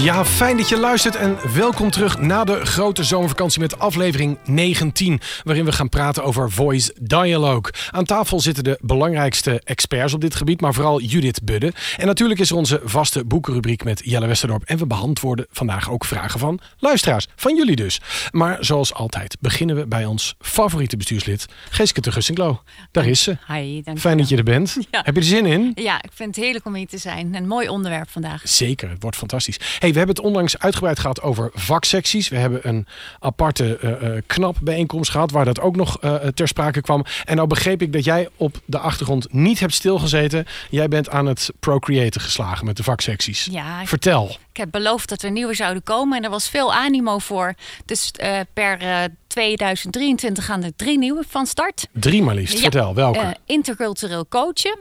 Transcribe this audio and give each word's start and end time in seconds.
Ja, 0.00 0.24
fijn 0.24 0.56
dat 0.56 0.68
je 0.68 0.78
luistert 0.78 1.16
en 1.16 1.38
welkom 1.54 1.90
terug 1.90 2.18
na 2.18 2.44
de 2.44 2.66
grote 2.66 3.04
zomervakantie 3.04 3.60
met 3.60 3.78
aflevering 3.78 4.38
19, 4.44 5.20
waarin 5.44 5.64
we 5.64 5.72
gaan 5.72 5.88
praten 5.88 6.24
over 6.24 6.50
voice 6.50 6.94
dialogue. 7.00 7.72
Aan 7.90 8.04
tafel 8.04 8.40
zitten 8.40 8.64
de 8.64 8.78
belangrijkste 8.80 9.60
experts 9.64 10.14
op 10.14 10.20
dit 10.20 10.34
gebied, 10.34 10.60
maar 10.60 10.74
vooral 10.74 11.00
Judith 11.00 11.44
Budde. 11.44 11.72
En 11.96 12.06
natuurlijk 12.06 12.40
is 12.40 12.50
er 12.50 12.56
onze 12.56 12.80
vaste 12.84 13.24
boekenrubriek 13.24 13.84
met 13.84 14.02
Jelle 14.04 14.26
Westerdorp 14.26 14.62
en 14.62 14.78
we 14.78 14.86
beantwoorden 14.86 15.46
vandaag 15.50 15.90
ook 15.90 16.04
vragen 16.04 16.40
van 16.40 16.60
luisteraars, 16.78 17.26
van 17.36 17.56
jullie 17.56 17.76
dus. 17.76 18.00
Maar 18.30 18.56
zoals 18.60 18.94
altijd 18.94 19.36
beginnen 19.40 19.76
we 19.76 19.86
bij 19.86 20.04
ons 20.04 20.34
favoriete 20.38 20.96
bestuurslid, 20.96 21.46
Geeske 21.70 22.00
de 22.00 22.12
Gussinklo. 22.12 22.62
Daar 22.90 23.06
is 23.06 23.22
ze. 23.22 23.36
Hi, 23.46 23.82
dank 23.82 23.98
Fijn 23.98 24.18
dat 24.18 24.28
je 24.28 24.36
er 24.36 24.42
bent. 24.42 24.76
Ja. 24.90 25.02
Heb 25.04 25.14
je 25.14 25.20
er 25.20 25.26
zin 25.26 25.46
in? 25.46 25.72
Ja, 25.74 26.02
ik 26.02 26.10
vind 26.14 26.34
het 26.34 26.44
heerlijk 26.44 26.66
om 26.66 26.74
hier 26.74 26.88
te 26.88 26.98
zijn. 26.98 27.34
Een 27.34 27.46
mooi 27.46 27.68
onderwerp 27.68 28.10
vandaag. 28.10 28.42
Zeker, 28.44 28.90
het 28.90 29.02
wordt 29.02 29.16
fantastisch. 29.16 29.58
Hey, 29.78 29.89
we 29.92 29.98
hebben 29.98 30.16
het 30.16 30.24
onlangs 30.24 30.58
uitgebreid 30.58 30.98
gehad 30.98 31.22
over 31.22 31.50
vaksecties. 31.54 32.28
We 32.28 32.36
hebben 32.36 32.68
een 32.68 32.86
aparte 33.18 33.76
eh, 33.76 34.16
eh, 34.16 34.22
knap 34.26 34.56
bijeenkomst 34.62 35.10
gehad 35.10 35.30
waar 35.30 35.44
dat 35.44 35.60
ook 35.60 35.76
nog 35.76 35.98
eh, 36.00 36.14
ter 36.14 36.48
sprake 36.48 36.80
kwam. 36.80 37.04
En 37.24 37.36
nou 37.36 37.48
begreep 37.48 37.82
ik 37.82 37.92
dat 37.92 38.04
jij 38.04 38.28
op 38.36 38.60
de 38.64 38.78
achtergrond 38.78 39.32
niet 39.32 39.60
hebt 39.60 39.74
stilgezeten. 39.74 40.46
Jij 40.70 40.88
bent 40.88 41.10
aan 41.10 41.26
het 41.26 41.50
procreëten 41.60 42.20
geslagen 42.20 42.66
met 42.66 42.76
de 42.76 42.82
vaksecties. 42.82 43.48
Ja, 43.50 43.86
Vertel. 43.86 44.36
ik 44.50 44.56
heb 44.56 44.70
beloofd 44.70 45.08
dat 45.08 45.22
er 45.22 45.30
nieuwe 45.30 45.54
zouden 45.54 45.82
komen 45.82 46.18
en 46.18 46.24
er 46.24 46.30
was 46.30 46.48
veel 46.48 46.74
animo 46.74 47.18
voor. 47.18 47.54
Dus 47.84 48.10
per 48.52 48.78
eh, 48.78 49.04
2023 49.26 50.44
gaan 50.44 50.62
er 50.62 50.76
drie 50.76 50.98
nieuwe 50.98 51.24
van 51.28 51.46
start. 51.46 51.86
Drie 51.92 52.22
maar 52.22 52.34
liefst. 52.34 52.54
Ja. 52.54 52.60
Vertel, 52.60 52.94
welke? 52.94 53.36
Intercultureel 53.46 54.28
coachen, 54.28 54.78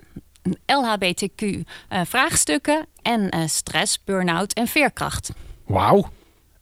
LHBTQ 0.65 1.41
eh, 1.87 2.01
en 3.01 3.29
eh, 3.29 3.41
stress, 3.45 3.99
burn-out 4.03 4.53
en 4.53 4.67
veerkracht. 4.67 5.31
Wauw. 5.65 6.09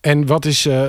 En 0.01 0.25
wat 0.25 0.45
is, 0.45 0.65
eh, 0.65 0.87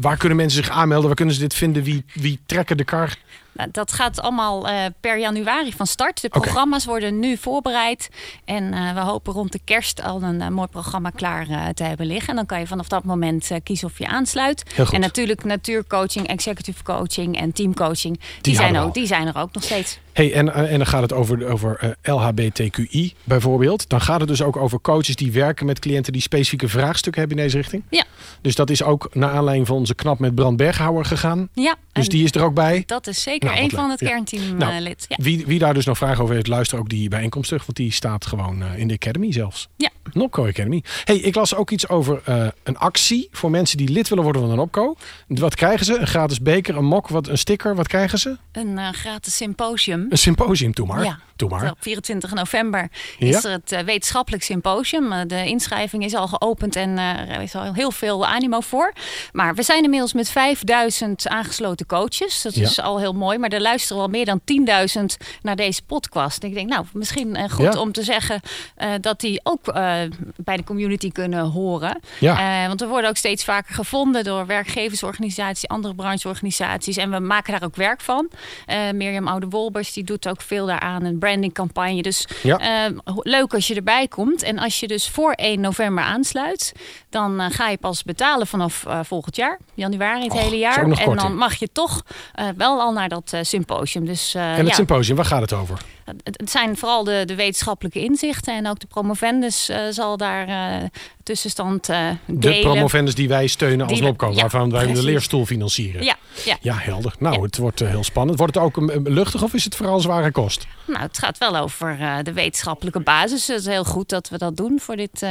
waar 0.00 0.16
kunnen 0.16 0.36
mensen 0.36 0.64
zich 0.64 0.74
aanmelden? 0.74 1.06
Waar 1.06 1.16
kunnen 1.16 1.34
ze 1.34 1.40
dit 1.40 1.54
vinden? 1.54 1.82
Wie, 1.82 2.04
wie 2.14 2.40
trekken 2.46 2.76
de 2.76 2.84
kar? 2.84 3.16
Nou, 3.52 3.70
dat 3.72 3.92
gaat 3.92 4.20
allemaal 4.20 4.66
per 5.00 5.18
januari 5.18 5.72
van 5.72 5.86
start. 5.86 6.22
De 6.22 6.28
programma's 6.28 6.84
worden 6.84 7.18
nu 7.18 7.36
voorbereid. 7.36 8.08
En 8.44 8.94
we 8.94 9.00
hopen 9.00 9.32
rond 9.32 9.52
de 9.52 9.60
kerst 9.64 10.02
al 10.02 10.22
een 10.22 10.52
mooi 10.52 10.68
programma 10.68 11.10
klaar 11.10 11.74
te 11.74 11.84
hebben 11.84 12.06
liggen. 12.06 12.28
En 12.28 12.36
dan 12.36 12.46
kan 12.46 12.60
je 12.60 12.66
vanaf 12.66 12.88
dat 12.88 13.04
moment 13.04 13.50
kiezen 13.62 13.88
of 13.88 13.98
je 13.98 14.06
aansluit. 14.06 14.62
Heel 14.74 14.84
goed. 14.84 14.94
En 14.94 15.00
natuurlijk 15.00 15.44
natuurcoaching, 15.44 16.26
executive 16.26 16.82
coaching 16.82 17.36
en 17.36 17.52
teamcoaching. 17.52 18.18
Die, 18.18 18.40
Die 18.40 18.54
zijn, 18.54 18.78
ook, 18.78 18.94
die 18.94 19.06
zijn 19.06 19.26
er 19.26 19.36
ook 19.36 19.52
nog 19.52 19.62
steeds. 19.62 19.98
Hey, 20.18 20.32
en, 20.32 20.54
eh, 20.54 20.72
en 20.72 20.76
dan 20.78 20.86
gaat 20.86 21.02
het 21.02 21.12
over, 21.12 21.46
over 21.46 21.96
eh, 22.02 22.14
LHBTQI 22.14 23.14
bijvoorbeeld. 23.24 23.88
Dan 23.88 24.00
gaat 24.00 24.20
het 24.20 24.28
dus 24.28 24.42
ook 24.42 24.56
over 24.56 24.80
coaches 24.80 25.16
die 25.16 25.32
werken 25.32 25.66
met 25.66 25.78
cliënten 25.78 26.12
die 26.12 26.22
specifieke 26.22 26.68
vraagstukken 26.68 27.20
hebben 27.20 27.38
in 27.38 27.44
deze 27.44 27.56
richting. 27.56 27.82
Ja, 27.90 28.04
Dus 28.40 28.54
dat 28.54 28.70
is 28.70 28.82
ook 28.82 29.08
naar 29.14 29.30
aanleiding 29.30 29.66
van 29.66 29.76
onze 29.76 29.94
knap 29.94 30.18
met 30.18 30.34
Brand 30.34 30.56
Berghouwer 30.56 31.04
gegaan. 31.04 31.48
ja. 31.52 31.76
Dus 31.92 32.08
die 32.08 32.24
is 32.24 32.32
er 32.32 32.42
ook 32.42 32.54
bij. 32.54 32.82
dat 32.86 33.06
is 33.06 33.22
zeker 33.22 33.48
Nou, 33.48 33.62
een 33.62 33.70
van 33.70 33.90
het 33.90 34.00
Ja. 34.00 34.08
kernteam 34.08 34.56
Nou, 34.56 34.72
eh, 34.74 34.80
lid. 34.80 35.04
Ja. 35.08 35.16
Wie, 35.20 35.46
wie 35.46 35.58
daar 35.58 35.74
dus 35.74 35.84
nog 35.86 35.98
vragen 35.98 36.22
over 36.22 36.34
heeft, 36.34 36.46
luister 36.46 36.78
ook 36.78 36.88
die 36.88 37.08
bijeenkomst 37.08 37.48
terug. 37.48 37.64
Want 37.64 37.76
die 37.76 37.92
staat 37.92 38.26
gewoon 38.26 38.64
in 38.76 38.88
de 38.88 38.94
Academy 38.94 39.32
zelfs. 39.32 39.68
Ja. 39.76 39.90
Nopco 40.12 40.46
Academy. 40.46 40.82
Hey, 41.04 41.16
ik 41.16 41.34
las 41.34 41.54
ook 41.54 41.70
iets 41.70 41.88
over 41.88 42.22
een 42.62 42.76
actie 42.76 43.28
voor 43.32 43.50
mensen 43.50 43.76
die 43.76 43.88
lid 43.88 44.08
willen 44.08 44.24
worden 44.24 44.42
van 44.42 44.50
een 44.50 44.56
Nopco. 44.56 44.94
Wat 45.26 45.54
krijgen 45.54 45.86
ze? 45.86 45.98
Een 45.98 46.06
gratis 46.06 46.40
beker, 46.40 46.76
een 46.76 46.84
mok, 46.84 47.08
wat, 47.08 47.28
een 47.28 47.38
sticker. 47.38 47.74
Wat 47.74 47.88
krijgen 47.88 48.18
ze? 48.18 48.36
Een 48.52 48.94
gratis 48.94 49.36
symposium. 49.36 50.06
Een 50.08 50.18
symposium, 50.18 50.72
doe 50.72 50.86
maar. 50.86 51.04
Ja. 51.04 51.18
Maar. 51.48 51.70
Op 51.70 51.76
24 51.80 52.34
november 52.34 52.88
Ja. 53.18 53.26
is 53.28 53.44
er 53.44 53.50
het 53.50 53.72
eh, 53.72 53.80
wetenschappelijk 53.80 54.42
symposium. 54.42 55.12
Eh, 55.12 55.20
de 55.26 55.46
inschrijving 55.46 56.04
is 56.04 56.14
al 56.14 56.28
geopend 56.28 56.76
en 56.76 56.98
eh, 56.98 57.34
er 57.34 57.40
is 57.40 57.54
al 57.54 57.74
heel 57.74 57.90
veel 57.90 58.26
animo 58.26 58.60
voor. 58.60 58.92
Maar 59.32 59.54
we 59.54 59.62
zijn 59.62 59.82
inmiddels 59.82 60.12
met 60.12 60.28
5000 60.30 61.28
aangesloten 61.28 61.86
coaches. 61.86 62.42
Dat 62.42 62.54
Ja. 62.54 62.62
is 62.62 62.80
al 62.80 62.98
heel 62.98 63.12
mooi. 63.12 63.38
Maar 63.38 63.50
er 63.50 63.60
luisteren 63.60 63.96
wel 63.98 64.08
meer 64.08 64.24
dan 64.24 64.40
10.000 64.44 65.16
naar 65.42 65.56
deze 65.56 65.82
podcast. 65.82 66.42
En 66.42 66.48
ik 66.48 66.54
denk, 66.54 66.68
nou, 66.68 66.84
misschien 66.92 67.36
eh, 67.36 67.50
goed 67.50 67.76
om 67.76 67.92
te 67.92 68.02
zeggen 68.02 68.40
eh, 68.76 68.90
dat 69.00 69.20
die 69.20 69.40
ook 69.42 69.68
eh, 69.68 69.96
bij 70.36 70.56
de 70.56 70.64
community 70.64 71.12
kunnen 71.12 71.44
horen. 71.44 72.00
Ja. 72.20 72.62
Eh, 72.62 72.66
want 72.68 72.80
we 72.80 72.86
worden 72.86 73.10
ook 73.10 73.16
steeds 73.16 73.44
vaker 73.44 73.74
gevonden 73.74 74.24
door 74.24 74.46
werkgeversorganisaties, 74.46 75.68
andere 75.68 75.94
brancheorganisaties. 75.94 76.96
En 76.96 77.10
we 77.10 77.18
maken 77.18 77.52
daar 77.52 77.64
ook 77.64 77.76
werk 77.76 78.00
van. 78.00 78.30
Eh, 78.66 78.90
Mirjam 78.94 79.28
Oude-Wolbers 79.28 79.92
die 79.98 80.06
doet 80.06 80.28
ook 80.28 80.40
veel 80.42 80.66
daaraan. 80.66 81.04
Een 81.04 81.18
brandingcampagne. 81.18 82.02
Dus 82.02 82.26
Ja. 82.42 82.58
eh, 82.58 82.92
ho- 83.04 83.20
leuk 83.22 83.54
als 83.54 83.66
je 83.66 83.74
erbij 83.74 84.08
komt. 84.08 84.42
En 84.42 84.58
als 84.58 84.80
je 84.80 84.86
dus 84.86 85.08
voor 85.08 85.32
1 85.36 85.60
november 85.60 86.04
aansluit, 86.04 86.72
dan 87.10 87.40
eh, 87.40 87.46
ga 87.50 87.68
je 87.68 87.76
pas 87.78 88.02
betalen 88.02 88.46
vanaf 88.46 88.84
eh, 88.86 89.00
volgend 89.02 89.36
jaar, 89.36 89.58
januari 89.74 90.22
het 90.24 90.32
hele 90.32 90.56
jaar. 90.58 90.90
En 90.98 91.16
dan 91.16 91.36
mag 91.36 91.54
je 91.54 91.68
toch 91.72 92.02
eh, 92.34 92.46
wel 92.56 92.80
al 92.80 92.92
naar 92.92 93.08
dat 93.08 93.36
symposium. 93.42 94.04
Dus 94.06 94.34
en 94.34 94.42
het 94.42 94.66
ja, 94.66 94.74
symposium, 94.74 95.16
waar 95.16 95.24
gaat 95.24 95.40
het 95.40 95.52
over? 95.52 95.78
Het 96.22 96.50
zijn 96.50 96.76
vooral 96.76 97.04
de, 97.04 97.22
de 97.26 97.34
wetenschappelijke 97.34 98.00
inzichten. 98.00 98.56
En 98.56 98.68
ook 98.68 98.78
de 98.78 98.86
promovendus 98.86 99.68
eh, 99.68 99.80
zal 99.90 100.16
daar 100.16 100.48
eh, 100.48 100.84
tussenstand 101.22 101.88
eh 101.88 102.08
De 102.26 102.58
promovendus 102.60 103.14
die 103.14 103.28
wij 103.28 103.46
steunen 103.46 103.86
als 103.86 103.98
ja, 103.98 104.12
waarvan 104.16 104.70
wij 104.70 104.80
de 104.80 104.86
precies. 104.86 105.04
leerstoel 105.04 105.46
financieren. 105.46 106.04
Ja, 106.04 106.16
ja. 106.44 106.56
Ja, 106.60 106.74
helder. 106.78 107.14
Nou, 107.18 107.36
Ja. 107.36 107.42
het 107.42 107.56
wordt 107.56 107.78
heel 107.78 108.04
spannend. 108.04 108.38
Wordt 108.38 108.54
het 108.54 108.64
ook 108.64 108.76
een, 108.76 108.96
een 108.96 109.12
luchtig 109.12 109.42
of 109.42 109.54
is 109.54 109.64
het 109.64 109.76
vooral 109.76 110.00
zware 110.00 110.30
kost? 110.30 110.66
Nou, 110.86 111.00
het 111.00 111.18
gaat 111.18 111.38
wel 111.38 111.56
over 111.56 111.98
de 112.22 112.32
wetenschappelijke 112.32 113.00
basis. 113.00 113.46
Het 113.46 113.58
is 113.58 113.66
heel 113.66 113.84
goed 113.84 114.08
dat 114.08 114.28
we 114.28 114.38
dat 114.38 114.56
doen 114.56 114.80
voor 114.80 114.96
dit 114.96 115.26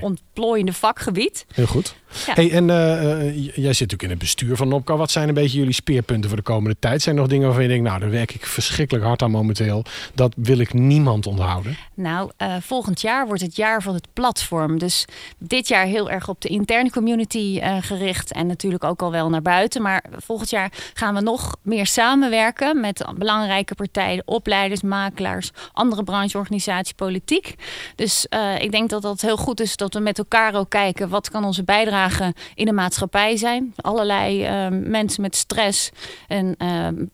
ontplooiende 0.00 0.72
vakgebied. 0.72 1.46
Heel 1.54 1.66
goed. 1.66 1.94
Hey, 2.26 2.50
en 2.50 2.66
jij 2.66 3.52
zit 3.52 3.64
natuurlijk 3.64 4.02
in 4.02 4.10
het 4.10 4.18
bestuur 4.18 4.56
van 4.56 4.68
Nopco. 4.68 4.96
Wat 4.96 5.10
zijn 5.10 5.28
een 5.28 5.34
beetje 5.34 5.58
jullie 5.58 5.74
speerpunten 5.74 6.28
voor 6.28 6.38
de 6.38 6.44
komende 6.44 6.76
tijd? 6.78 7.02
Zijn 7.02 7.14
er 7.14 7.20
nog 7.20 7.30
dingen 7.30 7.46
waarvan 7.46 7.62
je 7.64 7.68
denkt, 7.70 7.84
nou, 7.88 8.00
daar 8.00 8.10
werk 8.10 8.34
ik 8.34 8.46
verschrikkelijk 8.46 9.04
hard 9.04 9.22
aan 9.22 9.30
momenteel. 9.30 9.84
Dat 10.22 10.34
wil 10.36 10.58
ik 10.58 10.72
niemand 10.72 11.26
onthouden. 11.26 11.76
Nou, 11.94 12.30
eh, 12.36 12.56
volgend 12.60 13.00
jaar 13.00 13.26
wordt 13.26 13.42
het 13.42 13.56
jaar 13.56 13.82
van 13.82 13.94
het 13.94 14.08
platform. 14.12 14.78
Dus 14.78 15.04
dit 15.38 15.68
jaar 15.68 15.84
heel 15.84 16.10
erg 16.10 16.28
op 16.28 16.40
de 16.40 16.48
interne 16.48 16.90
community 16.90 17.58
eh, 17.62 17.76
gericht. 17.80 18.32
En 18.32 18.46
natuurlijk 18.46 18.84
ook 18.84 19.02
al 19.02 19.10
wel 19.10 19.28
naar 19.28 19.42
buiten. 19.42 19.82
Maar 19.82 20.04
volgend 20.16 20.50
jaar 20.50 20.72
gaan 20.94 21.14
we 21.14 21.20
nog 21.20 21.56
meer 21.62 21.86
samenwerken 21.86 22.80
met 22.80 23.04
belangrijke 23.18 23.74
partijen, 23.74 24.22
opleiders, 24.24 24.82
makelaars, 24.82 25.50
andere 25.72 26.04
brancheorganisaties, 26.04 26.92
politiek. 26.92 27.54
Dus 27.94 28.28
eh, 28.28 28.60
ik 28.60 28.70
denk 28.70 28.90
dat 28.90 29.02
dat 29.02 29.20
heel 29.20 29.36
goed 29.36 29.60
is 29.60 29.76
dat 29.76 29.94
we 29.94 30.00
met 30.00 30.18
elkaar 30.18 30.54
ook 30.54 30.70
kijken 30.70 31.08
wat 31.08 31.30
kan 31.30 31.44
onze 31.44 31.64
bijdrage 31.64 32.34
in 32.54 32.66
de 32.66 32.72
maatschappij 32.72 33.36
zijn. 33.36 33.72
Allerlei 33.76 34.70
mensen 34.70 35.22
met 35.22 35.36
stress 35.36 35.90
en 36.28 36.56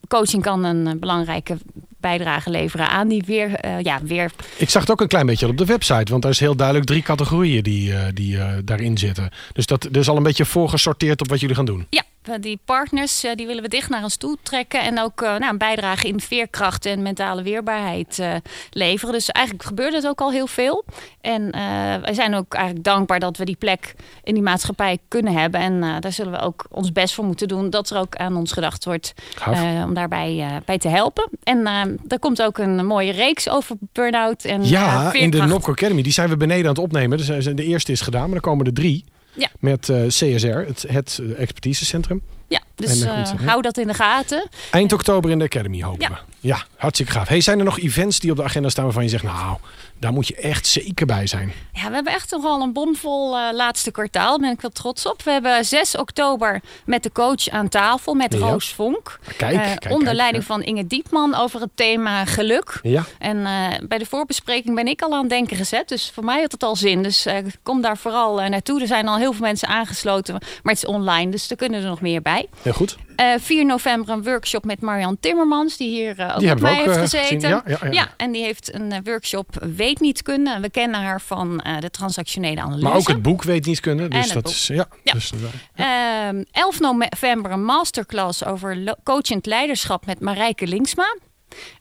coaching 0.07 0.43
kan 0.43 0.63
een 0.63 0.99
belangrijke 0.99 1.57
bijdrage 1.99 2.49
leveren 2.49 2.89
aan 2.89 3.07
die 3.07 3.23
weer, 3.25 3.53
eh, 3.53 3.81
ja, 3.81 3.99
weer 4.03 4.31
Ik 4.57 4.69
zag 4.69 4.81
het 4.81 4.91
ook 4.91 5.01
een 5.01 5.07
klein 5.07 5.25
beetje 5.25 5.47
op 5.47 5.57
de 5.57 5.65
website. 5.65 6.11
Want 6.11 6.21
daar 6.21 6.31
is 6.31 6.39
heel 6.39 6.55
duidelijk 6.55 6.87
drie 6.87 7.01
categorieën 7.01 7.63
die, 7.63 7.93
eh, 7.93 8.01
die 8.13 8.37
eh, 8.37 8.47
daarin 8.63 8.97
zitten. 8.97 9.29
Dus 9.53 9.65
dat, 9.65 9.87
is 9.91 10.09
al 10.09 10.17
een 10.17 10.23
beetje 10.23 10.45
voorgesorteerd 10.45 11.21
op 11.21 11.29
wat 11.29 11.39
jullie 11.39 11.55
gaan 11.55 11.65
doen. 11.65 11.87
Ja, 11.89 12.03
die 12.39 12.59
partners 12.65 13.23
eh, 13.23 13.35
die 13.35 13.47
willen 13.47 13.63
we 13.63 13.69
dicht 13.69 13.89
naar 13.89 14.03
ons 14.03 14.15
toe 14.15 14.37
trekken. 14.43 14.81
En 14.81 14.99
ook 14.99 15.21
eh, 15.21 15.29
nou, 15.29 15.51
een 15.51 15.57
bijdrage 15.57 16.07
in 16.07 16.19
veerkracht 16.19 16.85
en 16.85 17.01
mentale 17.01 17.43
weerbaarheid 17.43 18.19
eh, 18.19 18.35
leveren. 18.71 19.13
Dus 19.13 19.29
eigenlijk 19.29 19.65
gebeurt 19.67 19.93
het 19.93 20.07
ook 20.07 20.21
al 20.21 20.31
heel 20.31 20.47
veel. 20.47 20.85
En 21.21 21.51
eh, 21.51 21.61
wij 22.01 22.13
zijn 22.13 22.35
ook 22.35 22.53
eigenlijk 22.53 22.85
dankbaar 22.85 23.19
dat 23.19 23.37
we 23.37 23.45
die 23.45 23.55
plek 23.55 23.93
in 24.23 24.33
die 24.33 24.43
maatschappij 24.43 24.97
kunnen 25.07 25.33
hebben. 25.33 25.59
En 25.59 25.83
eh, 25.83 25.95
daar 25.99 26.11
zullen 26.11 26.31
we 26.31 26.39
ook 26.39 26.65
ons 26.69 26.91
best 26.91 27.13
voor 27.13 27.25
moeten 27.25 27.47
doen. 27.47 27.69
Dat 27.69 27.89
er 27.89 27.97
ook 27.97 28.15
aan 28.15 28.35
ons 28.35 28.51
gedacht 28.51 28.85
wordt 28.85 29.13
eh, 29.51 29.83
om 29.85 29.93
daarbij 29.93 30.39
eh, 30.39 30.55
bij 30.65 30.77
te 30.77 30.87
helpen. 30.87 31.29
En 31.43 31.65
eh 31.67 31.81
er 32.07 32.19
komt 32.19 32.41
ook 32.41 32.57
een 32.57 32.85
mooie 32.85 33.11
reeks 33.11 33.49
over 33.49 33.75
burn-out 33.93 34.43
en 34.43 34.61
eh, 34.61 34.69
Ja, 34.69 35.13
in 35.13 35.29
de. 35.29 35.37
Nopco 35.45 35.71
Academy. 35.71 36.01
Die 36.01 36.11
zijn 36.11 36.29
we 36.29 36.37
beneden 36.37 36.63
aan 36.63 36.69
het 36.69 36.79
opnemen. 36.79 37.17
Dus 37.17 37.29
eh, 37.29 37.55
de 37.55 37.63
eerste 37.63 37.91
is 37.91 38.01
gedaan, 38.01 38.25
maar 38.25 38.35
er 38.35 38.41
komen 38.41 38.65
er 38.65 38.73
drie. 38.73 39.05
Ja. 39.33 39.49
met 39.59 39.87
uh, 39.87 40.07
CSR, 40.07 40.47
het, 40.47 40.85
het 40.87 41.21
expertisecentrum. 41.37 42.21
Ja, 42.49 42.61
dus 42.75 43.03
uh, 43.03 43.29
hou 43.45 43.61
dat 43.61 43.77
in 43.77 43.87
de 43.87 43.93
gaten. 43.93 44.49
Eind 44.71 44.93
oktober 44.93 45.31
in 45.31 45.39
de 45.39 45.45
Academy 45.45 45.83
hopen 45.83 46.01
ja. 46.01 46.09
we. 46.09 46.17
Ja, 46.41 46.65
hartstikke 46.75 47.11
gaaf. 47.11 47.27
Hey, 47.27 47.41
zijn 47.41 47.59
er 47.59 47.65
nog 47.65 47.79
events 47.79 48.19
die 48.19 48.31
op 48.31 48.37
de 48.37 48.43
agenda 48.43 48.69
staan 48.69 48.83
waarvan 48.83 49.03
je 49.03 49.09
zegt... 49.09 49.23
nou, 49.23 49.57
daar 49.99 50.13
moet 50.13 50.27
je 50.27 50.35
echt 50.35 50.67
zeker 50.67 51.05
bij 51.05 51.27
zijn. 51.27 51.53
Ja, 51.73 51.87
we 51.87 51.93
hebben 51.93 52.13
echt 52.13 52.31
nogal 52.31 52.61
een 52.61 52.73
bomvol 52.73 53.37
uh, 53.37 53.47
laatste 53.51 53.91
kwartaal. 53.91 54.29
Daar 54.29 54.39
ben 54.39 54.51
ik 54.51 54.61
wel 54.61 54.71
trots 54.71 55.05
op. 55.05 55.21
We 55.23 55.31
hebben 55.31 55.65
6 55.65 55.97
oktober 55.97 56.61
met 56.85 57.03
de 57.03 57.11
coach 57.11 57.49
aan 57.49 57.69
tafel, 57.69 58.13
met 58.13 58.33
ja. 58.33 58.39
Roos 58.39 58.73
Vonk. 58.73 59.19
Kijk, 59.37 59.53
uh, 59.53 59.61
kijk 59.61 59.93
Onder 59.93 60.13
leiding 60.13 60.43
van 60.43 60.63
Inge 60.63 60.87
Diepman 60.87 61.35
over 61.35 61.61
het 61.61 61.69
thema 61.75 62.25
geluk. 62.25 62.79
Ja. 62.83 63.03
En 63.17 63.43
bij 63.87 63.97
de 63.97 64.05
voorbespreking 64.05 64.75
ben 64.75 64.87
ik 64.87 65.01
al 65.01 65.13
aan 65.13 65.19
het 65.19 65.29
denken 65.29 65.57
gezet. 65.57 65.87
Dus 65.87 66.11
voor 66.13 66.23
mij 66.23 66.41
had 66.41 66.51
het 66.51 66.63
al 66.63 66.75
zin. 66.75 67.03
Dus 67.03 67.27
kom 67.63 67.81
daar 67.81 67.97
vooral 67.97 68.35
naartoe. 68.49 68.81
Er 68.81 68.87
zijn 68.87 69.07
al 69.07 69.17
heel 69.17 69.33
veel 69.33 69.45
mensen 69.45 69.67
aangesloten. 69.67 70.33
Maar 70.33 70.73
het 70.73 70.83
is 70.83 70.89
online, 70.89 71.31
dus 71.31 71.49
er 71.49 71.55
kunnen 71.55 71.81
er 71.81 71.89
nog 71.89 72.01
meer 72.01 72.21
bij. 72.21 72.38
Heel 72.61 72.73
goed. 72.73 72.97
Uh, 73.17 73.33
4 73.39 73.65
november 73.65 74.13
een 74.13 74.23
workshop 74.23 74.65
met 74.65 74.81
Marian 74.81 75.17
Timmermans, 75.19 75.77
die 75.77 75.89
hier 75.89 76.19
uh, 76.19 76.33
ook 76.33 76.39
die 76.39 76.47
met 76.47 76.59
mij 76.59 76.75
heeft 76.75 76.97
gezeten. 76.97 77.49
Ja, 77.49 77.63
ja, 77.65 77.77
ja. 77.81 77.91
ja, 77.91 78.07
en 78.17 78.31
die 78.31 78.43
heeft 78.43 78.73
een 78.73 79.03
workshop 79.03 79.67
Weet 79.75 79.99
niet 79.99 80.21
kunnen. 80.21 80.61
We 80.61 80.69
kennen 80.69 81.01
haar 81.01 81.21
van 81.21 81.63
de 81.79 81.89
transactionele 81.89 82.61
analyse. 82.61 82.83
Maar 82.83 82.95
ook 82.95 83.07
het 83.07 83.21
boek 83.21 83.43
Weet 83.43 83.65
niet 83.65 83.79
kunnen. 83.79 84.09
Dus 84.09 84.31
dat 84.31 84.43
boek. 84.43 84.51
is 84.51 84.67
ja. 84.67 84.87
Dus, 85.03 85.31
uh, 85.75 86.43
11 86.51 86.79
november 86.79 87.51
een 87.51 87.63
masterclass 87.63 88.45
over 88.45 88.95
coachend 89.03 89.45
leiderschap 89.45 90.05
met 90.05 90.19
Marijke 90.19 90.67
Linksma. 90.67 91.17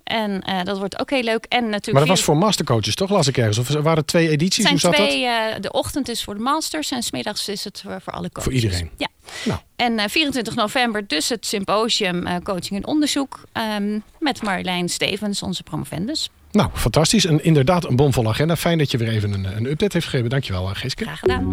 En 0.05 0.43
uh, 0.49 0.63
dat 0.63 0.79
wordt 0.79 1.01
ook 1.01 1.11
heel 1.11 1.23
leuk. 1.23 1.45
En 1.45 1.63
natuurlijk 1.63 1.93
maar 1.93 2.07
dat 2.07 2.17
was 2.17 2.23
voor 2.23 2.37
mastercoaches, 2.37 2.95
toch? 2.95 3.11
Las 3.11 3.27
ik 3.27 3.39
ergens. 3.39 3.59
Of 3.59 3.69
waren 3.69 3.99
het 3.99 4.07
twee 4.07 4.29
edities? 4.29 4.63
zijn 4.63 4.73
Hoe 4.73 4.81
zat 4.81 4.95
twee, 4.95 5.25
dat? 5.25 5.57
Uh, 5.57 5.61
de 5.61 5.73
ochtend 5.73 6.09
is 6.09 6.25
voor 6.25 6.35
de 6.35 6.41
masters 6.41 6.91
en 6.91 7.03
smiddags 7.03 7.49
is 7.49 7.65
het 7.65 7.81
voor, 7.85 8.01
voor 8.01 8.13
alle 8.13 8.31
coaches. 8.31 8.45
Voor 8.45 8.53
iedereen? 8.53 8.91
Ja. 8.97 9.09
Nou. 9.45 9.61
En 9.77 9.93
uh, 9.93 10.05
24 10.09 10.55
november 10.55 11.07
dus 11.07 11.29
het 11.29 11.47
symposium 11.47 12.43
Coaching 12.43 12.81
en 12.81 12.87
Onderzoek. 12.87 13.41
Um, 13.79 14.03
met 14.19 14.43
Marjolein 14.43 14.89
Stevens, 14.89 15.43
onze 15.43 15.63
promovendus. 15.63 16.31
Nou, 16.51 16.71
fantastisch. 16.75 17.25
En 17.25 17.45
inderdaad 17.45 17.85
een 17.85 17.97
bomvolle 17.97 18.29
agenda. 18.29 18.57
Fijn 18.57 18.79
dat 18.79 18.91
je 18.91 18.99
weer 18.99 19.09
even 19.09 19.33
een, 19.33 19.57
een 19.57 19.67
update 19.67 19.93
heeft 19.93 20.07
gegeven. 20.07 20.31
Dankjewel, 20.31 20.67
Geeske. 20.67 21.05
Graag 21.05 21.19
gedaan. 21.19 21.51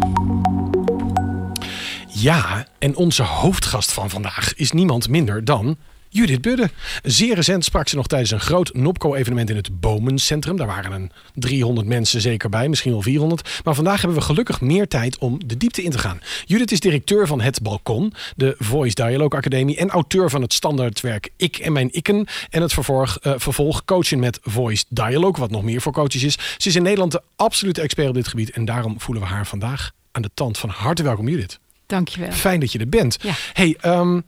Ja, 2.08 2.66
en 2.78 2.96
onze 2.96 3.22
hoofdgast 3.22 3.92
van 3.92 4.10
vandaag 4.10 4.54
is 4.54 4.72
niemand 4.72 5.08
minder 5.08 5.44
dan 5.44 5.76
Judith 6.16 6.40
Budde. 6.40 6.70
Zeer 7.02 7.34
recent 7.34 7.64
sprak 7.64 7.88
ze 7.88 7.96
nog 7.96 8.06
tijdens 8.06 8.30
een 8.30 8.40
groot 8.40 8.74
NOPCO-evenement 8.74 9.50
in 9.50 9.56
het 9.56 9.80
Bomencentrum. 9.80 10.56
Daar 10.56 10.66
waren 10.66 10.92
een 10.92 11.10
300 11.34 11.86
mensen 11.86 12.20
zeker 12.20 12.48
bij, 12.48 12.68
misschien 12.68 12.92
wel 12.92 13.02
400. 13.02 13.60
Maar 13.64 13.74
vandaag 13.74 14.00
hebben 14.00 14.18
we 14.18 14.24
gelukkig 14.24 14.60
meer 14.60 14.88
tijd 14.88 15.18
om 15.18 15.40
de 15.46 15.56
diepte 15.56 15.82
in 15.82 15.90
te 15.90 15.98
gaan. 15.98 16.20
Judith 16.44 16.72
is 16.72 16.80
directeur 16.80 17.26
van 17.26 17.40
Het 17.40 17.62
Balkon, 17.62 18.12
de 18.36 18.54
Voice 18.58 18.94
Dialogue 18.94 19.38
Academie... 19.38 19.76
en 19.76 19.90
auteur 19.90 20.30
van 20.30 20.42
het 20.42 20.52
standaardwerk 20.52 21.30
Ik 21.36 21.56
en 21.56 21.72
Mijn 21.72 21.92
Ikken... 21.92 22.26
en 22.50 22.62
het 22.62 22.72
vervolg, 22.72 23.18
uh, 23.22 23.32
vervolg 23.36 23.84
Coachen 23.84 24.18
met 24.18 24.38
Voice 24.42 24.84
Dialogue, 24.88 25.40
wat 25.40 25.50
nog 25.50 25.62
meer 25.62 25.80
voor 25.80 25.92
coaches 25.92 26.22
is. 26.22 26.38
Ze 26.56 26.68
is 26.68 26.76
in 26.76 26.82
Nederland 26.82 27.12
de 27.12 27.22
absolute 27.36 27.80
expert 27.80 28.08
op 28.08 28.14
dit 28.14 28.28
gebied... 28.28 28.50
en 28.50 28.64
daarom 28.64 29.00
voelen 29.00 29.22
we 29.22 29.28
haar 29.28 29.46
vandaag 29.46 29.90
aan 30.12 30.22
de 30.22 30.30
tand. 30.34 30.58
Van 30.58 30.68
harte 30.68 31.02
welkom, 31.02 31.28
Judith. 31.28 31.58
Dankjewel. 31.86 32.32
Fijn 32.32 32.60
dat 32.60 32.72
je 32.72 32.78
er 32.78 32.88
bent. 32.88 33.18
Ja. 33.22 33.32
Hey, 33.52 33.76
um, 33.84 34.24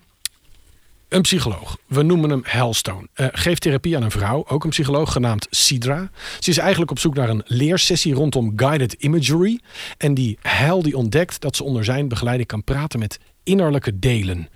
een 1.09 1.23
psycholoog, 1.23 1.79
we 1.87 2.03
noemen 2.03 2.31
hem 2.31 2.43
Hellstone, 2.45 3.09
uh, 3.15 3.27
geeft 3.33 3.61
therapie 3.63 3.97
aan 3.97 4.03
een 4.03 4.11
vrouw, 4.11 4.45
ook 4.49 4.65
een 4.65 4.71
psycholoog 4.71 5.13
genaamd 5.13 5.47
Sidra. 5.51 6.11
Ze 6.39 6.51
is 6.51 6.59
eigenlijk 6.59 6.91
op 6.91 6.99
zoek 6.99 7.15
naar 7.15 7.29
een 7.29 7.43
leersessie 7.47 8.15
rondom 8.15 8.53
guided 8.57 8.93
imagery. 8.93 9.61
En 9.97 10.15
die 10.15 10.39
Hel 10.43 10.83
die 10.83 10.97
ontdekt 10.97 11.41
dat 11.41 11.57
ze 11.57 11.65
onder 11.65 11.85
zijn 11.85 12.09
begeleiding 12.09 12.49
kan 12.49 12.65
praten 12.65 12.99
met 12.99 13.19
innerlijke 13.43 13.99
delen. 13.99 14.49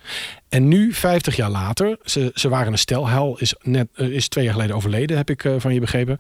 En 0.49 0.69
nu, 0.69 0.95
50 0.95 1.37
jaar 1.37 1.51
later, 1.51 1.99
ze, 2.05 2.31
ze 2.35 2.49
waren 2.49 2.73
een 2.73 2.79
stel. 2.79 3.09
Hel 3.09 3.39
is, 3.39 3.55
net, 3.63 3.89
uh, 3.95 4.09
is 4.09 4.29
twee 4.29 4.45
jaar 4.45 4.53
geleden 4.53 4.77
overleden, 4.77 5.17
heb 5.17 5.31
ik 5.31 5.45
uh, 5.45 5.55
van 5.59 5.75
je 5.75 5.81
begrepen. 5.81 6.19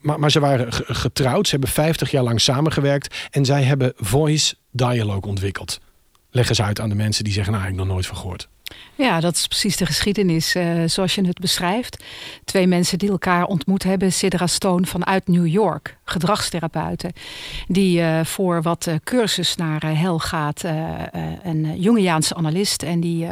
Maar, 0.00 0.20
maar 0.20 0.30
ze 0.30 0.40
waren 0.40 0.72
getrouwd, 0.72 1.44
ze 1.46 1.50
hebben 1.50 1.70
50 1.70 2.10
jaar 2.10 2.22
lang 2.22 2.40
samengewerkt. 2.40 3.28
En 3.30 3.44
zij 3.44 3.62
hebben 3.62 3.92
voice 3.96 4.54
dialogue 4.70 5.30
ontwikkeld. 5.30 5.80
Leg 6.30 6.48
eens 6.48 6.62
uit 6.62 6.80
aan 6.80 6.88
de 6.88 6.94
mensen 6.94 7.24
die 7.24 7.32
zeggen, 7.32 7.52
nou, 7.52 7.68
ik 7.68 7.74
nog 7.74 7.86
nooit 7.86 8.06
van 8.06 8.16
gehoord. 8.16 8.48
Ja, 8.94 9.20
dat 9.20 9.34
is 9.34 9.46
precies 9.46 9.76
de 9.76 9.86
geschiedenis 9.86 10.54
uh, 10.54 10.82
zoals 10.86 11.14
je 11.14 11.26
het 11.26 11.38
beschrijft. 11.38 12.04
Twee 12.44 12.66
mensen 12.66 12.98
die 12.98 13.10
elkaar 13.10 13.44
ontmoet 13.44 13.82
hebben. 13.82 14.12
Sidra 14.12 14.46
Stone 14.46 14.86
vanuit 14.86 15.28
New 15.28 15.46
York, 15.46 15.96
gedragstherapeuten. 16.04 17.12
Die 17.66 18.00
uh, 18.00 18.24
voor 18.24 18.62
wat 18.62 18.86
uh, 18.86 18.94
cursus 19.04 19.56
naar 19.56 19.98
hel 19.98 20.18
gaat. 20.18 20.62
een 21.42 21.80
Jungiaanse 21.80 22.34
analist. 22.34 22.82
En 22.82 23.00
die 23.00 23.28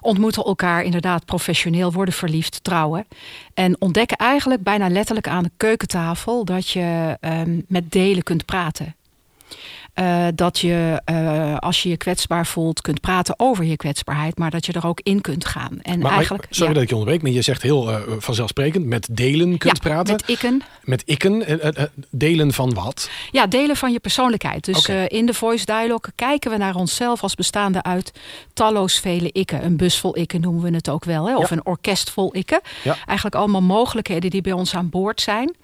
ontmoeten 0.00 0.44
elkaar 0.44 0.82
inderdaad 0.82 1.24
professioneel, 1.24 1.92
worden 1.92 2.14
verliefd, 2.14 2.64
trouwen. 2.64 3.06
En 3.54 3.80
ontdekken 3.80 4.16
eigenlijk 4.16 4.62
bijna 4.62 4.88
letterlijk 4.88 5.28
aan 5.28 5.42
de 5.42 5.50
keukentafel... 5.56 6.44
dat 6.44 6.68
je 6.68 7.18
um, 7.20 7.64
met 7.68 7.92
delen 7.92 8.22
kunt 8.22 8.44
praten. 8.44 8.94
Uh, 10.00 10.26
dat 10.34 10.58
je, 10.58 11.02
uh, 11.10 11.56
als 11.56 11.82
je 11.82 11.88
je 11.88 11.96
kwetsbaar 11.96 12.46
voelt, 12.46 12.80
kunt 12.80 13.00
praten 13.00 13.34
over 13.38 13.64
je 13.64 13.76
kwetsbaarheid, 13.76 14.38
maar 14.38 14.50
dat 14.50 14.66
je 14.66 14.72
er 14.72 14.86
ook 14.86 15.00
in 15.02 15.20
kunt 15.20 15.44
gaan. 15.44 15.78
En 15.82 15.98
maar, 15.98 16.12
eigenlijk, 16.12 16.44
maar, 16.44 16.54
sorry 16.54 16.68
ja. 16.68 16.74
dat 16.74 16.82
ik 16.82 16.88
je 16.88 16.94
onderbreek, 16.94 17.22
maar 17.22 17.32
je 17.32 17.42
zegt 17.42 17.62
heel 17.62 17.90
uh, 17.90 18.00
vanzelfsprekend 18.18 18.86
met 18.86 19.08
delen 19.10 19.58
kunt 19.58 19.80
ja, 19.82 19.88
praten. 19.88 20.12
Met 20.12 20.28
ikken. 20.28 20.62
Met 20.84 21.02
ikken. 21.06 21.44
delen 22.10 22.52
van 22.52 22.74
wat? 22.74 23.10
Ja, 23.30 23.46
delen 23.46 23.76
van 23.76 23.92
je 23.92 23.98
persoonlijkheid. 23.98 24.64
Dus 24.64 24.78
okay. 24.78 25.06
in 25.06 25.26
de 25.26 25.34
voice 25.34 25.64
dialogue 25.64 26.12
kijken 26.14 26.50
we 26.50 26.56
naar 26.56 26.74
onszelf 26.74 27.22
als 27.22 27.34
bestaande 27.34 27.82
uit 27.82 28.12
talloos 28.52 28.98
vele 28.98 29.32
ikken. 29.32 29.64
Een 29.64 29.76
bus 29.76 29.98
vol 29.98 30.14
ikken 30.14 30.40
noemen 30.40 30.62
we 30.62 30.74
het 30.74 30.88
ook 30.88 31.04
wel, 31.04 31.28
hè? 31.28 31.36
of 31.36 31.50
ja. 31.50 31.56
een 31.56 31.66
orkest 31.66 32.10
vol 32.10 32.32
ikken. 32.32 32.60
Eigenlijk 32.84 33.34
allemaal 33.34 33.62
mogelijkheden 33.62 34.30
die 34.30 34.40
bij 34.40 34.52
ons 34.52 34.74
aan 34.74 34.90
boord 34.90 35.20
zijn. 35.20 35.54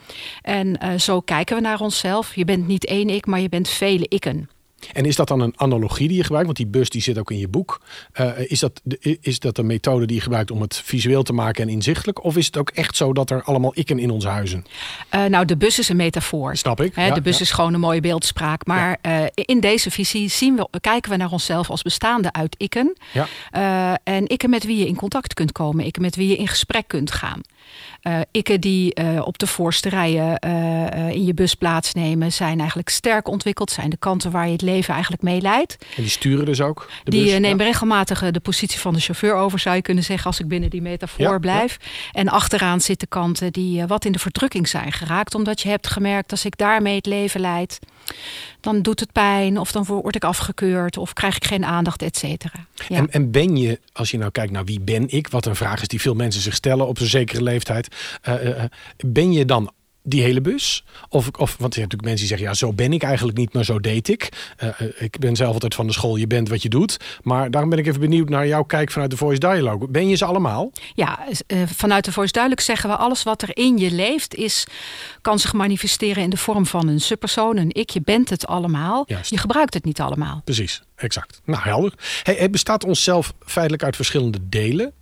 En 0.43 1.00
zo 1.00 1.20
kijken 1.20 1.56
we 1.56 1.62
naar 1.62 1.81
onszelf. 1.81 2.34
Je 2.34 2.44
bent 2.44 2.67
niet 2.67 2.87
één 2.87 3.08
ik, 3.08 3.26
maar 3.26 3.40
je 3.40 3.49
bent 3.49 3.69
vele 3.69 4.06
En 4.92 5.04
is 5.04 5.16
dat 5.16 5.28
dan 5.28 5.40
een 5.40 5.52
analogie 5.56 6.08
die 6.08 6.16
je 6.16 6.22
gebruikt? 6.22 6.46
Want 6.46 6.58
die 6.58 6.66
bus 6.66 6.88
die 6.88 7.02
zit 7.02 7.19
ook 7.19 7.30
in 7.30 7.38
je 7.38 7.48
boek. 7.48 7.80
Uh, 8.20 8.38
is, 8.38 8.60
dat 8.60 8.80
de, 8.82 9.19
is 9.20 9.38
dat 9.38 9.58
een 9.58 9.66
methode 9.66 10.06
die 10.06 10.16
je 10.16 10.22
gebruikt 10.22 10.50
om 10.50 10.60
het 10.60 10.76
visueel 10.84 11.22
te 11.22 11.32
maken 11.32 11.62
en 11.62 11.69
inzichtelijk? 11.69 12.24
Of 12.24 12.36
is 12.36 12.46
het 12.46 12.56
ook 12.56 12.70
echt 12.70 12.96
zo 12.96 13.12
dat 13.12 13.30
er 13.30 13.42
allemaal 13.42 13.74
ikken 13.74 13.98
in 13.98 14.10
ons 14.10 14.24
huizen? 14.24 14.64
Uh, 15.14 15.24
nou, 15.24 15.44
de 15.44 15.56
bus 15.56 15.78
is 15.78 15.88
een 15.88 15.96
metafoor. 15.96 16.56
Snap 16.56 16.80
ik. 16.80 16.94
He, 16.94 17.06
ja, 17.06 17.14
de 17.14 17.20
bus 17.20 17.36
ja. 17.36 17.42
is 17.42 17.50
gewoon 17.50 17.74
een 17.74 17.80
mooie 17.80 18.00
beeldspraak. 18.00 18.66
Maar 18.66 18.98
ja. 19.02 19.22
uh, 19.22 19.26
in 19.34 19.60
deze 19.60 19.90
visie 19.90 20.28
zien 20.28 20.56
we, 20.56 20.69
kijken 20.80 21.10
we 21.10 21.16
naar 21.16 21.32
onszelf 21.32 21.70
als 21.70 21.82
bestaande 21.82 22.32
uit 22.32 22.54
ikken. 22.58 22.96
Ja. 23.12 23.98
en 24.04 24.26
ikken 24.26 24.50
met 24.50 24.64
wie 24.64 24.76
je 24.76 24.86
in 24.86 24.96
contact 24.96 25.34
kunt 25.34 25.52
komen. 25.52 25.84
Ikken 25.84 26.02
met 26.02 26.16
wie 26.16 26.28
je 26.28 26.36
in 26.36 26.48
gesprek 26.48 26.88
kunt 26.88 27.10
gaan. 27.10 27.40
Uh, 28.02 28.20
ikken 28.30 28.60
die 28.60 29.00
uh, 29.00 29.26
op 29.26 29.38
de 29.38 29.46
voorste 29.46 29.88
rijen 29.88 30.38
uh, 30.46 31.08
in 31.08 31.24
je 31.24 31.34
bus 31.34 31.54
plaatsnemen... 31.54 32.32
zijn 32.32 32.58
eigenlijk 32.58 32.88
sterk 32.88 33.28
ontwikkeld. 33.28 33.70
Zijn 33.70 33.90
de 33.90 33.96
kanten 33.96 34.31
waar 34.31 34.46
je 34.46 34.52
het 34.52 34.62
leven 34.62 34.92
eigenlijk 34.92 35.22
mee 35.22 35.40
leidt. 35.40 35.76
En 35.96 36.02
die 36.02 36.10
sturen 36.10 36.44
dus 36.44 36.60
ook 36.60 36.90
de 37.04 37.10
Die 37.10 37.24
bus? 37.24 37.32
nemen 37.32 37.58
ja. 37.58 37.64
regelmatig 37.64 38.31
de 38.31 38.40
positie 38.40 38.81
van 38.81 38.94
de 38.94 39.00
chauffeur 39.00 39.34
over... 39.34 39.58
zou 39.58 39.76
je 39.76 39.82
kunnen 39.82 40.04
zeggen 40.04 40.26
als 40.26 40.40
ik 40.40 40.48
binnen 40.48 40.70
die 40.70 40.82
metafoor 40.82 41.32
Ja, 41.32 41.38
blijf. 41.38 41.76
En 42.12 42.28
achteraan 42.28 42.81
zitten 42.81 43.08
kanten 43.08 43.52
die 43.52 43.86
wat 43.86 44.04
in 44.04 44.12
de 44.12 44.19
verdrukking 44.19 44.69
zijn 44.69 44.92
geraakt. 44.92 45.34
Omdat 45.34 45.60
je 45.60 45.69
hebt 45.69 45.86
gemerkt 45.86 46.31
als 46.31 46.44
ik 46.44 46.56
daarmee 46.56 46.96
het 46.96 47.06
leven 47.06 47.40
leid... 47.40 47.78
dan 48.60 48.82
doet 48.82 49.00
het 49.00 49.12
pijn 49.12 49.58
of 49.58 49.72
dan 49.72 49.84
word 49.84 50.14
ik 50.14 50.24
afgekeurd... 50.24 50.96
of 50.96 51.12
krijg 51.12 51.36
ik 51.36 51.44
geen 51.44 51.64
aandacht, 51.64 52.02
et 52.02 52.16
cetera. 52.16 52.66
En, 52.88 53.10
en 53.10 53.31
ben 53.31 53.56
je, 53.56 53.81
als 53.92 54.10
je 54.10 54.19
nou 54.19 54.31
kijkt 54.31 54.52
naar 54.52 54.64
wie 54.64 54.81
ben 54.81 55.08
ik... 55.08 55.28
wat 55.28 55.46
een 55.46 55.56
vraag 55.56 55.82
is 55.82 55.88
die 55.88 56.00
veel 56.00 56.14
mensen 56.14 56.42
zich 56.42 56.54
stellen 56.54 56.86
op 56.86 57.00
een 57.00 57.06
zekere 57.06 57.42
leeftijd... 57.42 57.88
Uh, 58.28 58.44
uh, 58.44 58.62
ben 59.06 59.32
je 59.32 59.44
dan 59.44 59.72
die 60.02 60.22
hele 60.22 60.40
bus? 60.40 60.84
Of, 61.08 61.28
of 61.28 61.56
want 61.58 61.74
je 61.74 61.80
hebt 61.80 61.92
natuurlijk 61.92 62.02
mensen 62.02 62.26
die 62.26 62.28
zeggen... 62.28 62.46
ja, 62.46 62.54
zo 62.54 62.72
ben 62.72 62.92
ik 62.92 63.02
eigenlijk 63.02 63.38
niet, 63.38 63.52
maar 63.52 63.64
zo 63.64 63.80
deed 63.80 64.08
ik. 64.08 64.28
Uh, 64.62 64.68
ik 64.98 65.18
ben 65.18 65.36
zelf 65.36 65.52
altijd 65.52 65.74
van 65.74 65.86
de 65.86 65.92
school, 65.92 66.16
je 66.16 66.26
bent 66.26 66.48
wat 66.48 66.62
je 66.62 66.68
doet. 66.68 66.96
Maar 67.22 67.50
daarom 67.50 67.70
ben 67.70 67.78
ik 67.78 67.86
even 67.86 68.00
benieuwd 68.00 68.28
naar 68.28 68.46
jouw 68.46 68.62
kijk 68.62 68.90
vanuit 68.90 69.10
de 69.10 69.16
Voice 69.16 69.38
Dialogue. 69.38 69.88
Ben 69.88 70.08
je 70.08 70.16
ze 70.16 70.24
allemaal? 70.24 70.72
Ja, 70.94 71.18
uh, 71.46 71.62
vanuit 71.66 72.04
de 72.04 72.12
Voice 72.12 72.32
Duidelijk 72.32 72.62
zeggen 72.62 72.90
we... 72.90 72.96
alles 72.96 73.22
wat 73.22 73.42
er 73.42 73.56
in 73.56 73.78
je 73.78 73.90
leeft 73.90 74.34
is, 74.34 74.66
kan 75.20 75.38
zich 75.38 75.52
manifesteren 75.52 76.22
in 76.22 76.30
de 76.30 76.36
vorm 76.36 76.66
van 76.66 76.88
een 76.88 77.00
subpersoon. 77.00 77.56
Een 77.56 77.74
ik, 77.74 77.90
je 77.90 78.00
bent 78.00 78.30
het 78.30 78.46
allemaal. 78.46 79.04
Juist. 79.06 79.30
Je 79.30 79.38
gebruikt 79.38 79.74
het 79.74 79.84
niet 79.84 80.00
allemaal. 80.00 80.40
Precies, 80.44 80.82
exact. 80.94 81.40
Nou, 81.44 81.62
helder. 81.62 81.92
Hey, 82.22 82.34
het 82.34 82.50
bestaat 82.50 82.84
onszelf 82.84 83.32
feitelijk 83.44 83.82
uit 83.82 83.96
verschillende 83.96 84.38
delen? 84.48 84.92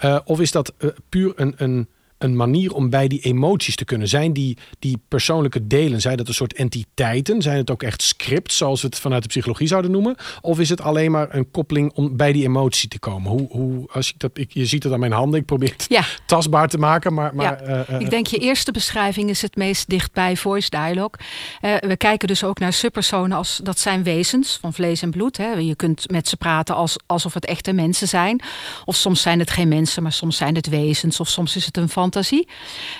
Uh, 0.00 0.18
of 0.24 0.40
is 0.40 0.50
dat 0.50 0.72
puur 1.08 1.32
een... 1.36 1.54
een 1.56 1.88
een 2.18 2.36
manier 2.36 2.72
om 2.74 2.90
bij 2.90 3.08
die 3.08 3.20
emoties 3.20 3.76
te 3.76 3.84
kunnen? 3.84 4.08
Zijn 4.08 4.32
die, 4.32 4.56
die 4.78 4.98
persoonlijke 5.08 5.66
delen, 5.66 6.00
zijn 6.00 6.16
dat 6.16 6.28
een 6.28 6.34
soort 6.34 6.52
entiteiten? 6.52 7.42
Zijn 7.42 7.56
het 7.56 7.70
ook 7.70 7.82
echt 7.82 8.02
scripts, 8.02 8.56
zoals 8.56 8.80
we 8.80 8.86
het 8.86 8.98
vanuit 8.98 9.22
de 9.22 9.28
psychologie 9.28 9.66
zouden 9.66 9.90
noemen? 9.90 10.16
Of 10.40 10.58
is 10.60 10.68
het 10.68 10.80
alleen 10.80 11.10
maar 11.10 11.34
een 11.34 11.50
koppeling 11.50 11.92
om 11.94 12.16
bij 12.16 12.32
die 12.32 12.44
emotie 12.44 12.88
te 12.88 12.98
komen? 12.98 13.30
Hoe, 13.30 13.46
hoe, 13.50 13.88
als 13.92 14.08
ik 14.08 14.18
dat, 14.18 14.30
ik, 14.34 14.52
je 14.52 14.66
ziet 14.66 14.82
het 14.82 14.92
aan 14.92 15.00
mijn 15.00 15.12
handen, 15.12 15.40
ik 15.40 15.46
probeer 15.46 15.72
het 15.72 15.86
Ja. 15.88 16.02
tastbaar 16.26 16.68
te 16.68 16.78
maken, 16.78 17.14
maar... 17.14 17.34
maar 17.34 17.44
Ja. 17.44 17.56
eh, 17.84 17.94
eh, 17.94 18.00
Ik 18.00 18.10
denk 18.10 18.26
je 18.26 18.38
eerste 18.38 18.72
beschrijving 18.72 19.30
is 19.30 19.42
het 19.42 19.56
meest 19.56 19.88
dichtbij 19.88 20.36
voice 20.36 20.70
dialogue. 20.70 21.20
Eh, 21.60 21.74
we 21.88 21.96
kijken 21.96 22.28
dus 22.28 22.44
ook 22.44 22.58
naar 22.58 22.72
subpersonen 22.72 23.36
als 23.36 23.60
dat 23.62 23.78
zijn 23.78 24.02
wezens 24.02 24.58
van 24.60 24.72
vlees 24.74 25.02
en 25.02 25.10
bloed. 25.10 25.36
Hè. 25.36 25.52
Je 25.52 25.74
kunt 25.76 26.10
met 26.10 26.28
ze 26.28 26.36
praten 26.36 26.74
als, 26.74 26.96
alsof 27.06 27.34
het 27.34 27.44
echte 27.46 27.72
mensen 27.72 28.08
zijn. 28.08 28.40
Of 28.84 28.96
soms 28.96 29.22
zijn 29.22 29.38
het 29.38 29.50
geen 29.50 29.68
mensen, 29.68 30.02
maar 30.02 30.12
soms 30.12 30.36
zijn 30.36 30.54
het 30.54 30.68
wezens. 30.68 31.20
Of 31.20 31.28
soms 31.28 31.56
is 31.56 31.66
het 31.66 31.76
een 31.76 31.88
fantasie. 32.10 32.48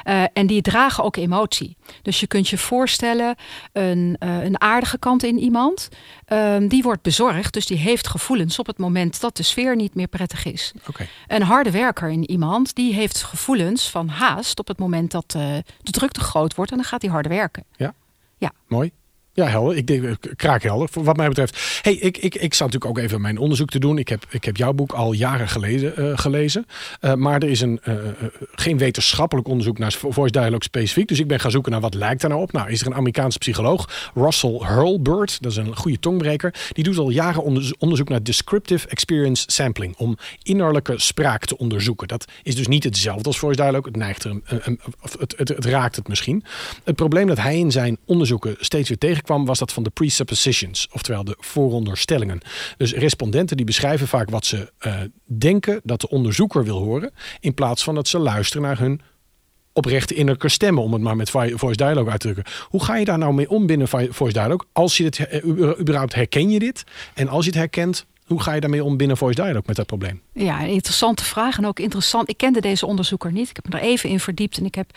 Eh, 0.03 0.23
en 0.33 0.47
die 0.47 0.63
dragen 0.63 1.05
ook 1.05 1.17
emotie. 1.17 1.77
Dus 2.03 2.21
je 2.21 2.27
kunt 2.27 2.49
je 2.49 2.59
voorstellen 2.59 3.37
een, 3.73 4.17
eh, 4.19 4.45
een 4.45 4.61
aardige 4.61 4.99
kant 4.99 5.23
in 5.23 5.39
iemand. 5.39 5.89
Ehm, 6.25 6.69
die 6.69 6.83
wordt 6.83 7.03
bezorgd, 7.03 7.53
dus 7.53 7.67
die 7.67 7.77
heeft 7.77 8.09
gevoelens 8.09 8.59
op 8.59 8.67
het 8.67 8.79
moment 8.79 9.21
dat 9.21 9.37
de 9.37 9.43
sfeer 9.43 9.77
niet 9.77 9.95
meer 9.95 10.09
prettig 10.09 10.45
is. 10.45 10.73
Een 11.27 11.43
harde 11.43 11.71
werker 11.71 12.09
in 12.11 12.31
iemand, 12.31 12.75
die 12.75 12.95
heeft 12.95 13.23
gevoelens 13.23 13.91
van 13.91 14.09
haast 14.09 14.59
op 14.59 14.69
het 14.69 14.79
moment 14.79 15.11
dat 15.11 15.35
eh, 15.37 15.57
de 15.83 15.93
druk 15.93 16.13
te 16.13 16.21
groot 16.21 16.55
wordt. 16.55 16.71
En 16.71 16.77
dan 16.77 16.87
gaat 16.87 17.03
hij 17.03 17.11
harder 17.11 17.33
werken. 17.33 17.65
Mooi. 18.67 18.93
Ja, 19.39 19.47
helder. 19.47 19.77
Ik 19.77 19.87
denk, 19.87 20.05
eh, 20.05 20.13
kraakhelder, 20.37 20.89
wat 20.93 21.17
mij 21.17 21.29
betreft. 21.29 21.81
Hey, 21.83 21.95
ik, 21.95 22.17
ik, 22.19 22.35
ik 22.35 22.55
zat 22.55 22.67
natuurlijk 22.73 22.99
ook 22.99 23.05
even 23.05 23.21
mijn 23.21 23.39
onderzoek 23.39 23.69
te 23.69 23.79
doen. 23.79 23.99
Ik 23.99 24.09
heb, 24.09 24.25
ik 24.31 24.45
heb 24.45 24.57
jouw 24.57 24.73
boek 24.73 24.93
al 24.93 25.13
jaren 25.13 25.49
gelezen. 25.49 25.97
eh, 25.97 26.19
gelezen. 26.19 26.67
Eh, 27.01 27.15
maar 27.15 27.43
er 27.43 27.49
is 27.49 27.61
een, 27.61 27.81
geen 28.53 28.79
wetenschappelijk 28.79 29.49
onderzoek 29.49 29.79
naar 29.79 29.93
voice 29.93 30.33
dialogue 30.33 30.63
specifiek. 30.63 31.09
Dus 31.09 31.19
ik 31.19 31.27
ben 31.27 31.41
gaan 31.41 31.51
zoeken 31.51 31.73
naar 31.73 31.81
wat 31.81 31.95
lijkt 31.95 32.21
daar 32.21 32.31
nou 32.31 32.43
op. 32.43 32.53
Nou, 32.53 32.71
is 32.71 32.81
er 32.81 32.87
een 32.87 32.95
Amerikaanse 32.95 33.39
psycholoog, 33.39 34.11
Russell 34.15 34.61
Hurlburt. 34.63 35.43
Dat 35.43 35.51
is 35.51 35.57
een 35.57 35.77
goede 35.77 35.99
tongbreker. 35.99 36.55
Die 36.73 36.85
doet 36.85 36.99
al 36.99 37.11
jaren 37.11 37.43
onderzo- 37.43 37.75
onderzoek 37.79 38.09
naar 38.09 38.23
descriptive 38.23 38.89
experience 38.89 39.45
sampling. 39.47 39.97
Om 39.97 40.17
innerlijke 40.43 40.95
spraak 40.97 41.45
te 41.45 41.59
onderzoeken. 41.59 42.09
Dat 42.09 42.25
is 42.43 42.57
dus 42.57 42.67
niet 42.67 42.85
hetzelfde 42.85 43.25
als 43.29 43.39
voice 43.39 43.57
dialogue. 43.61 43.87
Het 43.93 43.97
neigt 43.97 44.25
er 44.25 44.41
een, 44.45 44.81
of 45.01 45.17
het, 45.19 45.35
het, 45.37 45.49
het 45.49 45.65
raakt 45.65 45.97
het 45.97 46.09
misschien. 46.09 46.45
Het 46.85 46.97
probleem 46.97 47.27
dat 47.27 47.39
hij 47.41 47.59
in 47.59 47.71
zijn 47.71 47.99
onderzoeken 48.05 48.57
steeds 48.59 48.89
weer 48.89 48.99
was 49.37 49.59
dat 49.59 49.73
van 49.73 49.83
de 49.83 49.91
presuppositions, 49.91 50.89
oftewel 50.93 51.25
de 51.25 51.37
vooronderstellingen. 51.39 52.41
Dus 52.77 52.93
respondenten 52.93 53.57
die 53.57 53.67
beschrijven 53.67 54.09
vaak 54.09 54.31
wat 54.31 54.47
ze 54.47 54.73
eh, 54.79 54.95
denken 55.25 55.81
dat 55.85 56.01
de 56.01 56.09
onderzoeker 56.09 56.65
wil 56.65 56.79
horen, 56.79 57.13
in 57.41 57.55
plaats 57.55 57.85
van 57.85 57.95
dat 57.95 58.09
ze 58.09 58.19
luisteren 58.19 58.63
naar 58.63 58.79
hun 58.79 59.01
oprechte 59.73 60.15
innerlijke 60.15 60.49
stemmen, 60.49 60.83
om 60.83 60.93
het 60.93 61.03
maar 61.03 61.17
met 61.17 61.31
voice 61.31 61.77
dialogue 61.77 62.11
uit 62.11 62.21
te 62.21 62.33
drukken. 62.33 62.53
Hoe 62.65 62.85
ga 62.85 62.97
je 62.97 63.05
daar 63.05 63.19
nou 63.19 63.35
mee 63.35 63.51
om 63.51 63.67
binnen 63.67 63.89
voice 63.89 64.33
dialogue? 64.33 64.67
Als 64.73 64.97
je 64.97 65.03
dit 65.03 65.19
eh, 65.19 65.45
überhaupt 65.81 66.15
herken 66.15 66.51
je 66.51 66.59
dit? 66.59 66.85
En 67.15 67.29
als 67.29 67.45
je 67.45 67.51
het 67.51 67.59
herkent, 67.59 68.07
hoe 68.29 68.43
ga 68.43 68.53
je 68.53 68.61
daarmee 68.61 68.85
om 68.85 68.97
binnen 68.97 69.17
voice 69.17 69.35
dialogue 69.35 69.63
met 69.67 69.77
dat 69.77 69.87
probleem? 69.87 70.23
Ja, 70.33 70.63
een 70.63 70.69
interessante 70.69 71.25
vraag 71.25 71.59
en 71.59 71.67
ook 71.67 71.79
interessant. 71.79 72.29
Ik 72.29 72.37
kende 72.37 72.61
deze 72.61 72.87
onderzoeker 72.87 73.33
niet. 73.33 73.49
Ik 73.51 73.57
heb 73.57 73.73
me 73.73 73.79
er 73.79 73.85
even 73.85 74.09
in 74.11 74.21
verdiept 74.21 74.59
en 74.59 74.65
ik 74.65 74.75
heb 74.75 74.91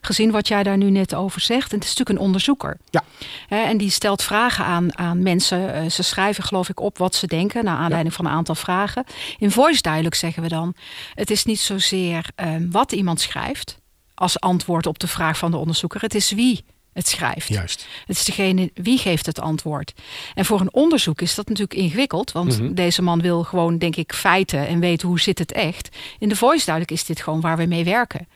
gezien 0.00 0.30
wat 0.30 0.48
jij 0.48 0.62
daar 0.62 0.76
nu 0.76 0.90
net 0.90 1.14
over 1.14 1.40
zegt. 1.40 1.72
En 1.72 1.78
het 1.78 1.84
is 1.84 1.94
natuurlijk 1.94 2.18
een 2.18 2.24
onderzoeker. 2.24 2.76
Ja. 2.90 3.04
En 3.48 3.76
die 3.76 3.90
stelt 3.90 4.22
vragen 4.22 4.64
aan, 4.64 4.98
aan 4.98 5.22
mensen. 5.22 5.74
Eh, 5.74 5.90
ze 5.90 6.02
schrijven 6.02 6.44
geloof 6.44 6.68
ik 6.68 6.80
op 6.80 6.98
wat 6.98 7.14
ze 7.14 7.26
denken 7.26 7.64
naar 7.64 7.76
aanleiding 7.76 8.14
van 8.14 8.24
een 8.24 8.32
aantal 8.32 8.54
vragen. 8.54 9.04
In 9.38 9.50
voice 9.50 9.82
dialogue 9.82 10.16
zeggen 10.16 10.42
we 10.42 10.48
dan, 10.48 10.74
het 11.14 11.30
is 11.30 11.44
niet 11.44 11.60
zozeer 11.60 12.30
eh, 12.34 12.54
wat 12.70 12.92
iemand 12.92 13.20
schrijft 13.20 13.78
als 14.14 14.40
antwoord 14.40 14.86
op 14.86 14.98
de 14.98 15.08
vraag 15.08 15.38
van 15.38 15.50
de 15.50 15.56
onderzoeker. 15.56 16.00
Het 16.00 16.14
is 16.14 16.30
wie 16.30 16.64
het 16.92 17.08
schrijft. 17.08 17.48
Juist. 17.48 17.86
Het 18.06 18.16
is 18.16 18.24
degene 18.24 18.70
wie 18.74 18.98
geeft 18.98 19.26
het 19.26 19.40
antwoord. 19.40 19.92
En 20.34 20.44
voor 20.44 20.60
een 20.60 20.72
onderzoek 20.74 21.20
is 21.20 21.34
dat 21.34 21.48
natuurlijk 21.48 21.80
ingewikkeld. 21.80 22.32
Want 22.32 22.60
Mhm. 22.60 22.74
deze 22.74 23.02
man 23.02 23.20
wil 23.20 23.42
gewoon, 23.44 23.78
denk 23.78 23.96
ik, 23.96 24.12
feiten 24.12 24.66
en 24.66 24.80
weten 24.80 25.08
hoe 25.08 25.20
zit 25.20 25.38
het 25.38 25.52
echt. 25.52 25.96
In 26.18 26.28
de 26.28 26.36
voice 26.36 26.64
dialogue 26.64 26.96
is 26.96 27.04
dit 27.04 27.20
gewoon 27.22 27.40
waar 27.40 27.56
we 27.56 27.64
mee 27.66 27.84
werken. 27.84 28.28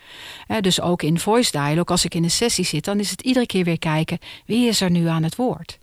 Dus 0.60 0.80
ook 0.80 1.02
in 1.02 1.18
voice 1.18 1.50
dialogue, 1.50 1.84
als 1.84 2.04
ik 2.04 2.14
in 2.14 2.24
een 2.24 2.30
sessie 2.30 2.64
zit, 2.64 2.84
dan 2.84 2.98
is 2.98 3.10
het 3.10 3.20
iedere 3.22 3.46
keer 3.46 3.64
weer 3.64 3.78
kijken 3.78 4.18
wie 4.46 4.68
is 4.68 4.80
er 4.80 4.90
nu 4.90 5.06
aan 5.06 5.22
het 5.22 5.36
woord. 5.36 5.78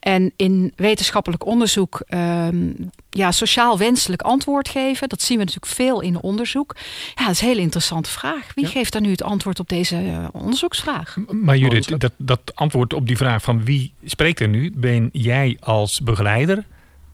En 0.00 0.32
in 0.36 0.72
wetenschappelijk 0.76 1.46
onderzoek 1.46 2.02
ehm, 2.06 2.70
ja, 3.10 3.32
sociaal 3.32 3.78
wenselijk 3.78 4.22
antwoord 4.22 4.68
geven. 4.68 5.08
Dat 5.08 5.22
zien 5.22 5.38
we 5.38 5.44
natuurlijk 5.44 5.72
veel 5.72 6.00
in 6.00 6.20
onderzoek. 6.20 6.76
Ja, 7.14 7.24
dat 7.24 7.34
is 7.34 7.40
een 7.40 7.48
hele 7.48 7.60
interessante 7.60 8.10
vraag. 8.10 8.52
Wie 8.54 8.64
Ja. 8.64 8.70
geeft 8.70 8.94
er 8.94 9.00
nu 9.00 9.10
het 9.10 9.22
antwoord 9.22 9.60
op 9.60 9.68
deze 9.68 9.96
eh, 9.96 10.24
onderzoeksvraag? 10.32 11.16
Maar 11.30 11.56
Judith, 11.56 11.88
dat- 11.88 12.00
dat, 12.00 12.12
dat 12.16 12.40
antwoord 12.54 12.92
op 12.94 13.06
die 13.06 13.16
vraag 13.16 13.42
van 13.42 13.64
wie 13.64 13.92
spreekt 14.04 14.40
er 14.40 14.48
nu, 14.48 14.72
ben 14.76 15.08
jij 15.12 15.56
als 15.60 16.00
begeleider 16.00 16.64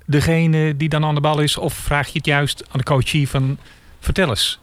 degene 0.06 0.76
die 0.76 0.88
dan 0.88 1.04
aan 1.04 1.14
de 1.14 1.20
bal 1.20 1.40
is? 1.40 1.56
Of 1.56 1.74
vraag 1.74 2.06
je 2.06 2.18
het 2.18 2.26
juist 2.26 2.62
aan 2.70 2.78
de 2.78 2.84
coachie 2.84 3.28
van 3.28 3.58
vertel 4.00 4.28
eens, 4.28 4.58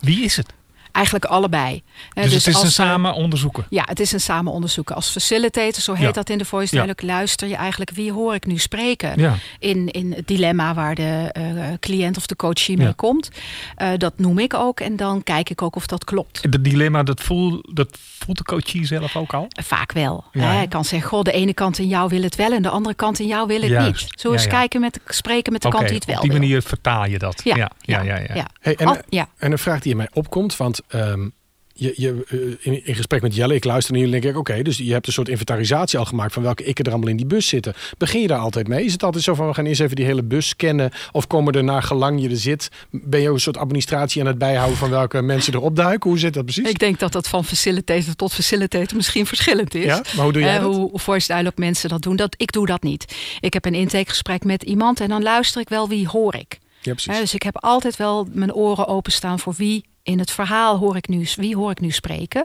wie 0.00 0.24
is 0.24 0.36
het? 0.36 0.52
Eigenlijk 0.94 1.24
allebei. 1.24 1.82
Hè, 2.12 2.22
Dus, 2.22 2.32
het 2.32 2.46
is 2.46 2.54
als, 2.54 2.62
een 2.62 2.68
eh, 2.68 2.74
samen 2.90 3.14
onderzoeken. 3.14 3.66
Ja, 3.70 3.82
het 3.86 4.00
is 4.00 4.12
een 4.12 4.20
samen 4.20 4.52
onderzoeken. 4.52 4.94
Als 4.94 5.08
facilitator, 5.10 5.82
zo 5.82 5.92
heet 5.92 6.02
Ja. 6.06 6.12
dat 6.12 6.30
in 6.30 6.38
de 6.38 6.44
voice 6.44 6.74
Ja. 6.76 6.82
dialogue, 6.82 7.08
luister 7.08 7.48
je 7.48 7.56
eigenlijk 7.56 7.90
wie 7.90 8.12
hoor 8.12 8.34
ik 8.34 8.46
nu 8.46 8.58
spreken. 8.58 9.20
Ja, 9.20 9.34
In, 9.58 9.88
in 9.90 10.12
het 10.12 10.26
dilemma 10.28 10.74
waar 10.74 10.94
de 10.94 11.28
eh, 11.32 11.42
cliënt 11.80 12.16
of 12.16 12.26
de 12.26 12.36
coachie 12.36 12.76
mee 12.76 12.86
Ja. 12.86 12.92
komt. 12.96 13.28
Eh, 13.76 13.88
dat 13.96 14.12
noem 14.18 14.38
ik 14.38 14.54
ook 14.54 14.80
en 14.80 14.96
dan 14.96 15.22
kijk 15.22 15.50
ik 15.50 15.62
ook 15.62 15.76
of 15.76 15.86
dat 15.86 16.04
klopt. 16.04 16.52
dat 16.52 16.64
dilemma, 16.64 17.02
dat, 17.02 17.20
voel, 17.20 17.64
dat 17.72 17.98
voelt 18.18 18.38
de 18.38 18.44
coachie 18.44 18.86
zelf 18.86 19.16
ook 19.16 19.32
al? 19.34 19.46
Vaak 19.62 19.92
wel. 19.92 20.24
Ja? 20.32 20.60
Ik 20.60 20.68
kan 20.68 20.84
zeggen, 20.84 21.08
goh, 21.08 21.22
de 21.22 21.32
ene 21.32 21.54
kant 21.54 21.78
in 21.78 21.88
jou 21.88 22.08
wil 22.08 22.22
het 22.22 22.36
wel 22.36 22.52
en 22.52 22.62
de 22.62 22.68
andere 22.68 22.94
kant 22.94 23.18
in 23.18 23.26
jou 23.26 23.46
wil 23.46 23.60
het 23.60 23.70
Juist. 23.70 23.86
niet. 24.10 24.22
Ja, 24.22 24.30
eens 24.30 24.42
ja. 24.44 24.48
kijken 24.48 24.80
met 24.80 25.00
spreken 25.06 25.52
met 25.52 25.62
de 25.62 25.68
kant 25.68 25.86
die 25.86 25.94
het 25.94 26.04
wel 26.04 26.16
op 26.16 26.22
die 26.22 26.30
wil. 26.30 26.40
manier 26.40 26.62
vertaal 26.62 27.06
je 27.06 27.18
dat. 27.18 27.40
Ja, 27.44 27.56
ja, 27.56 27.70
ja, 27.80 28.00
ja. 28.02 28.34
ja. 28.34 28.46
Hey, 28.60 28.74
en, 28.74 28.86
Al- 28.86 28.96
ja. 29.08 29.28
En 29.38 29.52
een 29.52 29.58
vraag 29.58 29.80
die 29.80 29.90
in 29.90 29.96
mij 29.96 30.08
opkomt, 30.12 30.56
want 30.56 30.80
ehm, 30.88 31.28
je, 31.76 31.92
je, 31.96 32.24
eh, 32.28 32.66
in, 32.72 32.86
in 32.86 32.94
gesprek 32.94 33.22
met 33.22 33.34
Jelle, 33.34 33.54
ik 33.54 33.64
luister 33.64 33.92
naar 33.92 34.00
jullie 34.02 34.16
en 34.16 34.22
denk 34.22 34.34
ik, 34.34 34.40
oké, 34.40 34.62
dus 34.62 34.76
je 34.78 34.92
hebt 34.92 35.06
een 35.06 35.12
soort 35.12 35.28
inventarisatie 35.28 35.98
al 35.98 36.04
gemaakt 36.04 36.32
van 36.32 36.42
welke 36.42 36.64
ikken 36.64 36.84
er 36.84 36.90
allemaal 36.90 37.10
in 37.10 37.16
die 37.16 37.26
bus 37.26 37.48
zitten. 37.48 37.74
Begin 37.98 38.20
je 38.20 38.26
daar 38.26 38.38
altijd 38.38 38.68
mee? 38.68 38.84
Is 38.84 38.92
het 38.92 39.02
altijd 39.02 39.24
zo 39.24 39.34
van, 39.34 39.46
we 39.48 39.54
gaan 39.54 39.66
eerst 39.66 39.80
even 39.80 39.96
die 39.96 40.04
hele 40.04 40.22
bus 40.22 40.48
scannen? 40.48 40.90
Of 41.12 41.26
komen 41.26 41.52
er 41.54 41.64
naar 41.64 41.82
gelang 41.82 42.22
je 42.22 42.28
er 42.28 42.36
zit, 42.36 42.68
ben 42.90 43.20
je 43.20 43.28
ook 43.28 43.34
een 43.34 43.40
soort 43.40 43.56
administratie 43.56 44.20
aan 44.20 44.26
het 44.26 44.38
bijhouden 44.38 44.76
van 44.76 44.90
welke 44.90 45.22
mensen 45.32 45.54
erop 45.54 45.76
duiken? 45.76 46.10
Hoe 46.10 46.18
zit 46.18 46.34
dat 46.34 46.44
precies? 46.44 46.68
Ik 46.68 46.78
denk 46.78 46.98
dat 46.98 47.12
dat 47.12 47.28
van 47.28 47.44
facilitator 47.44 48.14
tot 48.14 48.32
facilitator 48.32 48.96
misschien 48.96 49.26
verschillend 49.26 49.74
is. 49.74 49.84
ja, 49.84 50.02
maar 50.14 50.24
hoe 50.24 50.32
doe 50.32 50.42
jij 50.42 50.56
Eh, 50.56 50.62
dat? 50.62 50.74
hoe 50.74 50.98
voice 50.98 51.26
dialogue 51.26 51.52
mensen 51.64 51.88
dat 51.88 52.02
doen. 52.02 52.16
Dat, 52.16 52.34
ik 52.38 52.52
doe 52.52 52.66
dat 52.66 52.82
niet. 52.82 53.14
Ik 53.40 53.52
heb 53.52 53.64
een 53.64 53.74
intakegesprek 53.74 54.44
met 54.44 54.62
iemand 54.62 55.00
en 55.00 55.08
dan 55.08 55.22
luister 55.22 55.60
ik 55.60 55.68
wel 55.68 55.88
wie 55.88 56.08
hoor 56.08 56.34
ik. 56.34 56.58
Ja, 56.80 56.92
precies. 56.92 57.18
dus 57.18 57.34
ik 57.34 57.42
heb 57.42 57.56
altijd 57.64 57.96
wel 57.96 58.28
mijn 58.32 58.54
oren 58.54 58.86
openstaan 58.86 59.38
voor 59.38 59.54
wie 59.56 59.84
in 60.04 60.18
het 60.18 60.30
verhaal 60.30 60.78
hoor 60.78 60.96
ik 60.96 61.08
nu, 61.08 61.26
wie 61.36 61.56
hoor 61.56 61.70
ik 61.70 61.80
nu 61.80 61.90
spreken. 61.90 62.44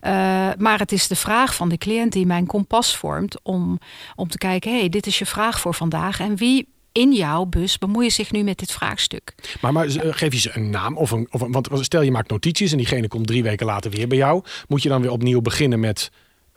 Eh, 0.00 0.12
maar 0.58 0.78
het 0.78 0.92
is 0.92 1.08
de 1.08 1.16
vraag 1.16 1.54
van 1.54 1.68
de 1.68 1.78
cliënt 1.78 2.12
die 2.12 2.26
mijn 2.26 2.46
kompas 2.46 2.96
vormt 2.96 3.42
om, 3.42 3.78
om 4.14 4.28
te 4.28 4.38
kijken, 4.38 4.72
hey, 4.72 4.88
dit 4.88 5.06
is 5.06 5.18
je 5.18 5.26
vraag 5.26 5.60
voor 5.60 5.74
vandaag 5.74 6.20
en 6.20 6.36
wie 6.36 6.68
in 6.92 7.12
jouw 7.12 7.44
bus 7.44 7.78
bemoeit 7.78 8.12
zich 8.12 8.32
nu 8.32 8.42
met 8.42 8.58
dit 8.58 8.72
vraagstuk. 8.72 9.34
Maar, 9.60 9.72
maar 9.72 9.86
eh, 9.86 10.12
geef 10.12 10.32
je 10.32 10.38
ze 10.38 10.50
een 10.54 10.70
naam 10.70 10.96
of 10.96 11.10
een, 11.10 11.28
of 11.30 11.40
een, 11.40 11.52
want 11.52 11.68
stel 11.80 12.02
je 12.02 12.10
maakt 12.10 12.30
notities 12.30 12.70
en 12.72 12.76
diegene 12.76 13.08
komt 13.08 13.26
drie 13.26 13.42
weken 13.42 13.66
later 13.66 13.90
weer 13.90 14.08
bij 14.08 14.18
jou. 14.18 14.44
Moet 14.68 14.82
je 14.82 14.88
dan 14.88 15.02
weer 15.02 15.10
opnieuw 15.10 15.40
beginnen 15.40 15.80
met 15.80 16.10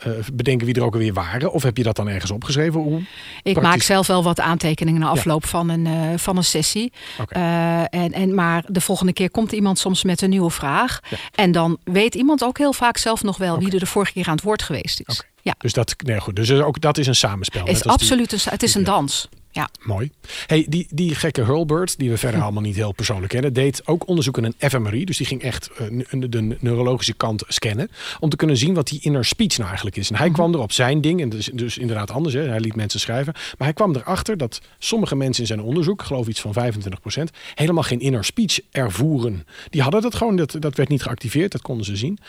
eh, 0.03 0.12
bedenken 0.33 0.65
wie 0.65 0.75
er 0.75 0.83
ook 0.83 0.93
alweer 0.93 1.13
waren? 1.13 1.51
Of 1.51 1.63
heb 1.63 1.77
je 1.77 1.83
dat 1.83 1.95
dan 1.95 2.07
ergens 2.10 2.31
opgeschreven? 2.31 2.79
Hoe? 2.81 3.00
Ik 3.00 3.05
Praktisch. 3.43 3.63
maak 3.63 3.81
zelf 3.81 4.07
wel 4.07 4.24
wat 4.24 4.39
aantekeningen 4.39 5.01
na 5.01 5.07
afloop 5.07 5.45
van, 5.45 5.69
een, 5.69 5.86
eh, 5.88 5.93
van 6.17 6.38
een 6.38 6.43
sessie. 6.43 6.91
Eh, 7.27 7.79
en, 7.79 8.12
en, 8.12 8.33
maar 8.36 8.63
de 8.67 8.81
volgende 8.81 9.13
keer 9.13 9.31
komt 9.31 9.51
iemand 9.51 9.79
soms 9.79 10.03
met 10.03 10.22
een 10.22 10.29
nieuwe 10.29 10.50
vraag. 10.51 11.00
En 11.36 11.51
dan 11.51 11.77
weet 11.83 12.15
iemand 12.15 12.43
ook 12.43 12.57
heel 12.57 12.74
vaak 12.74 12.98
zelf 12.98 13.24
nog 13.24 13.38
wel 13.38 13.60
wie 13.60 13.72
er 13.72 13.79
de 13.79 13.86
vorige 13.86 14.12
keer 14.13 14.27
aan 14.27 14.36
het 14.36 14.43
woord 14.43 14.62
geweest 14.62 15.01
is. 15.05 15.24
Ja, 15.41 15.55
Dus 15.57 15.74
dat, 15.74 15.95
nee, 16.05 16.19
goed. 16.19 16.36
Dus 16.36 16.51
ook 16.51 16.81
dat 16.81 16.98
is 16.98 17.07
een 17.07 17.15
samenspel. 17.15 17.62
het 17.62 17.69
is 17.75 17.81
die- 17.81 17.91
absoluut 17.91 18.31
een, 18.31 18.39
het 18.43 18.63
is 18.63 18.75
een 18.75 18.83
dans. 18.83 19.29
Ja. 19.53 19.69
Mooi. 19.83 20.12
Hey, 20.45 20.65
die, 20.69 20.88
die 20.89 21.15
gekke 21.15 21.43
Hurlburt, 21.43 21.98
die 21.98 22.10
we 22.10 22.17
verder 22.17 22.41
allemaal 22.43 22.62
niet 22.62 22.75
heel 22.75 22.91
persoonlijk 22.91 23.31
kennen, 23.31 23.53
deed 23.53 23.88
ook 23.88 24.07
onderzoek 24.07 24.38
in 24.38 24.43
een 24.43 24.69
fMRI. 24.69 25.05
Dus 25.05 25.17
die 25.17 25.25
ging 25.25 25.41
echt 25.41 25.69
eh, 25.77 26.22
de 26.29 26.57
neurologische 26.60 27.13
kant 27.13 27.43
scannen. 27.48 27.89
Om 28.19 28.29
te 28.29 28.36
kunnen 28.36 28.57
zien 28.57 28.74
wat 28.74 28.88
die 28.88 29.00
inner 29.01 29.25
speech 29.25 29.55
nou 29.57 29.67
eigenlijk 29.67 29.98
is. 29.98 30.10
En 30.10 30.15
hij 30.15 30.29
kwam 30.29 30.53
er 30.53 30.60
op 30.60 30.72
zijn 30.72 31.01
ding, 31.01 31.22
en 31.22 31.29
dus, 31.29 31.50
dus 31.53 31.77
inderdaad 31.77 32.12
anders, 32.12 32.36
hè, 32.36 32.41
hij 32.48 32.60
liet 32.60 32.75
mensen 32.75 33.00
schrijven. 33.00 33.33
Maar 33.33 33.67
hij 33.67 33.74
kwam 33.74 33.95
erachter 33.95 34.38
dat 34.38 34.62
sommige 34.79 35.15
mensen 35.15 35.41
in 35.41 35.48
zijn 35.48 35.62
onderzoek, 35.62 36.01
ik 36.01 36.07
geloof 36.07 36.27
iets 36.27 36.41
van 36.41 36.53
25%, 36.53 37.24
helemaal 37.55 37.83
geen 37.83 38.00
inner 38.00 38.25
speech 38.25 38.60
ervoeren. 38.72 39.48
Die 39.69 39.81
hadden 39.81 40.01
dat 40.01 40.15
gewoon, 40.15 40.36
dat, 40.36 40.55
dat 40.60 40.75
werd 40.75 40.89
niet 40.89 41.03
geactiveerd, 41.03 41.51
dat 41.51 41.62
konden 41.62 41.86
ze 41.86 41.95
zien. 41.95 42.19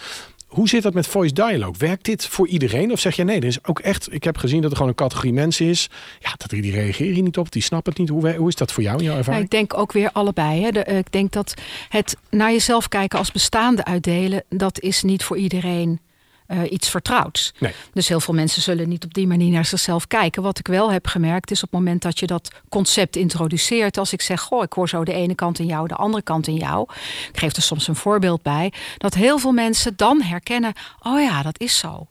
Hoe 0.55 0.69
zit 0.69 0.83
dat 0.83 0.95
met 0.95 1.07
voice 1.07 1.33
dialogue? 1.33 1.75
Werkt 1.79 2.05
dit 2.05 2.27
voor 2.27 2.49
iedereen? 2.49 2.93
Of 2.93 3.01
zeg 3.01 3.17
je 3.17 3.25
nee, 3.25 3.41
er 3.41 3.45
is 3.45 3.65
ook 3.65 3.79
echt... 3.79 4.13
Ik 4.13 4.25
heb 4.25 4.37
gezien 4.37 4.61
dat 4.61 4.71
er 4.71 4.77
gewoon 4.77 4.91
een 4.91 4.99
categorie 4.99 5.33
mensen 5.33 5.67
is. 5.67 5.91
Ja, 6.21 6.33
dat 6.37 6.51
die, 6.51 6.73
reageren 6.73 7.15
hier 7.15 7.23
niet 7.23 7.39
op, 7.39 7.53
die 7.53 7.63
snappen 7.63 7.93
het 7.93 8.01
niet. 8.01 8.11
Hoe, 8.11 8.35
hoe 8.35 8.49
is 8.49 8.55
dat 8.55 8.73
voor 8.73 8.83
jou 8.83 8.99
in 8.99 9.05
jouw 9.05 9.17
ervaring? 9.17 9.45
ik 9.45 9.51
denk 9.51 9.77
ook 9.77 9.93
weer 9.93 10.11
allebei. 10.13 10.63
Hè. 10.63 10.71
De, 10.71 10.85
ik 10.85 11.13
denk 11.13 11.33
dat 11.33 11.55
het 11.89 12.17
naar 12.31 12.51
jezelf 12.51 12.89
kijken 12.89 13.19
als 13.19 13.33
bestaande 13.33 13.85
uitdelen... 13.85 14.43
dat 14.49 14.81
is 14.81 15.03
niet 15.03 15.25
voor 15.25 15.37
iedereen 15.37 16.01
uh, 16.49 16.71
iets 16.71 16.89
vertrouwds. 16.89 17.55
Nee. 17.59 17.73
Dus 17.93 18.09
heel 18.09 18.21
veel 18.21 18.35
mensen 18.35 18.63
zullen 18.63 18.89
niet 18.89 19.05
op 19.05 19.15
die 19.15 19.27
manier 19.27 19.53
naar 19.53 19.65
zichzelf 19.65 20.07
kijken. 20.07 20.43
Wat 20.43 20.59
ik 20.59 20.67
wel 20.67 20.93
heb 20.93 21.07
gemerkt 21.07 21.51
is 21.51 21.63
op 21.63 21.71
het 21.71 21.79
moment 21.79 22.03
dat 22.03 22.19
je 22.19 22.27
dat 22.27 22.51
concept 22.69 23.17
introduceert. 23.17 23.99
Als 23.99 24.13
ik 24.13 24.23
zeg, 24.23 24.41
goh, 24.41 24.63
ik 24.63 24.73
hoor 24.73 24.89
zo 24.89 25.05
de 25.05 25.13
ene 25.13 25.35
kant 25.35 25.59
in 25.59 25.67
jou, 25.67 25.89
de 25.89 25.95
andere 25.95 26.23
kant 26.23 26.47
in 26.47 26.57
jou. 26.57 26.87
Ik 27.33 27.39
geef 27.39 27.57
er 27.57 27.63
soms 27.63 27.89
een 27.89 27.97
voorbeeld 27.97 28.43
bij. 28.43 28.73
Dat 28.99 29.15
heel 29.15 29.39
veel 29.39 29.53
mensen 29.53 29.93
dan 29.97 30.23
herkennen, 30.23 30.73
oh 31.03 31.21
ja, 31.21 31.43
dat 31.43 31.61
is 31.61 31.79
zo 31.79 32.09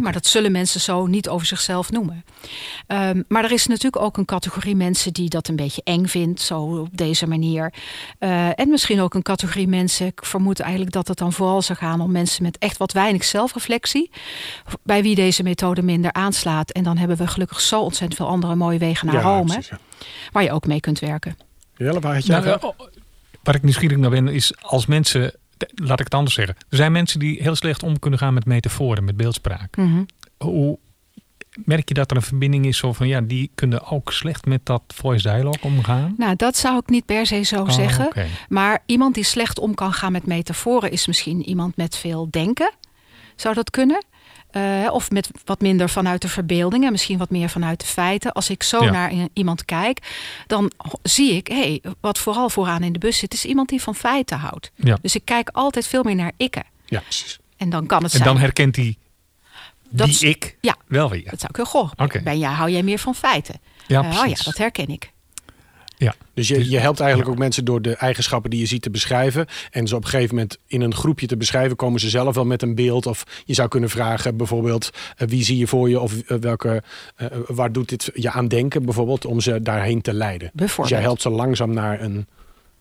maar 0.00 0.12
dat 0.12 0.26
zullen 0.26 0.52
mensen 0.52 0.80
zo 0.80 1.06
niet 1.06 1.28
over 1.28 1.46
zichzelf 1.46 1.90
noemen. 1.90 2.24
Um, 2.86 3.24
maar 3.28 3.44
er 3.44 3.52
is 3.52 3.66
natuurlijk 3.66 4.02
ook 4.02 4.16
een 4.16 4.24
categorie 4.24 4.76
mensen 4.76 5.12
die 5.12 5.28
dat 5.28 5.48
een 5.48 5.56
beetje 5.56 5.82
eng 5.84 6.06
vindt, 6.06 6.40
zo 6.40 6.60
op 6.60 6.96
deze 6.96 7.26
manier. 7.26 7.72
Uh, 8.20 8.58
en 8.58 8.68
misschien 8.68 9.00
ook 9.00 9.14
een 9.14 9.22
categorie 9.22 9.68
mensen, 9.68 10.06
ik 10.06 10.24
vermoed 10.24 10.60
eigenlijk 10.60 10.92
dat 10.92 11.08
het 11.08 11.18
dan 11.18 11.32
vooral 11.32 11.62
zou 11.62 11.78
gaan 11.78 12.00
om 12.00 12.12
mensen 12.12 12.42
met 12.42 12.58
echt 12.58 12.76
wat 12.76 12.92
weinig 12.92 13.24
zelfreflectie, 13.24 14.10
bij 14.82 15.02
wie 15.02 15.14
deze 15.14 15.42
methode 15.42 15.82
minder 15.82 16.12
aanslaat. 16.12 16.70
En 16.70 16.82
dan 16.82 16.96
hebben 16.96 17.16
we 17.16 17.26
gelukkig 17.26 17.60
zo 17.60 17.80
ontzettend 17.80 18.20
veel 18.20 18.28
andere 18.28 18.54
mooie 18.54 18.78
wegen 18.78 19.06
naar 19.06 19.22
Rome, 19.22 19.44
precies, 19.44 19.68
ja. 19.68 19.78
waar 20.32 20.42
je 20.42 20.52
ook 20.52 20.66
mee 20.66 20.80
kunt 20.80 20.98
werken. 20.98 21.36
Jelle, 21.76 22.00
waar 22.00 22.14
had 22.14 22.26
je 22.26 22.32
nou, 22.32 22.46
uh, 22.46 22.54
Waar 23.42 23.54
ik 23.54 23.62
nieuwsgierig 23.62 23.96
naar 23.96 24.10
ben, 24.10 24.28
is 24.28 24.52
als 24.60 24.86
mensen 24.86 25.32
laat 25.74 25.98
ik 25.98 26.04
het 26.04 26.14
anders 26.14 26.34
zeggen. 26.34 26.56
Er 26.68 26.76
zijn 26.76 26.92
mensen 26.92 27.18
die 27.18 27.42
heel 27.42 27.54
slecht 27.54 27.82
om 27.82 27.98
kunnen 27.98 28.18
gaan 28.18 28.34
met 28.34 28.44
metaforen, 28.44 29.04
met 29.04 29.16
beeldspraak. 29.16 29.76
Mhm. 29.76 30.02
Hoe 30.36 30.78
merk 31.64 31.88
je 31.88 31.94
dat 31.94 32.10
er 32.10 32.16
een 32.16 32.22
verbinding 32.22 32.66
is 32.66 32.78
zo 32.78 32.92
van 32.92 33.08
ja, 33.08 33.20
die 33.20 33.50
kunnen 33.54 33.86
ook 33.86 34.12
slecht 34.12 34.46
met 34.46 34.66
dat 34.66 34.82
voice 34.86 35.28
dialogue 35.28 35.62
omgaan? 35.62 36.14
Nou, 36.16 36.36
dat 36.36 36.56
zou 36.56 36.78
ik 36.78 36.88
niet 36.88 37.04
per 37.04 37.26
se 37.26 37.42
zo 37.42 37.62
oh, 37.62 37.70
zeggen. 37.70 38.10
Maar 38.48 38.82
iemand 38.86 39.14
die 39.14 39.24
slecht 39.24 39.58
om 39.58 39.74
kan 39.74 39.92
gaan 39.92 40.12
met 40.12 40.26
metaforen 40.26 40.90
is 40.90 41.06
misschien 41.06 41.42
iemand 41.42 41.76
met 41.76 41.96
veel 41.96 42.28
denken. 42.30 42.72
Zou 43.36 43.54
dat 43.54 43.70
kunnen? 43.70 44.04
Uh, 44.52 44.88
of 44.92 45.10
met 45.10 45.30
wat 45.44 45.60
minder 45.60 45.90
vanuit 45.90 46.22
de 46.22 46.28
verbeelding 46.28 46.84
en 46.84 46.92
misschien 46.92 47.18
wat 47.18 47.30
meer 47.30 47.48
vanuit 47.48 47.80
de 47.80 47.86
feiten. 47.86 48.32
Als 48.32 48.50
ik 48.50 48.62
zo 48.62 48.90
naar 48.90 49.12
iemand 49.32 49.64
kijk, 49.64 49.98
dan 50.46 50.72
zie 51.02 51.32
ik, 51.32 51.46
hey, 51.46 51.82
wat 52.00 52.18
vooral 52.18 52.50
vooraan 52.50 52.82
in 52.82 52.92
de 52.92 52.98
bus 52.98 53.18
zit, 53.18 53.32
is 53.32 53.44
iemand 53.44 53.68
die 53.68 53.82
van 53.82 53.94
feiten 53.94 54.38
houdt. 54.38 54.70
Ja. 54.74 54.98
Dus 55.02 55.14
ik 55.14 55.24
kijk 55.24 55.48
altijd 55.48 55.86
veel 55.86 56.02
meer 56.02 56.14
naar 56.14 56.32
ikken. 56.36 56.64
Ja, 56.84 57.00
precies. 57.00 57.38
En 57.56 57.70
dan 57.70 57.86
kan 57.86 58.02
het 58.02 58.12
en 58.12 58.18
zijn. 58.18 58.28
En 58.28 58.34
dan 58.34 58.42
herkent 58.42 58.76
hij 58.76 58.96
die 59.90 60.28
ik 60.28 60.56
ja, 60.60 60.76
wel 60.86 61.10
weer. 61.10 61.30
Dat 61.30 61.40
zou 61.40 61.48
ik 61.48 61.56
heel 61.56 61.64
goh. 61.64 61.90
Okay. 61.96 62.22
Ben 62.22 62.38
jij, 62.38 62.52
hou 62.52 62.70
jij 62.70 62.82
meer 62.82 62.98
van 62.98 63.14
feiten? 63.14 63.60
Ja, 63.86 64.04
uh, 64.04 64.18
oh 64.18 64.26
ja, 64.26 64.34
dat 64.44 64.58
herken 64.58 64.88
ik. 64.88 65.12
Ja. 65.98 66.14
Dus 66.34 66.48
je, 66.48 66.70
je 66.70 66.78
helpt 66.78 67.00
eigenlijk 67.00 67.30
ook 67.30 67.38
mensen 67.38 67.64
door 67.64 67.82
de 67.82 67.94
eigenschappen 67.94 68.50
die 68.50 68.60
je 68.60 68.66
ziet 68.66 68.82
te 68.82 68.90
beschrijven. 68.90 69.46
En 69.70 69.86
ze 69.86 69.96
op 69.96 70.02
een 70.02 70.08
gegeven 70.08 70.34
moment 70.34 70.58
in 70.66 70.80
een 70.80 70.94
groepje 70.94 71.26
te 71.26 71.36
beschrijven, 71.36 71.76
komen 71.76 72.00
ze 72.00 72.08
zelf 72.08 72.34
wel 72.34 72.44
met 72.44 72.62
een 72.62 72.74
beeld. 72.74 73.06
Of 73.06 73.24
je 73.44 73.54
zou 73.54 73.68
kunnen 73.68 73.90
vragen, 73.90 74.36
bijvoorbeeld, 74.36 74.90
uh, 75.18 75.28
wie 75.28 75.44
zie 75.44 75.58
je 75.58 75.66
voor 75.66 75.88
je? 75.88 76.00
Of 76.00 76.14
uh, 76.14 76.38
welke, 76.40 76.82
uh, 77.18 77.26
waar 77.46 77.72
doet 77.72 77.88
dit 77.88 78.10
je 78.14 78.30
aan 78.30 78.48
denken, 78.48 78.84
bijvoorbeeld, 78.84 79.24
om 79.24 79.40
ze 79.40 79.62
daarheen 79.62 80.00
te 80.00 80.12
leiden. 80.12 80.50
Dus 80.54 80.76
jij 80.84 81.00
helpt 81.00 81.22
ze 81.22 81.30
langzaam 81.30 81.72
naar 81.74 82.00
een, 82.00 82.26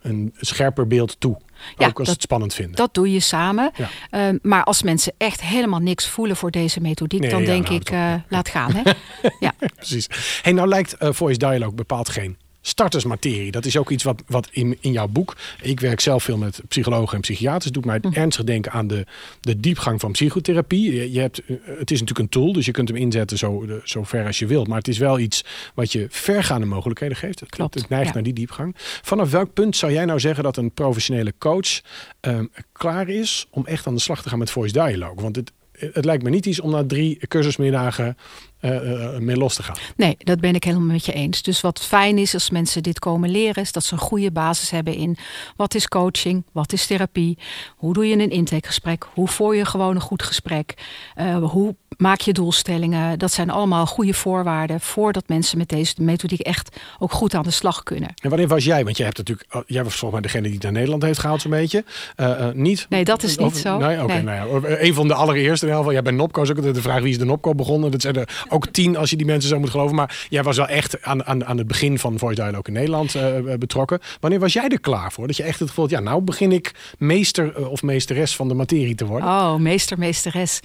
een 0.02 0.34
scherper 0.40 0.88
beeld 0.88 1.20
toe. 1.20 1.38
Ja, 1.78 1.88
ook 1.88 2.00
als 2.00 2.08
dat, 2.08 2.16
het 2.16 2.24
spannend 2.24 2.54
vinden. 2.54 2.76
Dat 2.76 2.94
doe 2.94 3.12
je 3.12 3.20
samen. 3.20 3.72
Ja. 3.76 4.30
Uh, 4.32 4.40
maar 4.42 4.64
als 4.64 4.84
mensen 4.84 5.14
echt 5.18 5.42
helemaal 5.42 5.80
niks 5.80 6.08
voelen 6.08 6.36
voor 6.36 6.52
deze 6.52 6.82
methodiek, 6.82 7.22
Nee, 7.22 7.30
dan 7.30 7.40
ja, 7.40 7.46
denk 7.46 7.64
nou, 7.64 7.76
ik, 7.76 7.92
uh, 7.92 8.14
laat 8.30 8.50
gaan. 8.50 8.72
Hè? 8.74 8.82
ja. 9.46 9.54
Precies. 9.76 10.08
Hey, 10.42 10.54
nou 10.54 10.68
lijkt 10.68 10.94
eh, 10.94 11.10
Voice 11.12 11.38
Dialogue 11.38 11.74
bepaald 11.74 12.10
geen 12.10 12.38
startersmaterie. 12.68 13.52
Dat 13.52 13.66
is 13.66 13.78
ook 13.78 13.90
iets 13.90 14.04
wat, 14.04 14.24
wat 14.28 14.48
in, 14.52 14.78
in 14.80 14.92
jouw 14.92 15.08
boek... 15.08 15.36
Ik 15.62 15.80
werk 15.80 16.00
zelf 16.00 16.24
veel 16.24 16.38
met 16.38 16.62
psychologen 16.68 17.16
en 17.16 17.22
psychiaters. 17.22 17.72
doet 17.72 17.86
mij 17.86 18.00
Mhm. 18.02 18.20
Ernstig 18.20 18.44
denken 18.46 18.72
aan 18.72 18.88
de, 18.88 19.06
de 19.42 19.60
diepgang 19.60 20.00
van 20.00 20.12
psychotherapie. 20.12 20.94
Je, 20.94 21.12
je 21.12 21.20
hebt, 21.20 21.40
eh, 21.46 21.56
het 21.66 21.92
is 21.92 22.00
natuurlijk 22.00 22.20
een 22.20 22.42
tool, 22.42 22.54
dus 22.54 22.66
je 22.66 22.72
kunt 22.72 22.88
hem 22.88 22.98
inzetten 22.98 23.38
zo, 23.38 23.66
zo 23.84 24.04
ver 24.04 24.26
als 24.26 24.40
je 24.40 24.46
wilt. 24.46 24.68
Maar 24.68 24.78
het 24.78 24.88
is 24.88 24.98
wel 24.98 25.20
iets 25.20 25.44
wat 25.74 25.92
je 25.92 26.08
vergaande 26.10 26.66
mogelijkheden 26.66 27.18
geeft. 27.18 27.40
Het, 27.40 27.50
Klopt, 27.50 27.74
het 27.74 27.90
neigt 27.90 28.08
ja. 28.08 28.14
naar 28.14 28.24
die 28.24 28.34
diepgang. 28.34 28.76
Vanaf 29.02 29.32
welk 29.32 29.54
punt 29.54 29.76
zou 29.76 29.92
jij 29.92 30.06
nou 30.06 30.20
zeggen 30.20 30.44
dat 30.44 30.58
een 30.58 30.72
professionele 30.72 31.34
coach... 31.38 31.82
ehm, 32.20 32.46
klaar 32.72 33.10
is 33.10 33.48
om 33.50 33.66
echt 33.66 33.88
aan 33.88 33.96
de 33.96 34.02
slag 34.02 34.22
te 34.22 34.30
gaan 34.30 34.40
met 34.40 34.52
Voice 34.52 34.74
Dialogue? 34.74 35.22
Want 35.22 35.36
het, 35.36 35.52
het 35.72 36.06
lijkt 36.06 36.24
me 36.24 36.30
niet 36.30 36.46
iets 36.46 36.60
om 36.60 36.72
na 36.72 36.86
drie 36.86 37.28
cursusmiddagen 37.28 38.18
eh, 38.60 39.16
eh, 39.16 39.20
mee 39.20 39.38
los 39.38 39.56
te 39.56 39.64
gaan. 39.64 39.78
Nee, 39.96 40.16
dat 40.18 40.40
ben 40.40 40.56
ik 40.56 40.64
helemaal 40.64 40.88
met 40.88 41.06
je 41.06 41.14
eens. 41.14 41.42
Dus 41.42 41.62
wat 41.62 41.80
fijn 41.80 42.18
is 42.18 42.34
als 42.34 42.50
mensen 42.50 42.84
dit 42.84 43.00
komen 43.00 43.30
leren, 43.30 43.64
is 43.64 43.72
dat 43.72 43.84
ze 43.84 43.94
een 43.94 44.00
goede 44.00 44.32
basis 44.32 44.70
hebben 44.70 44.94
in 44.94 45.18
wat 45.56 45.76
is 45.76 45.88
coaching, 45.88 46.44
wat 46.52 46.74
is 46.74 46.88
therapie, 46.88 47.38
hoe 47.76 47.94
doe 47.94 48.08
je 48.08 48.18
een 48.18 48.30
intakegesprek, 48.30 49.08
hoe 49.14 49.28
voer 49.28 49.56
je 49.56 49.66
gewoon 49.66 49.96
een 49.96 50.02
goed 50.02 50.24
gesprek, 50.24 50.74
eh, 51.16 51.44
hoe 51.44 51.76
maak 51.98 52.20
je 52.22 52.34
doelstellingen. 52.34 53.20
Dat 53.20 53.32
zijn 53.32 53.50
allemaal 53.50 53.86
goede 53.86 54.14
voorwaarden 54.14 54.82
voordat 54.82 55.24
mensen 55.28 55.58
met 55.58 55.70
deze 55.70 55.94
methodiek 56.00 56.40
echt 56.40 56.78
ook 57.00 57.12
goed 57.12 57.34
aan 57.34 57.44
de 57.44 57.52
slag 57.52 57.84
kunnen. 57.84 58.10
En 58.22 58.30
wanneer 58.30 58.48
was 58.48 58.64
jij? 58.64 58.84
Want 58.84 58.98
jij 58.98 59.06
hebt 59.06 59.18
natuurlijk, 59.18 59.56
oh, 59.56 59.62
jij 59.66 59.84
was 59.84 59.96
volgens 59.96 60.12
mij 60.12 60.22
degene 60.22 60.44
die 60.44 60.54
het 60.54 60.64
naar 60.64 60.72
Nederland 60.72 61.04
heeft 61.04 61.20
gehaald, 61.20 61.42
zo'n 61.42 61.52
beetje. 61.52 61.84
Eh, 62.16 62.48
eh, 62.48 62.54
niet? 62.56 62.86
Nee, 62.90 63.04
dat 63.04 63.24
is 63.24 63.38
niet 63.38 63.48
Of- 63.48 63.58
zo. 63.58 63.78
Nee, 63.78 64.04
oké. 64.04 64.14
Nee. 64.14 64.24
nou 64.24 64.62
ja, 64.70 64.78
een 64.80 64.94
van 64.94 65.08
de 65.08 65.14
allereerste 65.14 65.66
in 65.66 65.72
ieder 65.72 65.78
geval. 65.78 65.92
Ja, 65.92 66.02
bij 66.02 66.12
Nopco 66.12 66.42
is 66.42 66.50
ook 66.50 66.74
de 66.74 66.82
vraag 66.82 67.02
wie 67.02 67.12
is 67.12 67.18
de 67.18 67.26
Nopco 67.26 67.56
begonnen. 67.56 67.92
Dat 67.92 68.02
zijn 68.02 68.16
er 68.16 68.46
ook 68.50 68.68
tien 68.68 68.98
als 68.98 69.10
je 69.10 69.16
die 69.16 69.26
mensen 69.26 69.50
zo 69.50 69.60
moet 69.60 69.70
geloven. 69.70 69.96
Maar 69.96 70.26
jij 70.30 70.44
was 70.44 70.58
wel 70.58 70.68
echt 70.68 71.04
aan, 71.04 71.26
aan, 71.26 71.46
aan 71.46 71.58
het 71.58 71.68
begin 71.68 72.00
van 72.00 72.20
Voice 72.20 72.36
Dialogue 72.36 72.64
in 72.66 72.74
Nederland 72.74 73.16
eh, 73.16 73.24
betrokken. 73.60 74.00
Wanneer 74.20 74.40
was 74.40 74.54
jij 74.54 74.68
er 74.68 74.80
klaar 74.80 75.12
voor? 75.12 75.28
Dat 75.28 75.38
je 75.38 75.44
echt 75.44 75.60
het 75.60 75.68
gevoel 75.68 75.86
had, 75.86 75.94
ja, 75.94 76.00
nou 76.00 76.22
begin 76.22 76.52
ik 76.52 76.72
meester 76.98 77.68
of 77.70 77.84
meesteres 77.84 78.36
van 78.36 78.48
de 78.48 78.54
materie 78.54 78.96
te 78.96 79.06
worden. 79.06 79.30
Oh, 79.30 79.56
meester, 79.56 79.98
meesteres. 79.98 80.60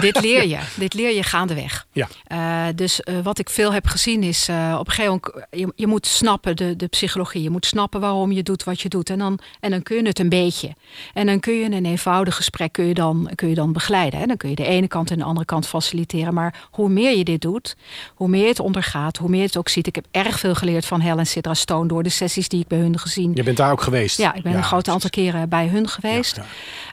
Dit 0.00 0.20
leer 0.20 0.43
je. 0.48 0.58
Dit 0.76 0.94
leer 0.94 1.14
je 1.14 1.22
gaandeweg. 1.22 1.86
Ja. 1.92 2.08
Eh, 2.26 2.66
dus 2.74 3.00
eh, 3.00 3.14
wat 3.22 3.38
ik 3.38 3.50
veel 3.50 3.72
heb 3.72 3.86
gezien 3.86 4.22
is, 4.22 4.48
eh, 4.48 4.76
op 4.78 4.86
een 4.86 4.92
gegeven 4.92 5.20
moment, 5.22 5.46
je, 5.50 5.72
je 5.76 5.86
moet 5.86 6.06
snappen 6.06 6.56
de, 6.56 6.76
de 6.76 6.86
psychologie. 6.86 7.42
Je 7.42 7.50
moet 7.50 7.66
snappen 7.66 8.00
waarom 8.00 8.32
je 8.32 8.42
doet 8.42 8.64
wat 8.64 8.80
je 8.80 8.88
doet. 8.88 9.10
En 9.10 9.18
dan, 9.18 9.38
en 9.60 9.70
dan 9.70 9.82
kun 9.82 9.96
je 9.96 10.06
het 10.06 10.18
een 10.18 10.28
beetje. 10.28 10.74
En 11.14 11.26
dan 11.26 11.40
kun 11.40 11.54
je 11.54 11.64
een 11.64 11.84
eenvoudig 11.84 12.36
gesprek 12.36 12.72
kun 12.72 12.84
je 12.84 12.94
dan, 12.94 13.30
kun 13.34 13.48
je 13.48 13.54
dan 13.54 13.72
begeleiden. 13.72 14.20
Hè. 14.20 14.26
Dan 14.26 14.36
kun 14.36 14.48
je 14.48 14.54
de 14.54 14.66
ene 14.66 14.88
kant 14.88 15.10
en 15.10 15.18
de 15.18 15.24
andere 15.24 15.46
kant 15.46 15.66
faciliteren. 15.66 16.34
Maar 16.34 16.68
hoe 16.70 16.88
meer 16.88 17.16
je 17.16 17.24
dit 17.24 17.40
doet, 17.40 17.76
hoe 18.14 18.28
meer 18.28 18.42
je 18.42 18.48
het 18.48 18.60
ondergaat, 18.60 19.16
hoe 19.16 19.28
meer 19.28 19.40
je 19.40 19.46
het 19.46 19.56
ook 19.56 19.68
ziet. 19.68 19.86
Ik 19.86 19.94
heb 19.94 20.06
erg 20.10 20.38
veel 20.38 20.54
geleerd 20.54 20.86
van 20.86 21.00
Helen 21.00 21.26
Sidra 21.26 21.54
Stone 21.54 21.88
door 21.88 22.02
de 22.02 22.08
sessies 22.08 22.48
die 22.48 22.60
ik 22.60 22.66
bij 22.66 22.78
hun 22.78 22.98
gezien 22.98 23.30
Je 23.34 23.42
bent 23.42 23.56
daar 23.56 23.70
ook 23.70 23.82
geweest. 23.82 24.18
ja, 24.18 24.34
ik 24.34 24.42
ben 24.42 24.54
een 24.54 24.62
groot 24.62 24.88
aantal 24.88 25.10
keren 25.10 25.48
bij 25.48 25.66
hun 25.66 25.88
geweest. 25.88 26.36
Ja, 26.36 26.44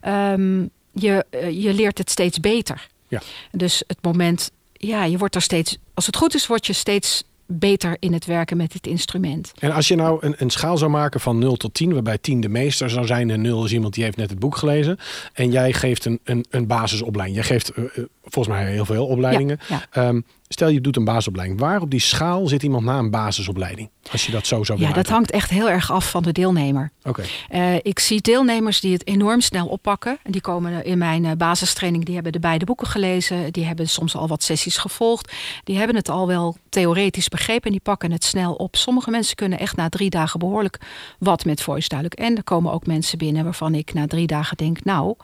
ja. 0.01 0.33
Ehm, 0.33 0.65
je, 0.91 1.25
je 1.51 1.73
leert 1.73 1.97
het 1.97 2.09
steeds 2.09 2.39
beter. 2.39 2.87
Ja. 3.11 3.21
Dus 3.51 3.83
het 3.87 3.97
moment, 4.01 4.51
ja, 4.73 5.03
je 5.03 5.17
wordt 5.17 5.35
er 5.35 5.41
steeds, 5.41 5.77
als 5.93 6.05
het 6.05 6.15
goed 6.15 6.35
is, 6.35 6.47
word 6.47 6.65
je 6.65 6.73
steeds 6.73 7.23
beter 7.45 7.97
in 7.99 8.13
het 8.13 8.25
werken 8.25 8.57
met 8.57 8.71
dit 8.71 8.87
instrument. 8.87 9.51
En 9.59 9.71
als 9.71 9.87
je 9.87 9.95
nou 9.95 10.17
een, 10.25 10.35
een 10.37 10.49
schaal 10.49 10.77
zou 10.77 10.91
maken 10.91 11.19
van 11.19 11.39
0 11.39 11.55
tot 11.55 11.73
10, 11.73 11.93
waarbij 11.93 12.17
10 12.17 12.41
de 12.41 12.49
meester 12.49 12.89
zou 12.89 13.05
zijn 13.05 13.29
en 13.29 13.41
0 13.41 13.65
is 13.65 13.73
iemand 13.73 13.93
die 13.93 14.03
heeft 14.03 14.17
net 14.17 14.29
het 14.29 14.39
boek 14.39 14.57
gelezen. 14.57 14.97
En 15.33 15.51
jij 15.51 15.73
geeft 15.73 16.05
een, 16.05 16.19
een, 16.23 16.45
een 16.49 16.67
basisopleiding. 16.67 17.37
Jij 17.39 17.47
geeft 17.47 17.69
eh, 17.69 17.83
eh, 17.83 18.03
volgens 18.23 18.55
mij 18.55 18.71
heel 18.71 18.85
veel 18.85 19.07
opleidingen. 19.07 19.59
Ja, 19.67 19.85
Ehm, 19.91 20.21
stel 20.53 20.69
je 20.69 20.81
doet 20.81 20.95
een 20.95 21.03
basisopleiding. 21.03 21.59
Waar 21.59 21.81
op 21.81 21.91
die 21.91 21.99
schaal 21.99 22.47
zit 22.47 22.63
iemand 22.63 22.83
na 22.83 22.97
een 22.97 23.09
basisopleiding? 23.09 23.89
Als 24.11 24.25
je 24.25 24.31
dat 24.31 24.47
zo 24.47 24.63
zou 24.63 24.79
ja 24.79 24.87
willen 24.87 25.03
dat 25.03 25.11
hangt 25.11 25.31
echt 25.31 25.49
heel 25.49 25.69
erg 25.69 25.91
af 25.91 26.09
van 26.09 26.23
de 26.23 26.31
deelnemer. 26.31 26.91
Oké. 27.03 27.23
Eh, 27.49 27.75
ik 27.81 27.99
zie 27.99 28.21
deelnemers 28.21 28.79
die 28.79 28.93
het 28.93 29.07
enorm 29.07 29.41
snel 29.41 29.67
oppakken. 29.67 30.17
En 30.23 30.31
die 30.31 30.41
komen 30.41 30.85
in 30.85 30.97
mijn 30.97 31.25
eh, 31.25 31.31
basistraining, 31.31 32.05
die 32.05 32.13
hebben 32.13 32.31
de 32.31 32.39
beide 32.39 32.65
boeken 32.65 32.87
gelezen. 32.87 33.51
Die 33.51 33.65
hebben 33.65 33.89
soms 33.89 34.15
al 34.15 34.27
wat 34.27 34.43
sessies 34.43 34.77
gevolgd. 34.77 35.31
Die 35.63 35.77
hebben 35.77 35.95
het 35.95 36.09
al 36.09 36.27
wel 36.27 36.57
theoretisch 36.69 37.29
begrepen 37.29 37.65
en 37.65 37.71
die 37.71 37.81
pakken 37.81 38.11
het 38.11 38.23
snel 38.23 38.53
op. 38.53 38.75
Sommige 38.75 39.09
mensen 39.09 39.35
kunnen 39.35 39.59
echt 39.59 39.75
na 39.75 39.89
drie 39.89 40.09
dagen 40.09 40.39
behoorlijk 40.39 40.79
wat 41.19 41.45
met 41.45 41.61
voice 41.61 41.87
duidelijk. 41.87 42.19
En 42.19 42.37
er 42.37 42.43
komen 42.43 42.71
ook 42.71 42.85
mensen 42.85 43.17
binnen 43.17 43.43
waarvan 43.43 43.75
ik 43.75 43.93
na 43.93 44.07
drie 44.07 44.27
dagen 44.27 44.57
denk, 44.57 44.83
nou, 44.83 45.15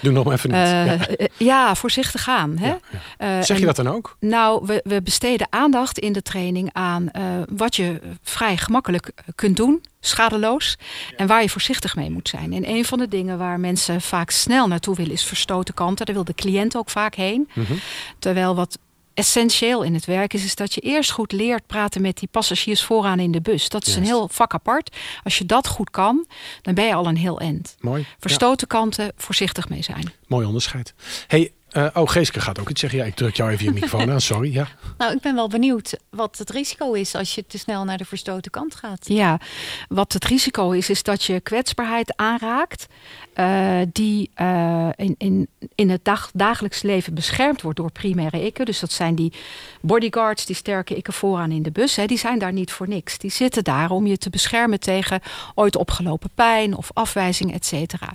Doe 0.00 0.12
nog 0.12 0.24
maar 0.24 0.34
even 0.34 0.50
niet. 0.50 0.58
eh, 0.58 0.86
ja. 0.86 1.06
eh, 1.06 1.26
ja, 1.36 1.74
voorzichtig 1.74 2.22
gaan. 2.22 2.58
Hè? 2.58 2.68
Ja, 2.68 2.78
Eh, 3.16 3.42
Zeg 3.42 3.58
je 3.58 3.66
dat 3.66 3.76
dan 3.76 3.88
ook? 3.88 4.16
Nou, 4.20 4.66
we, 4.66 4.80
we 4.84 5.02
besteden 5.02 5.46
aandacht 5.50 5.98
in 5.98 6.12
de 6.12 6.22
training 6.22 6.70
aan 6.72 7.10
eh, 7.10 7.22
wat 7.56 7.76
je 7.76 8.00
vrij 8.22 8.56
gemakkelijk 8.56 9.10
kunt 9.34 9.56
doen, 9.56 9.82
schadeloos, 10.00 10.76
en 11.16 11.26
waar 11.26 11.42
je 11.42 11.48
voorzichtig 11.50 11.96
mee 11.96 12.10
moet 12.10 12.28
zijn. 12.28 12.52
En 12.52 12.68
een 12.68 12.84
van 12.84 12.98
de 12.98 13.08
dingen 13.08 13.38
waar 13.38 13.60
mensen 13.60 14.00
vaak 14.00 14.30
snel 14.30 14.66
naartoe 14.68 14.94
willen 14.96 15.12
is 15.12 15.24
verstoten 15.24 15.74
kanten. 15.74 16.06
Daar 16.06 16.14
wil 16.14 16.24
de 16.24 16.34
cliënt 16.34 16.76
ook 16.76 16.90
vaak 16.90 17.14
heen. 17.14 17.48
Mhm. 17.52 17.72
Terwijl 18.18 18.54
wat 18.54 18.78
essentieel 19.20 19.82
in 19.82 19.94
het 19.94 20.04
werk 20.04 20.34
is, 20.34 20.44
is 20.44 20.54
dat 20.54 20.74
je 20.74 20.80
eerst 20.80 21.10
goed 21.10 21.32
leert 21.32 21.66
praten 21.66 22.02
met 22.02 22.18
die 22.18 22.28
passagiers 22.28 22.84
vooraan 22.84 23.18
in 23.18 23.30
de 23.32 23.40
bus. 23.40 23.68
Dat 23.68 23.86
is 23.86 23.94
een 23.94 24.04
heel 24.04 24.28
vak 24.28 24.54
apart. 24.54 24.96
Als 25.24 25.38
je 25.38 25.46
dat 25.46 25.68
goed 25.68 25.90
kan, 25.90 26.26
dan 26.62 26.74
ben 26.74 26.84
je 26.84 26.94
al 26.94 27.06
een 27.06 27.16
heel 27.16 27.40
end. 27.40 27.76
Mooi. 27.80 28.06
Verstoten 28.18 28.66
kanten, 28.66 29.12
voorzichtig 29.16 29.68
mee 29.68 29.82
zijn. 29.82 30.12
Mooi 30.26 30.46
onderscheid. 30.46 30.94
Hey, 31.26 31.52
uh, 31.72 31.86
oh, 31.94 32.08
Geeske 32.08 32.40
gaat 32.40 32.58
ook 32.60 32.68
iets 32.70 32.80
zeggen. 32.80 32.98
Ja, 32.98 33.04
ik 33.04 33.14
druk 33.14 33.36
jou 33.36 33.50
even 33.50 33.64
je 33.64 33.72
microfoon 33.72 34.10
aan. 34.10 34.20
Sorry. 34.20 34.52
Ja. 34.52 34.68
Nou, 34.98 35.12
ik 35.12 35.20
ben 35.20 35.34
wel 35.34 35.48
benieuwd 35.48 35.96
wat 36.10 36.38
het 36.38 36.50
risico 36.50 36.92
is 36.92 37.14
als 37.14 37.34
je 37.34 37.46
te 37.46 37.58
snel 37.58 37.84
naar 37.84 37.98
de 37.98 38.04
verstoten 38.04 38.50
kant 38.50 38.74
gaat. 38.74 39.08
Ja, 39.08 39.40
wat 39.88 40.12
het 40.12 40.24
risico 40.24 40.70
is, 40.70 40.90
is 40.90 41.02
dat 41.02 41.24
je 41.24 41.40
kwetsbaarheid 41.40 42.16
aanraakt. 42.16 42.86
Uh, 43.34 43.80
die 43.92 44.30
uh, 44.36 44.88
in, 44.96 45.14
in, 45.18 45.48
in 45.74 45.90
het 45.90 46.04
dag, 46.04 46.30
dagelijks 46.34 46.82
leven 46.82 47.14
beschermd 47.14 47.62
wordt 47.62 47.78
door 47.78 47.92
primaire 47.92 48.44
ikken. 48.44 48.66
Dus 48.66 48.80
dat 48.80 48.92
zijn 48.92 49.14
die 49.14 49.32
bodyguards, 49.80 50.46
die 50.46 50.56
sterke 50.56 50.96
ikken 50.96 51.12
vooraan 51.12 51.50
in 51.50 51.62
de 51.62 51.70
bus. 51.70 51.96
Hè, 51.96 52.06
die 52.06 52.18
zijn 52.18 52.38
daar 52.38 52.52
niet 52.52 52.72
voor 52.72 52.88
niks. 52.88 53.18
Die 53.18 53.30
zitten 53.30 53.64
daar 53.64 53.90
om 53.90 54.06
je 54.06 54.18
te 54.18 54.30
beschermen 54.30 54.80
tegen 54.80 55.20
ooit 55.54 55.76
opgelopen 55.76 56.30
pijn 56.34 56.76
of 56.76 56.90
afwijzing, 56.92 57.54
et 57.54 57.66
cetera. 57.66 58.12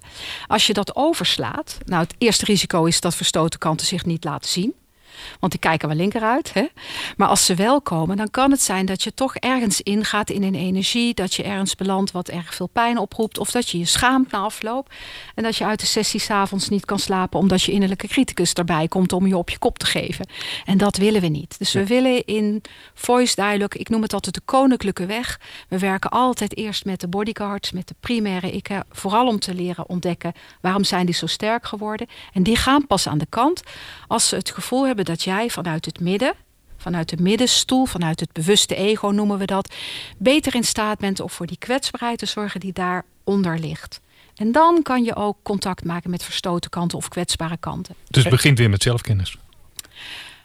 Als 0.47 0.67
je 0.67 0.73
dat 0.73 0.95
overslaat, 0.95 1.77
nou 1.85 2.03
het 2.03 2.15
eerste 2.17 2.45
risico 2.45 2.85
is 2.85 3.01
dat 3.01 3.15
verstoten 3.15 3.43
kanten 3.57 3.87
zich 3.87 4.05
niet 4.05 4.23
laten 4.23 4.49
zien. 4.49 4.73
Want 5.39 5.51
die 5.51 5.61
kijken 5.61 5.87
wel 5.87 5.97
linker 5.97 6.21
uit. 6.21 6.53
Hè? 6.53 6.65
Maar 7.17 7.27
als 7.27 7.45
ze 7.45 7.55
wel 7.55 7.81
komen, 7.81 8.17
dan 8.17 8.29
kan 8.29 8.51
het 8.51 8.61
zijn 8.61 8.85
dat 8.85 9.03
je 9.03 9.13
toch 9.13 9.35
ergens 9.35 9.81
ingaat 9.81 10.29
in 10.29 10.43
een 10.43 10.55
energie. 10.55 11.13
Dat 11.13 11.33
je 11.33 11.43
ergens 11.43 11.75
belandt 11.75 12.11
wat 12.11 12.29
erg 12.29 12.55
veel 12.55 12.67
pijn 12.67 12.97
oproept. 12.97 13.37
Of 13.37 13.51
dat 13.51 13.69
je 13.69 13.77
je 13.77 13.85
schaamt 13.85 14.31
na 14.31 14.39
afloop. 14.39 14.93
En 15.35 15.43
dat 15.43 15.55
je 15.55 15.65
uit 15.65 15.79
de 15.79 15.85
sessie 15.85 16.19
s'avonds 16.19 16.69
niet 16.69 16.85
kan 16.85 16.99
slapen. 16.99 17.39
Omdat 17.39 17.63
je 17.63 17.71
innerlijke 17.71 18.07
criticus 18.07 18.53
erbij 18.53 18.87
komt 18.87 19.13
om 19.13 19.27
je 19.27 19.37
op 19.37 19.49
je 19.49 19.57
kop 19.57 19.79
te 19.79 19.85
geven. 19.85 20.27
En 20.65 20.77
dat 20.77 20.97
willen 20.97 21.21
we 21.21 21.27
niet. 21.27 21.55
Dus 21.57 21.73
we 21.73 21.85
willen 21.85 22.25
in 22.25 22.61
voice 22.93 23.35
dialogue, 23.35 23.79
ik 23.79 23.89
noem 23.89 24.01
het 24.01 24.13
altijd 24.13 24.35
de 24.35 24.41
koninklijke 24.45 25.05
weg. 25.05 25.39
We 25.69 25.79
werken 25.79 26.09
altijd 26.09 26.57
eerst 26.57 26.85
met 26.85 26.99
de 26.99 27.07
bodyguards, 27.07 27.71
met 27.71 27.87
de 27.87 27.95
primaire 27.99 28.51
ik. 28.51 28.63
Vooral 28.91 29.27
om 29.27 29.39
te 29.39 29.53
leren 29.53 29.89
ontdekken 29.89 30.33
waarom 30.61 30.83
zijn 30.83 31.05
die 31.05 31.15
zo 31.15 31.27
sterk 31.27 31.65
geworden. 31.65 32.07
En 32.33 32.43
die 32.43 32.55
gaan 32.55 32.87
pas 32.87 33.07
aan 33.07 33.17
de 33.17 33.27
kant 33.29 33.61
als 34.07 34.27
ze 34.27 34.35
het 34.35 34.51
gevoel 34.51 34.85
hebben 34.85 35.04
dat 35.05 35.23
jij 35.23 35.49
vanuit 35.49 35.85
het 35.85 35.99
midden, 35.99 36.33
vanuit 36.77 37.09
de 37.09 37.17
middenstoel, 37.19 37.85
vanuit 37.85 38.19
het 38.19 38.31
bewuste 38.31 38.75
ego 38.75 39.07
noemen 39.07 39.37
we 39.37 39.45
dat, 39.45 39.73
beter 40.17 40.55
in 40.55 40.63
staat 40.63 40.99
bent 40.99 41.19
om 41.19 41.29
voor 41.29 41.45
die 41.45 41.57
kwetsbaarheid 41.57 42.19
te 42.19 42.25
zorgen 42.25 42.59
die 42.59 42.73
daaronder 42.73 43.59
ligt. 43.59 44.01
En 44.35 44.51
dan 44.51 44.81
kan 44.81 45.03
je 45.03 45.15
ook 45.15 45.37
contact 45.43 45.83
maken 45.83 46.09
met 46.09 46.23
verstoten 46.23 46.69
kanten 46.69 46.97
of 46.97 47.07
kwetsbare 47.07 47.57
kanten. 47.57 47.95
Dus 48.09 48.23
het 48.23 48.31
begint 48.31 48.57
weer 48.57 48.69
met 48.69 48.83
zelfkennis. 48.83 49.37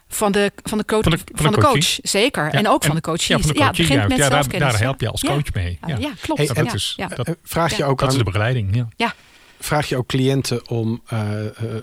Van 0.09 0.33
de, 0.33 0.53
van 0.63 0.79
de, 0.79 0.85
coach, 0.85 1.03
van 1.03 1.13
de, 1.13 1.19
van 1.33 1.53
de, 1.53 1.61
coach, 1.61 1.99
zeker. 2.03 2.51
en 2.51 2.69
ook 2.69 2.85
van 2.85 2.95
de 2.95 3.01
coaches. 3.01 3.27
Ja, 3.27 3.39
van 3.39 3.53
de 3.53 3.59
ja, 3.59 3.67
het 3.67 3.77
begint 3.77 4.09
met 4.09 4.19
ja, 4.19 4.29
zelfkennis. 4.29 4.59
Daar, 4.59 4.71
daar 4.71 4.81
help 4.81 5.01
je 5.01 5.09
als 5.09 5.23
coach 5.23 5.53
mee. 5.53 5.79
Ja, 5.87 5.97
ja 5.97 6.11
klopt. 6.21 6.41
Hey, 6.55 6.65
dat 6.65 6.75
is, 6.75 6.97
dat, 6.97 7.37
vraag 7.43 7.77
je 7.77 7.85
ook 7.85 7.99
dat 7.99 8.09
aan, 8.09 8.15
is 8.15 8.19
de 8.19 8.25
begeleiding. 8.25 8.87
Ja. 8.97 9.15
Vraag 9.61 9.89
je 9.89 9.97
ook 9.97 10.07
cliënten 10.07 10.69
om 10.69 11.03
uh, 11.13 11.31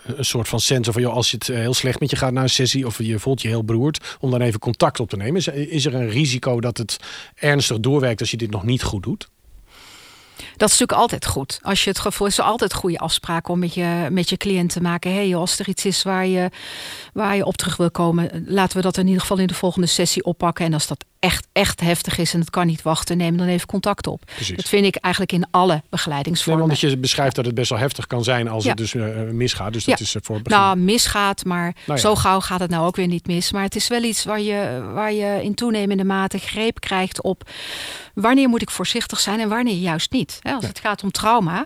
een 0.03 0.25
soort 0.25 0.47
van 0.47 0.59
sensor 0.59 0.93
van 0.93 1.01
joh, 1.01 1.13
als 1.13 1.31
het 1.31 1.47
heel 1.47 1.73
slecht 1.73 1.99
met 1.99 2.09
je 2.09 2.15
gaat 2.15 2.31
na 2.31 2.41
een 2.41 2.49
sessie 2.49 2.85
of 2.85 2.97
je 3.03 3.19
voelt 3.19 3.41
je 3.41 3.47
heel 3.47 3.63
beroerd, 3.63 4.17
om 4.19 4.31
dan 4.31 4.41
even 4.41 4.59
contact 4.59 4.99
op 4.99 5.09
te 5.09 5.17
nemen. 5.17 5.35
Is, 5.35 5.47
is 5.47 5.85
er 5.85 5.95
een 5.95 6.09
risico 6.09 6.59
dat 6.59 6.77
het 6.77 6.97
ernstig 7.35 7.79
doorwerkt 7.79 8.19
als 8.19 8.31
je 8.31 8.37
dit 8.37 8.51
nog 8.51 8.63
niet 8.63 8.83
goed 8.83 9.03
doet? 9.03 9.29
Dat 10.37 10.69
is 10.69 10.79
natuurlijk 10.79 10.99
altijd 10.99 11.25
goed. 11.25 11.59
Als 11.61 11.83
je 11.83 11.89
het 11.89 11.99
gevoel 11.99 12.27
is, 12.27 12.39
altijd 12.39 12.73
goede 12.73 12.97
afspraken 12.97 13.53
om 13.53 13.59
met 13.59 13.73
je, 13.73 14.07
met 14.11 14.29
je 14.29 14.37
cliënt 14.37 14.69
te 14.69 14.81
maken. 14.81 15.11
Hé, 15.11 15.27
hey, 15.27 15.35
als 15.35 15.59
er 15.59 15.67
iets 15.67 15.85
is 15.85 16.03
waar 16.03 16.27
je, 16.27 16.49
waar 17.13 17.35
je 17.35 17.45
op 17.45 17.57
terug 17.57 17.77
wil 17.77 17.91
komen, 17.91 18.43
laten 18.47 18.77
we 18.77 18.83
dat 18.83 18.97
in 18.97 19.05
ieder 19.05 19.21
geval 19.21 19.37
in 19.37 19.47
de 19.47 19.53
volgende 19.53 19.87
sessie 19.87 20.23
oppakken. 20.23 20.65
En 20.65 20.73
als 20.73 20.87
dat 20.87 21.05
echt, 21.19 21.47
echt 21.51 21.81
heftig 21.81 22.17
is 22.17 22.33
en 22.33 22.39
het 22.39 22.49
kan 22.49 22.67
niet 22.67 22.81
wachten, 22.81 23.17
neem 23.17 23.37
dan 23.37 23.47
even 23.47 23.67
contact 23.67 24.07
op. 24.07 24.21
Precies. 24.35 24.55
Dat 24.55 24.69
vind 24.69 24.85
ik 24.85 24.95
eigenlijk 24.95 25.33
in 25.33 25.47
alle 25.51 25.83
begeleidingsvormen. 25.89 26.67
Nee, 26.67 26.73
omdat 26.73 26.91
je 26.91 26.97
beschrijft 26.97 27.35
dat 27.35 27.45
het 27.45 27.55
best 27.55 27.69
wel 27.69 27.79
heftig 27.79 28.07
kan 28.07 28.23
zijn 28.23 28.47
als 28.47 28.65
het 28.65 28.77
dus 28.77 28.93
uh, 28.93 29.21
misgaat. 29.31 29.73
Dus 29.73 29.83
dat 29.83 29.99
is 29.99 30.15
voor 30.21 30.35
het 30.35 30.43
begin. 30.43 30.59
Nou, 30.59 30.77
misgaat, 30.77 31.45
maar 31.45 31.75
nou 31.85 31.99
zo 31.99 32.15
gauw 32.15 32.39
gaat 32.39 32.59
het 32.59 32.69
nou 32.69 32.85
ook 32.85 32.95
weer 32.95 33.07
niet 33.07 33.27
mis. 33.27 33.51
Maar 33.51 33.63
het 33.63 33.75
is 33.75 33.87
wel 33.87 34.03
iets 34.03 34.23
waar 34.23 34.41
je, 34.41 34.89
waar 34.93 35.13
je 35.13 35.43
in 35.43 35.55
toenemende 35.55 36.03
mate 36.03 36.37
greep 36.37 36.79
krijgt 36.79 37.21
op 37.21 37.49
wanneer 38.21 38.49
moet 38.49 38.61
ik 38.61 38.69
voorzichtig 38.69 39.19
zijn 39.19 39.39
en 39.39 39.49
wanneer 39.49 39.75
juist 39.75 40.11
niet. 40.11 40.39
Als 40.41 40.67
het 40.67 40.79
gaat 40.79 41.03
om 41.03 41.11
trauma, 41.11 41.65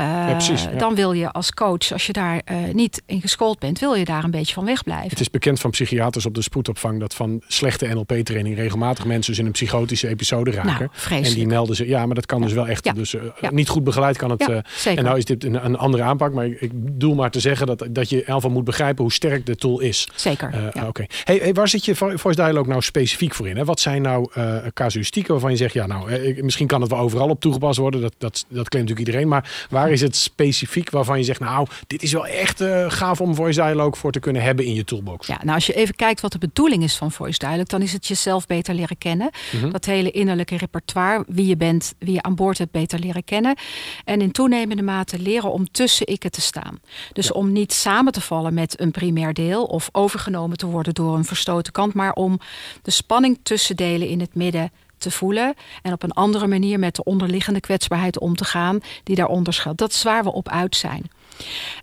uh, 0.00 0.30
precies, 0.30 0.66
dan 0.78 0.94
wil 0.94 1.12
je 1.12 1.32
als 1.32 1.52
coach, 1.52 1.92
als 1.92 2.06
je 2.06 2.12
daar 2.12 2.42
uh, 2.52 2.56
niet 2.72 3.02
in 3.06 3.20
geschoold 3.20 3.58
bent, 3.58 3.78
wil 3.78 3.94
je 3.94 4.04
daar 4.04 4.24
een 4.24 4.30
beetje 4.30 4.54
van 4.54 4.64
wegblijven. 4.64 5.10
Het 5.10 5.20
is 5.20 5.30
bekend 5.30 5.60
van 5.60 5.70
psychiaters 5.70 6.26
op 6.26 6.34
de 6.34 6.42
spoedopvang 6.42 7.00
dat 7.00 7.14
van 7.14 7.42
slechte 7.46 7.86
NLP-training 7.86 8.56
regelmatig 8.56 9.04
mensen 9.04 9.30
dus 9.30 9.40
in 9.40 9.46
een 9.46 9.52
psychotische 9.52 10.08
episode 10.08 10.50
raken. 10.50 10.90
Nou, 11.08 11.24
en 11.24 11.34
die 11.34 11.46
melden 11.46 11.76
ze, 11.76 11.88
ja, 11.88 12.06
maar 12.06 12.14
dat 12.14 12.26
kan 12.26 12.40
dus 12.40 12.52
wel 12.52 12.68
echt. 12.68 12.94
Dus 12.94 13.14
uh, 13.14 13.22
niet 13.50 13.68
goed 13.68 13.84
begeleid 13.84 14.16
kan 14.16 14.30
het. 14.30 14.48
en 14.84 15.04
nou 15.04 15.18
is 15.18 15.24
dit 15.24 15.44
een, 15.44 15.64
een, 15.64 15.76
andere 15.76 16.02
aanpak, 16.02 16.32
maar 16.32 16.46
ik 16.46 16.84
bedoel 16.84 17.14
maar 17.14 17.30
te 17.30 17.40
zeggen 17.40 17.66
dat, 17.66 17.86
dat 17.90 18.08
je 18.08 18.24
in 18.24 18.52
moet 18.52 18.64
begrijpen 18.64 19.02
hoe 19.02 19.12
sterk 19.12 19.46
de 19.46 19.56
tool 19.56 19.80
is. 19.80 20.08
Zeker. 20.14 20.72
Oké. 20.86 21.04
Hey, 21.24 21.36
hey, 21.36 21.52
waar 21.52 21.68
zit 21.68 21.84
je 21.84 21.94
Voice 21.94 22.34
Dialogue 22.34 22.68
nou 22.68 22.82
specifiek 22.82 23.34
voor 23.34 23.48
in? 23.48 23.56
Hè? 23.56 23.64
Wat 23.64 23.80
zijn 23.80 24.02
nou 24.02 24.30
casuïstieken 24.74 25.32
waarvan 25.32 25.50
je 25.50 25.56
zegt, 25.56 25.74
ja, 25.74 25.86
nou, 25.86 26.32
misschien 26.42 26.66
kan 26.66 26.80
het 26.80 26.90
wel 26.90 27.00
overal 27.00 27.28
op 27.28 27.40
toegepast 27.40 27.78
worden. 27.78 28.00
Dat, 28.00 28.14
dat, 28.18 28.44
dat 28.48 28.68
claimt 28.68 28.88
natuurlijk 28.88 28.98
iedereen. 28.98 29.28
Maar 29.28 29.66
waar 29.70 29.89
is 29.90 30.00
het 30.00 30.16
specifiek 30.16 30.90
waarvan 30.90 31.18
je 31.18 31.24
zegt, 31.24 31.40
nou, 31.40 31.66
dit 31.86 32.02
is 32.02 32.12
wel 32.12 32.26
echt 32.26 32.60
uh, 32.60 32.90
gaaf 32.90 33.20
om 33.20 33.34
Voice 33.34 33.60
Dialogue 33.60 33.96
voor 33.96 34.12
te 34.12 34.20
kunnen 34.20 34.42
hebben 34.42 34.64
in 34.64 34.74
je 34.74 34.84
toolbox? 34.84 35.26
Ja, 35.26 35.38
nou, 35.42 35.54
als 35.54 35.66
je 35.66 35.74
even 35.74 35.94
kijkt 35.94 36.20
wat 36.20 36.32
de 36.32 36.38
bedoeling 36.38 36.82
is 36.82 36.96
van 36.96 37.12
Voice 37.12 37.38
Dialogue, 37.38 37.64
dan 37.64 37.82
is 37.82 37.92
het 37.92 38.06
jezelf 38.06 38.46
beter 38.46 38.74
leren 38.74 38.98
kennen. 38.98 39.30
Mhm. 39.52 39.70
Dat 39.70 39.84
hele 39.84 40.10
innerlijke 40.10 40.56
repertoire, 40.56 41.24
wie 41.28 41.46
je 41.46 41.56
bent, 41.56 41.94
wie 41.98 42.14
je 42.14 42.22
aan 42.22 42.34
boord 42.34 42.58
hebt, 42.58 42.70
beter 42.70 42.98
leren 42.98 43.24
kennen. 43.24 43.56
En 44.04 44.20
in 44.20 44.32
toenemende 44.32 44.82
mate 44.82 45.18
leren 45.18 45.52
om 45.52 45.70
tussen 45.70 46.06
ikken 46.06 46.30
te 46.30 46.40
staan. 46.40 46.80
Dus 47.12 47.32
om 47.32 47.52
niet 47.52 47.72
samen 47.72 48.12
te 48.12 48.20
vallen 48.20 48.54
met 48.54 48.80
een 48.80 48.90
primair 48.90 49.34
deel 49.34 49.64
of 49.64 49.88
overgenomen 49.92 50.56
te 50.56 50.66
worden 50.66 50.94
door 50.94 51.16
een 51.16 51.24
verstoten 51.24 51.72
kant, 51.72 51.94
maar 51.94 52.12
om 52.12 52.40
de 52.82 52.90
spanning 52.90 53.38
tussen 53.42 53.76
delen 53.76 54.08
in 54.08 54.20
het 54.20 54.34
midden 54.34 54.70
te 55.00 55.10
voelen 55.10 55.54
en 55.82 55.92
op 55.92 56.02
een 56.02 56.12
andere 56.12 56.46
manier 56.46 56.78
met 56.78 56.94
de 56.94 57.04
onderliggende 57.04 57.60
kwetsbaarheid 57.60 58.18
om 58.18 58.36
te 58.36 58.44
gaan 58.44 58.80
die 59.02 59.16
daaronder 59.16 59.52
schuilt. 59.52 59.78
Dat 59.78 59.92
is 59.92 60.02
waar 60.02 60.24
we 60.24 60.32
op 60.32 60.48
uit 60.48 60.76
zijn. 60.76 61.10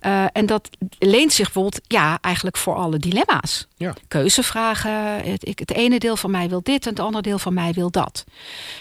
Uh, 0.06 0.26
en 0.32 0.46
dat 0.46 0.70
leent 1.00 1.34
zich 1.34 1.46
bijvoorbeeld 1.46 1.82
ja, 1.88 2.18
eigenlijk 2.22 2.58
voor 2.58 2.76
alle 2.76 2.98
dilemma's. 2.98 3.68
Ja. 3.76 3.94
Keuzevragen. 4.08 4.92
Het, 5.32 5.48
ik, 5.48 5.60
het 5.60 5.72
ene 5.72 6.00
deel 6.00 6.18
van 6.18 6.32
mij 6.32 6.50
wil 6.50 6.62
dit 6.64 6.84
en 6.86 6.90
het 6.90 7.00
andere 7.00 7.24
deel 7.24 7.40
van 7.40 7.54
mij 7.54 7.74
wil 7.74 7.92
dat. 7.92 8.24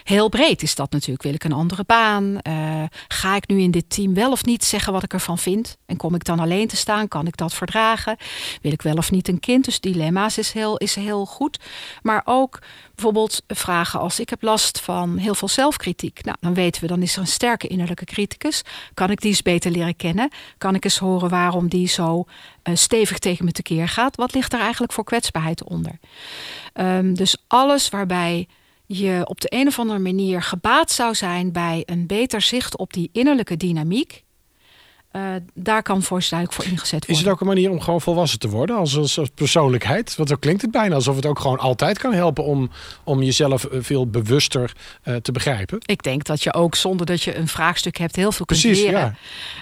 Heel 0.05 0.29
breed 0.29 0.63
is 0.63 0.75
dat 0.75 0.91
natuurlijk. 0.91 1.23
Wil 1.23 1.35
ik 1.35 1.45
een 1.45 1.53
andere 1.53 1.85
baan? 1.87 2.39
Uh, 2.49 2.83
ga 3.09 3.37
ik 3.37 3.49
nu 3.49 3.61
in 3.61 3.71
dit 3.71 3.91
team 3.91 4.15
wel 4.15 4.31
of 4.31 4.45
niet 4.45 4.65
zeggen 4.65 4.93
wat 4.93 5.03
ik 5.03 5.13
ervan 5.13 5.39
vind? 5.39 5.77
En 5.87 5.97
kom 5.97 6.15
ik 6.15 6.25
dan 6.25 6.41
alleen 6.41 6.69
te 6.69 6.77
staan? 6.77 7.09
Kan 7.09 7.27
ik 7.27 7.37
dat 7.37 7.55
verdragen? 7.55 8.17
Wil 8.63 8.73
ik 8.73 8.83
wel 8.83 8.97
of 8.97 9.11
niet 9.11 9.29
een 9.29 9.41
kind? 9.41 9.65
Dus 9.65 9.81
dilemma's 9.81 10.39
is 10.39 10.53
heel, 10.53 10.77
is 10.77 10.95
heel 10.95 11.27
goed. 11.27 11.59
Maar 12.03 12.23
ook 12.25 12.59
bijvoorbeeld 12.97 13.43
vragen 13.47 14.01
als 14.01 14.21
ik 14.21 14.31
heb 14.31 14.43
last 14.43 14.81
van 14.81 15.17
heel 15.17 15.35
veel 15.35 15.49
zelfkritiek. 15.49 16.25
Nou, 16.25 16.37
dan 16.41 16.55
weten 16.55 16.83
we, 16.83 16.87
dan 16.87 17.03
is 17.03 17.15
er 17.15 17.21
een 17.21 17.27
sterke 17.27 17.67
innerlijke 17.67 18.05
criticus. 18.05 18.63
Kan 18.95 19.11
ik 19.11 19.21
die 19.21 19.31
eens 19.31 19.43
beter 19.43 19.71
leren 19.71 19.97
kennen? 19.97 20.31
Kan 20.59 20.75
ik 20.75 20.85
eens 20.85 20.99
horen 20.99 21.29
waarom 21.29 21.69
die 21.69 21.89
zo 21.89 22.25
uh, 22.65 22.75
stevig 22.75 23.19
tegen 23.19 23.45
me 23.45 23.53
tekeer 23.53 23.89
gaat? 23.89 24.17
Wat 24.17 24.35
ligt 24.35 24.53
er 24.53 24.61
eigenlijk 24.61 24.93
voor 24.93 25.05
kwetsbaarheid 25.05 25.65
onder? 25.65 25.99
Um, 26.75 27.15
dus 27.15 27.37
alles 27.47 27.89
waarbij 27.89 28.49
je 28.87 29.23
op 29.25 29.41
de 29.41 29.49
een 29.51 29.67
of 29.67 29.79
andere 29.79 29.99
manier 29.99 30.43
gebaat 30.43 30.91
zou 30.91 31.15
zijn 31.15 31.53
bij 31.53 31.83
een 31.87 32.07
beter 32.07 32.41
zicht 32.43 32.77
op 32.77 32.93
die 32.93 33.11
innerlijke 33.13 33.57
dynamiek 33.57 34.25
uh, 35.17 35.23
daar 35.55 35.83
kan 35.83 36.03
voice 36.03 36.29
duidelijk 36.31 36.63
voor 36.63 36.73
ingezet 36.73 36.91
worden. 36.91 37.17
Is 37.17 37.19
het 37.19 37.29
ook 37.29 37.41
een 37.41 37.47
manier 37.47 37.71
om 37.71 37.81
gewoon 37.81 38.01
volwassen 38.01 38.39
te 38.39 38.49
worden 38.49 38.77
als, 38.77 38.97
als, 38.97 39.21
persoonlijkheid? 39.35 40.17
Want 40.17 40.29
zo 40.29 40.37
klinkt 40.37 40.63
het 40.63 40.71
bijna 40.71 40.95
alsof 40.95 41.17
het 41.17 41.27
ook 41.27 41.39
gewoon 41.39 41.59
altijd 41.59 41.99
kan 41.99 42.13
helpen 42.13 42.45
om, 42.45 42.71
om 43.05 43.23
jezelf 43.23 43.65
eh, 43.65 43.79
veel 43.83 44.07
bewuster 44.07 44.73
uh, 45.05 45.17
te 45.17 45.33
begrijpen. 45.33 45.79
Ik 45.87 46.03
denk 46.03 46.25
dat 46.25 46.43
je 46.43 46.55
ook 46.55 46.75
zonder 46.75 47.07
dat 47.07 47.23
je 47.23 47.37
een 47.37 47.49
vraagstuk 47.49 47.97
hebt 47.97 48.17
heel 48.17 48.33
veel 48.33 48.47
kunt 48.47 48.63
leren 48.63 49.17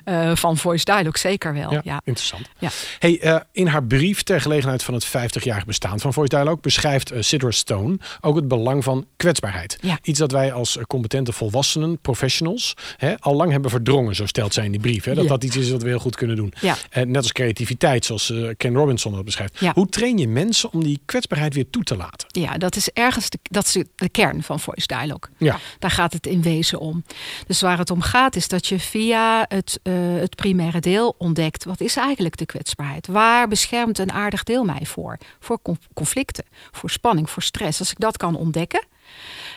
ja. 0.05 0.31
uh, 0.31 0.37
van 0.37 0.57
voice 0.57 0.85
dialogue. 0.85 1.19
Zeker 1.19 1.53
wel. 1.53 1.73
Ja, 1.73 1.81
ja. 1.85 2.01
interessant. 2.05 2.49
Ja. 2.59 2.69
Hey, 2.99 3.43
in 3.53 3.67
haar 3.67 3.85
brief 3.85 4.23
ter 4.23 4.41
gelegenheid 4.41 4.83
van 4.83 4.95
het 4.95 5.07
50-jarig 5.07 5.65
bestaan 5.65 6.01
van 6.01 6.13
voice 6.13 6.35
dialogue 6.35 6.61
beschrijft 6.61 7.13
Sidra 7.19 7.51
Stone 7.51 7.99
ook 8.21 8.37
het 8.37 8.49
belang 8.49 8.85
van 8.85 9.07
kwetsbaarheid. 9.17 9.79
Ja. 9.81 9.99
Iets 10.03 10.19
dat 10.19 10.33
wij 10.33 10.53
als 10.53 10.79
competente 10.87 11.33
volwassenen, 11.33 11.99
professionals, 11.99 12.75
hè, 12.97 13.19
al 13.19 13.35
lang 13.35 13.51
hebben 13.51 13.71
verdrongen, 13.71 14.15
zo 14.15 14.27
stelt 14.27 14.55
zij 14.55 14.65
in 14.65 14.71
die 14.71 14.81
brief. 14.81 15.05
Hè, 15.05 15.15
dat 15.15 15.29
dat 15.29 15.44
iets 15.45 15.57
is 15.57 15.71
wat 15.71 15.83
we 15.83 15.89
heel 15.89 15.99
goed 15.99 16.17
kunnen 16.17 16.37
doen. 16.37 16.53
Ja. 16.61 16.77
En 16.91 17.11
net 17.11 17.23
als 17.23 17.33
creativiteit, 17.33 18.05
zoals 18.05 18.31
eh, 18.31 18.49
Ken 18.57 18.75
Robinson 18.75 19.13
dat 19.13 19.25
beschrijft. 19.25 19.61
Ja. 19.61 19.73
Hoe 19.75 19.89
train 19.89 20.19
je 20.19 20.29
mensen 20.29 20.73
om 20.73 20.85
die 20.85 21.01
kwetsbaarheid 21.05 21.55
weer 21.55 21.71
toe 21.71 21.83
te 21.83 21.97
laten? 21.97 22.29
Ja, 22.29 22.59
dat 22.59 22.77
is 22.77 22.89
ergens 22.89 23.31
de, 23.31 23.39
dat 23.43 23.67
is 23.67 23.85
de 23.95 24.09
kern 24.09 24.43
van 24.43 24.61
voice 24.61 24.87
dialogue. 24.87 25.31
Ja. 25.39 25.59
Daar 25.79 25.91
gaat 25.91 26.13
het 26.13 26.27
in 26.27 26.43
wezen 26.43 26.79
om. 26.79 27.05
Dus 27.47 27.61
waar 27.61 27.79
het 27.79 27.91
om 27.91 28.01
gaat 28.01 28.37
is 28.37 28.49
dat 28.49 28.67
je 28.67 28.81
via 28.81 29.45
het, 29.49 29.81
eh, 29.83 29.93
het 29.97 30.35
primaire 30.35 30.81
deel 30.81 31.15
ontdekt... 31.19 31.65
wat 31.65 31.81
is 31.81 31.97
eigenlijk 31.97 32.37
de 32.37 32.47
kwetsbaarheid? 32.47 33.07
Waar 33.07 33.49
beschermt 33.49 33.99
een 33.99 34.13
aardig 34.13 34.43
deel 34.43 34.65
mij 34.65 34.83
voor? 34.83 35.19
Voor 35.41 35.59
con- 35.63 35.79
conflicten, 35.95 36.45
voor 36.71 36.91
spanning, 36.91 37.31
voor 37.31 37.43
stress. 37.43 37.79
Als 37.79 37.91
ik 37.91 38.01
dat 38.01 38.17
kan 38.17 38.37
ontdekken 38.37 38.85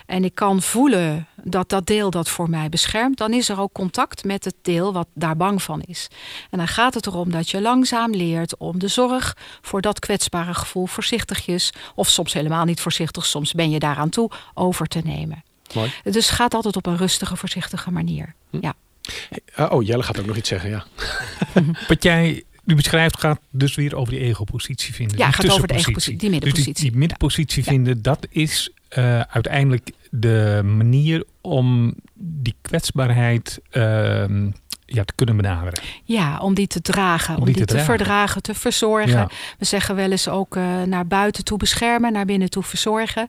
en 0.08 0.24
ik 0.24 0.36
kan 0.36 0.62
voelen 0.62 1.28
dat 1.44 1.70
dat 1.70 1.86
deel 1.86 2.10
dat 2.10 2.30
voor 2.30 2.50
mij 2.50 2.70
beschermt... 2.70 3.18
dan 3.18 3.34
is 3.34 3.50
er 3.50 3.60
ook 3.60 3.74
contact 3.74 4.24
met 4.24 4.46
het 4.46 4.56
deel 4.62 4.94
wat 4.94 5.08
daar 5.14 5.38
bang 5.38 5.64
van 5.64 5.82
is. 5.82 6.08
En 6.50 6.58
dan 6.58 6.68
gaat 6.68 6.94
het 6.94 7.06
erom 7.06 7.32
dat 7.32 7.50
je 7.50 7.62
langzaam 7.62 8.12
leert 8.12 8.58
om 8.58 8.80
de 8.80 8.88
zorg... 8.88 9.38
voor 9.62 9.82
dat 9.82 10.00
kwetsbare 10.00 10.54
gevoel 10.54 10.86
voorzichtigjes... 10.86 11.74
of 11.96 12.10
soms 12.10 12.34
helemaal 12.34 12.66
niet 12.66 12.82
voorzichtig, 12.82 13.26
soms 13.26 13.54
ben 13.54 13.70
je 13.70 13.80
daaraan 13.80 14.10
toe, 14.10 14.32
over 14.54 14.88
te 14.88 15.02
nemen. 15.04 15.44
Mooi. 15.74 15.92
Dus 16.04 16.28
het 16.28 16.36
gaat 16.36 16.54
altijd 16.54 16.76
op 16.76 16.86
een 16.86 16.98
rustige, 16.98 17.36
voorzichtige 17.36 17.92
manier. 17.92 18.34
Ja. 18.50 18.74
Eh, 19.54 19.72
oh, 19.72 19.86
Jelle 19.86 20.04
gaat 20.04 20.20
ook 20.20 20.26
nog 20.26 20.38
iets 20.38 20.50
zeggen, 20.50 20.70
ja. 20.70 20.86
Wat 21.88 22.04
jij 22.04 22.44
nu 22.64 22.76
beschrijft 22.76 23.20
gaat 23.20 23.40
dus 23.50 23.76
weer 23.76 23.96
over 23.96 24.14
die 24.14 24.22
ego-positie 24.22 24.94
vinden. 24.94 25.18
Ja, 25.18 25.26
die 25.26 25.34
gaat 25.34 25.52
over 25.52 25.68
de 25.68 25.74
ego-positie, 25.74 26.18
die 26.18 26.30
middenpositie. 26.30 26.74
Dus 26.74 26.82
die, 26.82 26.92
die 26.92 27.00
middenpositie 27.00 27.64
Ja. 27.64 27.72
vinden, 27.72 28.02
dat 28.02 28.28
is 28.30 28.72
eh, 28.90 29.20
uiteindelijk 29.20 29.92
de 30.12 30.62
manier 30.66 31.24
om 31.42 31.96
die 32.14 32.56
kwetsbaarheid 32.62 33.60
ja, 34.90 35.04
te 35.04 35.14
kunnen 35.16 35.36
benaderen. 35.38 35.80
ja, 36.04 36.38
om 36.40 36.54
die 36.54 36.68
te 36.68 36.82
dragen, 36.82 37.38
om, 37.38 37.46
die 37.46 37.54
die, 37.54 37.66
te 37.66 37.68
te, 37.68 37.74
dragen. 37.74 37.96
verdragen, 37.96 38.42
te 38.42 38.54
verzorgen. 38.54 39.10
Ja. 39.12 39.28
We 39.58 39.66
zeggen 39.66 39.96
wel 39.96 40.12
eens 40.12 40.28
ook 40.28 40.56
eh, 40.56 40.64
naar 40.86 41.08
buiten 41.08 41.44
toe 41.44 41.58
beschermen, 41.58 42.12
naar 42.14 42.26
binnen 42.26 42.50
toe 42.50 42.64
verzorgen. 42.64 43.28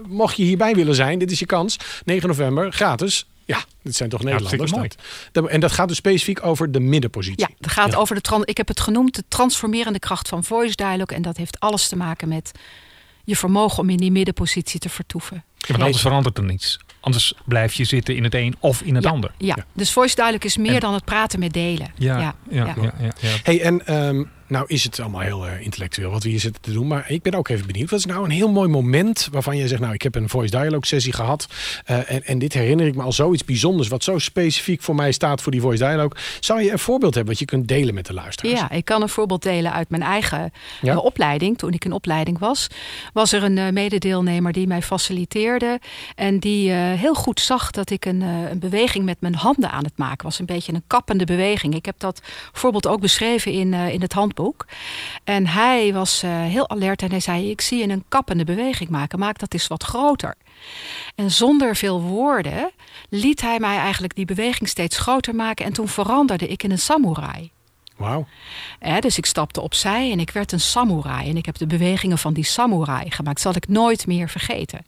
mocht 0.09 0.37
je 0.37 0.43
hierbij 0.43 0.75
willen 0.75 0.95
zijn, 0.95 1.19
dit 1.19 1.31
is 1.31 1.39
je 1.39 1.47
kans. 1.47 1.77
9 2.05 2.29
november, 2.29 2.73
gratis. 2.73 3.27
Ja, 3.45 3.65
dit 3.83 3.97
zijn 3.97 4.09
toch 4.09 4.23
Nederlanders. 4.23 4.71
Dat- 4.71 4.95
dat- 5.33 5.49
en 5.49 5.61
dat 5.61 5.73
gaat 5.73 5.89
dus 5.89 5.97
specifiek 5.97 6.45
over 6.47 6.73
de 6.73 6.81
middenpositie. 6.81 7.41
Ja, 7.41 7.49
het 7.61 7.71
gaat 7.71 7.93
Ja. 7.93 7.99
over 7.99 8.23
de. 8.23 8.41
Ik 8.45 8.57
heb 8.57 8.69
het 8.69 8.81
genoemd 8.81 9.15
de 9.15 9.25
transformerende 9.29 9.99
kracht 9.99 10.29
van 10.29 10.45
voice 10.45 10.75
dialogue. 10.77 11.17
En 11.17 11.23
dat 11.23 11.37
heeft 11.37 11.61
alles 11.61 11.89
te 11.89 11.97
maken 11.97 12.29
met 12.29 12.51
je 13.25 13.37
vermogen 13.37 13.79
om 13.79 13.91
in 13.91 13.97
die 13.97 14.11
middenpositie 14.11 14.81
te 14.81 14.89
vertoeven. 14.89 15.45
Ja, 15.57 15.67
want 15.69 15.83
anders 15.83 16.03
verandert 16.03 16.39
er 16.39 16.45
niets. 16.45 16.79
Anders 17.01 17.35
blijf 17.45 17.73
je 17.75 17.85
zitten 17.85 18.17
in 18.17 18.25
het 18.25 18.35
een 18.35 18.55
of 18.61 18.83
in 18.83 18.95
het 18.95 19.05
ja, 19.05 19.11
ander. 19.11 19.33
Ja. 19.39 19.57
dus 19.73 19.93
voice 19.93 20.15
dialogue 20.15 20.45
is 20.45 20.57
meer 20.57 20.75
En- 20.75 20.81
dan 20.81 20.95
het 20.95 21.05
praten 21.05 21.39
met 21.39 21.53
delen. 21.53 21.93
Ja, 21.97 22.19
ja, 22.19 22.35
ja. 22.51 22.65
ja. 22.67 22.75
ja, 22.77 22.93
ja, 23.21 23.29
Hey, 23.43 23.61
en 23.63 23.87
ehm, 23.87 24.25
nou 24.51 24.65
is 24.69 24.85
het 24.85 25.01
allemaal 25.01 25.21
heel 25.21 25.47
eh, 25.47 25.61
intellectueel 25.65 26.11
wat 26.11 26.23
we 26.23 26.29
hier 26.29 26.41
zitten 26.41 26.63
te 26.63 26.73
doen. 26.73 26.87
Maar 26.87 27.11
ik 27.11 27.23
ben 27.23 27.35
ook 27.35 27.49
even 27.49 27.67
benieuwd. 27.67 27.91
Wat 27.91 27.99
is 27.99 28.05
nou 28.05 28.25
een 28.25 28.31
heel 28.31 28.51
mooi 28.51 28.69
moment 28.69 29.29
waarvan 29.33 29.57
jij 29.57 29.69
zegt... 29.69 29.81
nou, 29.81 29.95
ik 29.95 30.03
heb 30.03 30.15
een 30.15 30.29
voice 30.29 30.51
dialogue 30.51 30.87
sessie 30.87 31.13
gehad. 31.13 31.47
eh, 31.85 32.11
en, 32.11 32.25
en 32.25 32.39
dit 32.39 32.53
herinner 32.53 32.87
ik 32.87 32.95
me 32.95 33.03
al 33.03 33.13
zoiets 33.13 33.45
bijzonders... 33.45 33.89
wat 33.89 34.05
zo 34.05 34.19
specifiek 34.19 34.83
voor 34.83 34.95
mij 34.95 35.13
staat 35.13 35.43
voor 35.43 35.53
die 35.53 35.61
voice 35.61 35.85
dialogue. 35.85 36.19
Zou 36.41 36.63
je 36.63 36.73
een 36.73 36.79
voorbeeld 36.79 37.15
hebben 37.15 37.33
wat 37.33 37.41
je 37.41 37.47
kunt 37.47 37.69
delen 37.69 37.95
met 37.95 38.07
de 38.07 38.13
luisteraars? 38.15 38.61
Ja, 38.61 38.71
ik 38.71 38.85
kan 38.85 39.03
een 39.03 39.09
voorbeeld 39.09 39.43
delen 39.43 39.73
uit 39.73 39.91
mijn 39.91 40.03
eigen 40.03 40.53
Ja? 40.81 40.93
eh, 40.93 41.05
opleiding. 41.05 41.59
Toen 41.59 41.73
ik 41.73 41.85
in 41.85 41.93
opleiding 41.93 42.39
was, 42.39 42.67
was 43.13 43.33
er 43.33 43.43
een 43.43 43.75
mededeelnemer 43.75 44.53
die 44.53 44.67
mij 44.67 44.83
faciliteerde. 44.83 45.81
En 46.15 46.39
die 46.39 46.71
heel 46.73 47.15
goed 47.15 47.41
zag 47.41 47.71
dat 47.71 47.91
ik 47.91 48.05
een, 48.05 48.21
een 48.21 48.59
beweging 48.59 49.05
met 49.05 49.21
mijn 49.21 49.35
handen 49.35 49.71
aan 49.71 49.85
het 49.85 49.99
maken 49.99 50.25
was. 50.25 50.39
Een 50.39 50.47
beetje 50.47 50.73
een 50.73 50.83
kappende 50.87 51.25
beweging. 51.25 51.75
Ik 51.75 51.85
heb 51.85 51.95
dat 51.99 52.21
voorbeeld 52.53 52.87
ook 52.87 53.01
beschreven 53.01 53.53
in, 53.53 53.75
in 53.75 54.01
het 54.01 54.13
handboek. 54.13 54.39
En 55.24 55.46
hij 55.46 55.92
was 55.92 56.22
eh, 56.22 56.31
heel 56.31 56.68
alert 56.68 57.03
en 57.03 57.11
hij 57.11 57.20
zei: 57.20 57.50
Ik 57.50 57.61
zie 57.61 57.79
je 57.79 57.88
een 57.88 58.05
kappende 58.09 58.44
beweging 58.44 58.90
maken. 58.90 59.18
Maak 59.18 59.38
dat 59.38 59.53
eens 59.53 59.66
wat 59.66 59.83
groter. 59.83 60.35
En 61.14 61.31
zonder 61.31 61.76
veel 61.76 62.00
woorden 62.00 62.70
liet 63.09 63.40
hij 63.40 63.59
mij 63.59 63.76
eigenlijk 63.76 64.14
die 64.14 64.24
beweging 64.24 64.68
steeds 64.68 64.98
groter 64.98 65.35
maken. 65.35 65.64
En 65.64 65.72
toen 65.72 65.88
veranderde 65.88 66.48
ik 66.48 66.62
in 66.62 66.70
een 66.70 66.79
samurai. 66.79 67.50
Wauw. 67.96 68.26
Dus 69.00 69.18
ik 69.18 69.26
stapte 69.26 69.61
opzij 69.61 70.11
en 70.11 70.20
ik 70.20 70.31
werd 70.31 70.53
een 70.53 70.61
samurai. 70.61 71.29
En 71.31 71.37
ik 71.37 71.46
heb 71.46 71.59
de 71.59 71.66
bewegingen 71.66 72.18
van 72.18 72.33
die 72.33 72.44
samurai 72.44 73.11
gemaakt. 73.11 73.24
Dat 73.24 73.40
zal 73.40 73.55
ik 73.55 73.68
nooit 73.68 74.07
meer 74.07 74.29
vergeten. 74.29 74.87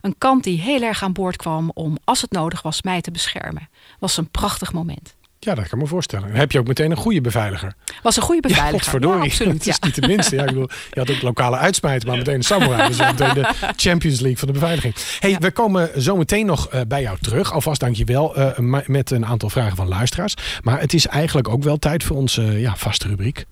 Een 0.00 0.14
kant 0.18 0.44
die 0.44 0.60
heel 0.60 0.82
erg 0.82 1.02
aan 1.02 1.12
boord 1.12 1.36
kwam 1.36 1.70
om, 1.74 1.96
als 2.04 2.20
het 2.20 2.30
nodig 2.30 2.62
was, 2.62 2.82
mij 2.82 3.00
te 3.00 3.10
beschermen. 3.10 3.68
Was 3.98 4.16
een 4.16 4.30
prachtig 4.30 4.72
moment. 4.72 5.14
Ja, 5.44 5.54
dat 5.54 5.68
kan 5.68 5.78
ik 5.78 5.84
me 5.84 5.90
voorstellen. 5.90 6.28
Dan 6.28 6.36
heb 6.36 6.52
je 6.52 6.58
ook 6.58 6.66
meteen 6.66 6.90
een 6.90 6.96
goede 6.96 7.20
beveiliger. 7.20 7.72
Was 8.02 8.16
een 8.16 8.22
goede 8.22 8.48
Ja, 8.48 8.54
beveiliger. 8.54 8.78
potverdorie. 8.78 9.22
absoluut. 9.30 9.52
Dat 9.58 9.66
is 9.66 9.76
ja. 9.80 9.86
niet 9.86 9.94
de 9.94 10.06
minste. 10.06 10.34
Ja, 10.36 10.40
ik 10.42 10.48
bedoel, 10.48 10.68
je 10.92 11.00
had 11.00 11.10
ook 11.10 11.22
lokale 11.22 11.56
uitsmijter, 11.56 12.08
maar 12.08 12.16
meteen 12.16 12.34
een 12.34 12.42
samurai. 12.42 12.88
Dus 12.88 12.98
meteen 12.98 13.34
de 13.34 13.48
Champions 13.76 14.20
League 14.20 14.38
van 14.38 14.46
de 14.48 14.54
beveiliging. 14.54 14.94
Hey, 15.20 15.30
Ja. 15.30 15.38
we 15.38 15.50
komen 15.50 16.02
zo 16.02 16.16
meteen 16.16 16.46
nog 16.46 16.68
eh, 16.68 16.80
bij 16.88 17.02
jou 17.02 17.16
terug. 17.20 17.52
Alvast 17.52 17.80
dankjewel 17.80 18.38
uh, 18.38 18.80
met 18.86 19.10
een 19.10 19.26
aantal 19.26 19.48
vragen 19.50 19.76
van 19.76 19.88
luisteraars. 19.88 20.34
Maar 20.62 20.80
het 20.80 20.94
is 20.94 21.06
eigenlijk 21.06 21.48
ook 21.48 21.62
wel 21.62 21.76
tijd 21.78 22.04
voor 22.04 22.16
onze 22.16 22.42
uh, 22.42 22.60
ja, 22.60 22.76
vaste 22.76 23.08
rubriek. 23.08 23.44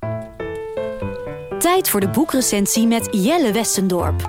Tijd 1.59 1.89
voor 1.89 2.01
de 2.01 2.09
boekrecensie 2.09 2.87
met 2.87 3.09
Jelle 3.11 3.53
Westendorp. 3.53 4.29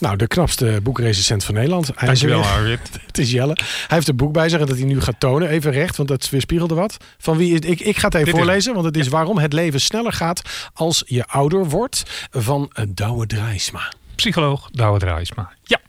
Nou, 0.00 0.16
de 0.16 0.26
knapste 0.26 0.80
boekrecensent 0.82 1.44
van 1.44 1.54
Nederland. 1.54 1.86
Hij 1.94 2.06
Dankjewel. 2.06 2.42
Arvid. 2.42 2.80
Het 3.06 3.18
is 3.18 3.30
Jelle. 3.30 3.56
Hij 3.62 3.96
heeft 3.96 4.08
een 4.08 4.16
boek 4.16 4.32
bij 4.32 4.48
zich 4.48 4.58
dat 4.58 4.76
hij 4.76 4.86
nu 4.86 5.00
gaat 5.00 5.20
tonen. 5.20 5.48
Even 5.48 5.72
recht, 5.72 5.96
want 5.96 6.08
dat 6.08 6.30
weerspiegelde 6.30 6.74
wat. 6.74 6.96
Van 7.18 7.36
wie 7.36 7.54
is, 7.54 7.70
ik, 7.70 7.80
ik 7.80 7.96
ga 7.96 8.04
het 8.04 8.14
even 8.14 8.26
Dit 8.26 8.36
voorlezen, 8.36 8.72
want 8.74 8.84
het 8.84 8.96
is 8.96 9.08
Waarom 9.08 9.38
het 9.38 9.52
leven 9.52 9.80
sneller 9.80 10.12
gaat 10.12 10.70
als 10.74 11.02
je 11.06 11.26
ouder 11.26 11.68
wordt. 11.68 12.26
Van 12.30 12.70
eh, 12.72 12.84
Douwe 12.88 13.26
Drijsma. 13.26 13.92
Psycholoog 14.14 14.70
Douwe 14.70 14.98
Drijsma. 14.98 15.52
Ja. 15.62 15.80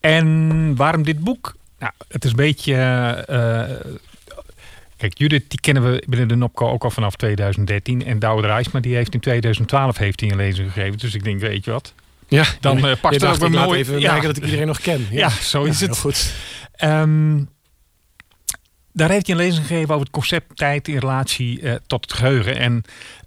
En 0.00 0.76
waarom 0.76 1.02
dit 1.02 1.18
boek? 1.18 1.54
Nou, 1.78 1.92
het 2.08 2.24
is 2.24 2.30
een 2.30 2.36
beetje... 2.36 2.74
uh, 3.30 3.90
Kijk, 4.96 5.18
Judith, 5.18 5.50
die 5.50 5.60
kennen 5.60 5.92
we 5.92 6.02
binnen 6.06 6.28
de 6.28 6.34
NOPCO 6.34 6.68
ook 6.68 6.84
al 6.84 6.90
vanaf 6.90 7.16
2013. 7.16 8.04
En 8.04 8.18
Douwe 8.18 8.42
Drijsma, 8.42 8.80
die 8.80 8.94
heeft 8.94 9.14
in 9.14 9.20
2012 9.20 9.96
heeft 9.96 10.20
hij 10.20 10.30
een 10.30 10.36
lezing 10.36 10.72
gegeven. 10.72 10.98
Dus 10.98 11.14
ik 11.14 11.24
denk, 11.24 11.40
weet 11.40 11.64
je 11.64 11.70
wat? 11.70 11.94
Ja, 12.30 12.44
dan 12.60 12.86
uh, 12.86 12.92
past 13.00 13.20
het 13.20 13.24
ook 13.24 13.36
weer 13.36 13.50
mooi. 13.50 13.78
even 13.78 14.00
ja. 14.00 14.20
dat 14.20 14.36
ik 14.36 14.44
iedereen 14.44 14.66
nog 14.66 14.80
ken. 14.80 15.06
Ja, 15.10 15.18
ja 15.18 15.30
zo 15.30 15.64
is 15.64 15.78
ja, 15.78 15.86
het. 15.86 15.98
goed. 15.98 16.32
Um, 16.84 17.48
daar 18.92 19.10
heeft 19.10 19.26
hij 19.26 19.36
een 19.36 19.42
lezing 19.42 19.66
gegeven 19.66 19.88
over 19.88 20.06
het 20.06 20.10
concept 20.10 20.56
tijd 20.56 20.88
in 20.88 20.98
relatie 20.98 21.60
uh, 21.60 21.74
tot 21.86 22.10
het 22.10 22.12
geheugen. 22.12 22.56
En 22.56 22.82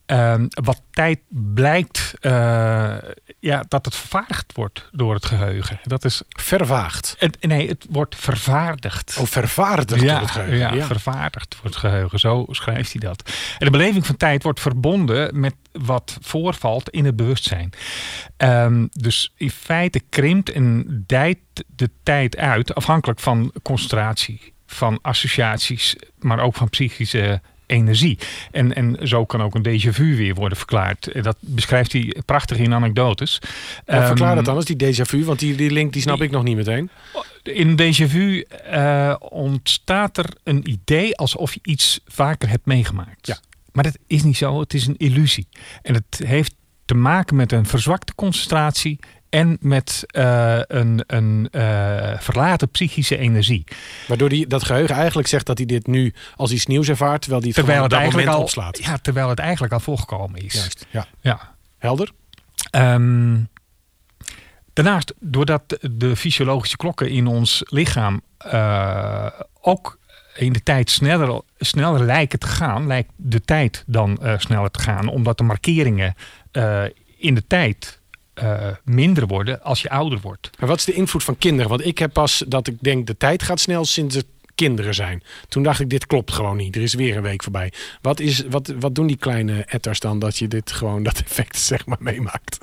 um, 0.06 0.48
wat 0.50 0.82
tijd 0.92 1.20
blijkt, 1.30 2.14
uh, 2.22 2.96
ja, 3.40 3.64
dat 3.68 3.86
het 3.86 3.96
vervaardigd 3.96 4.54
wordt 4.56 4.90
door 4.92 5.14
het 5.14 5.26
geheugen. 5.26 5.80
Dat 5.84 6.06
is 6.06 6.22
vervaagd. 6.30 7.16
Het, 7.20 7.38
nee, 7.42 7.68
het 7.68 7.86
wordt 7.90 8.16
vervaardigd. 8.16 9.18
Oh, 9.20 9.26
vervaardigd 9.26 10.02
ja, 10.02 10.12
door 10.12 10.22
het 10.22 10.32
geheugen. 10.32 10.58
Ja, 10.58 10.74
ja, 10.74 10.86
vervaardigd 10.86 11.52
door 11.52 11.64
het 11.64 11.76
geheugen. 11.76 12.20
Zo 12.20 12.46
schrijft 12.50 12.92
hij 12.92 13.02
dat. 13.02 13.32
En 13.58 13.66
de 13.66 13.72
beleving 13.72 14.06
van 14.06 14.18
tijd 14.18 14.44
wordt 14.44 14.60
verbonden 14.60 15.40
met 15.40 15.56
wat 15.72 16.18
voorvalt 16.22 16.90
in 16.90 17.06
het 17.06 17.16
bewustzijn. 17.16 17.70
Um, 18.38 18.90
dus 18.92 19.34
in 19.38 19.52
feite 19.52 20.02
krimpt 20.10 20.52
en 20.52 21.04
dijt 21.08 21.40
de 21.68 21.90
tijd 22.04 22.38
uit 22.38 22.76
afhankelijk 22.76 23.20
van 23.20 23.54
concentratie 23.62 24.54
van 24.66 25.00
associaties, 25.02 25.96
maar 26.20 26.40
ook 26.40 26.56
van 26.56 26.70
psychische 26.70 27.42
energie. 27.66 28.18
En, 28.52 28.76
en 28.76 28.98
zo 29.08 29.26
kan 29.26 29.42
ook 29.42 29.56
een 29.56 29.66
déjà 29.68 29.90
vu 29.90 30.16
weer 30.18 30.34
worden 30.36 30.58
verklaard. 30.58 31.24
Dat 31.24 31.38
beschrijft 31.40 31.92
hij 31.94 32.16
prachtig 32.26 32.58
in 32.58 32.74
anekdotes. 32.74 33.40
Ja, 33.86 34.06
verklaar 34.06 34.28
Ehm, 34.28 34.36
dat 34.36 34.46
dan 34.46 34.56
eens, 34.56 34.66
die 34.66 34.94
déjà 34.94 35.02
vu, 35.10 35.24
want 35.26 35.40
die, 35.40 35.56
die 35.56 35.72
link 35.72 35.94
die 35.94 36.02
snap 36.02 36.18
die- 36.18 36.26
ik 36.26 36.32
nog 36.32 36.44
niet 36.44 36.56
meteen. 36.56 36.90
In 37.44 37.72
déjà 37.82 38.08
vu 38.08 38.40
eh, 38.42 39.16
ontstaat 39.20 40.18
er 40.18 40.26
een 40.44 40.70
idee 40.70 41.18
alsof 41.18 41.54
je 41.54 41.60
iets 41.64 42.00
vaker 42.08 42.50
hebt 42.50 42.66
meegemaakt. 42.66 43.28
Ja. 43.28 43.38
Maar 43.72 43.84
dat 43.84 43.98
is 44.08 44.24
niet 44.24 44.38
zo, 44.38 44.60
het 44.60 44.74
is 44.74 44.88
een 44.88 44.98
illusie. 44.98 45.48
En 45.82 45.94
het 45.94 46.22
heeft 46.26 46.54
te 46.86 46.94
maken 46.94 47.36
met 47.36 47.52
een 47.52 47.66
verzwakte 47.66 48.16
concentratie 48.16 49.00
en 49.34 49.58
met 49.60 50.04
eh, 50.08 50.60
een, 50.68 51.04
een 51.08 51.48
eh, 51.52 52.20
verlaten 52.20 52.70
psychische 52.70 53.18
energie. 53.18 53.64
Waardoor 54.08 54.30
die, 54.30 54.48
dat 54.48 54.64
geheugen 54.64 54.96
eigenlijk 54.96 55.28
zegt 55.28 55.46
dat 55.46 55.58
hij 55.58 55.68
dit 55.68 55.88
nu 55.88 56.14
als 56.36 56.52
iets 56.52 56.66
nieuws 56.66 56.90
ervaart, 56.90 57.22
terwijl 57.22 57.42
hij 57.42 57.50
het 57.50 57.60
Terwijl 57.60 57.82
het, 57.82 57.92
dat 57.92 58.00
eigenlijk 58.00 58.30
al, 58.30 58.42
opslaat. 58.42 58.78
ja, 58.78 58.98
terwijl 58.98 59.30
het 59.30 59.40
eigenlijk 59.40 59.74
al 59.74 59.80
voorgekomen 59.80 60.44
is. 60.44 60.54
Juist, 60.54 60.86
ja. 60.90 61.06
Ja. 61.22 61.56
Helder? 61.78 62.12
Ehm, 62.70 63.40
daarnaast, 64.74 65.14
doordat 65.20 65.78
de 65.92 66.16
fysiologische 66.16 66.78
klokken 66.78 67.10
in 67.10 67.28
ons 67.28 67.62
lichaam 67.66 68.22
eh, 68.38 69.26
ook 69.62 70.00
in 70.36 70.54
de 70.54 70.64
tijd 70.64 70.90
sneller, 70.90 71.42
sneller 71.58 72.04
lijken 72.04 72.40
te 72.40 72.48
gaan, 72.48 72.88
lijkt 72.88 73.12
de 73.16 73.42
tijd 73.42 73.84
dan 73.88 74.20
sneller 74.38 74.72
te 74.72 74.80
gaan, 74.80 75.08
omdat 75.08 75.38
de 75.38 75.44
markeringen 75.44 76.16
in 77.18 77.36
de 77.36 77.44
tijd 77.48 78.02
eh, 78.34 78.68
minder 78.84 79.28
worden 79.28 79.62
als 79.64 79.82
je 79.82 79.90
ouder 79.90 80.20
wordt. 80.22 80.50
Maar 80.60 80.70
wat 80.70 80.78
is 80.78 80.86
de 80.86 80.94
invloed 80.94 81.24
van 81.24 81.38
kinderen? 81.38 81.70
Want 81.70 81.86
ik 81.86 81.98
heb 81.98 82.14
pas 82.14 82.44
dat 82.48 82.68
ik 82.68 82.76
denk 82.80 83.08
de 83.08 83.18
tijd 83.18 83.44
gaat 83.44 83.60
snel 83.60 83.86
sinds 83.86 84.16
het 84.16 84.26
kinderen 84.56 84.94
zijn. 84.94 85.24
Toen 85.50 85.64
dacht 85.64 85.80
ik, 85.80 85.90
dit 85.90 86.06
klopt 86.08 86.32
gewoon 86.32 86.58
niet. 86.58 86.76
Er 86.76 86.82
is 86.82 86.94
weer 86.94 87.18
een 87.18 87.24
week 87.24 87.44
voorbij. 87.44 87.72
Wat, 88.02 88.20
is, 88.20 88.44
wat, 88.50 88.74
wat 88.80 88.96
doen 88.96 89.08
die 89.08 89.18
kleine 89.18 89.64
etters 89.64 90.00
dan 90.00 90.20
dat 90.20 90.38
je 90.38 90.48
dit 90.48 90.72
gewoon, 90.72 91.04
dat 91.04 91.20
effect 91.26 91.58
zeg 91.72 91.86
maar 91.86 91.98
meemaakt? 92.00 92.58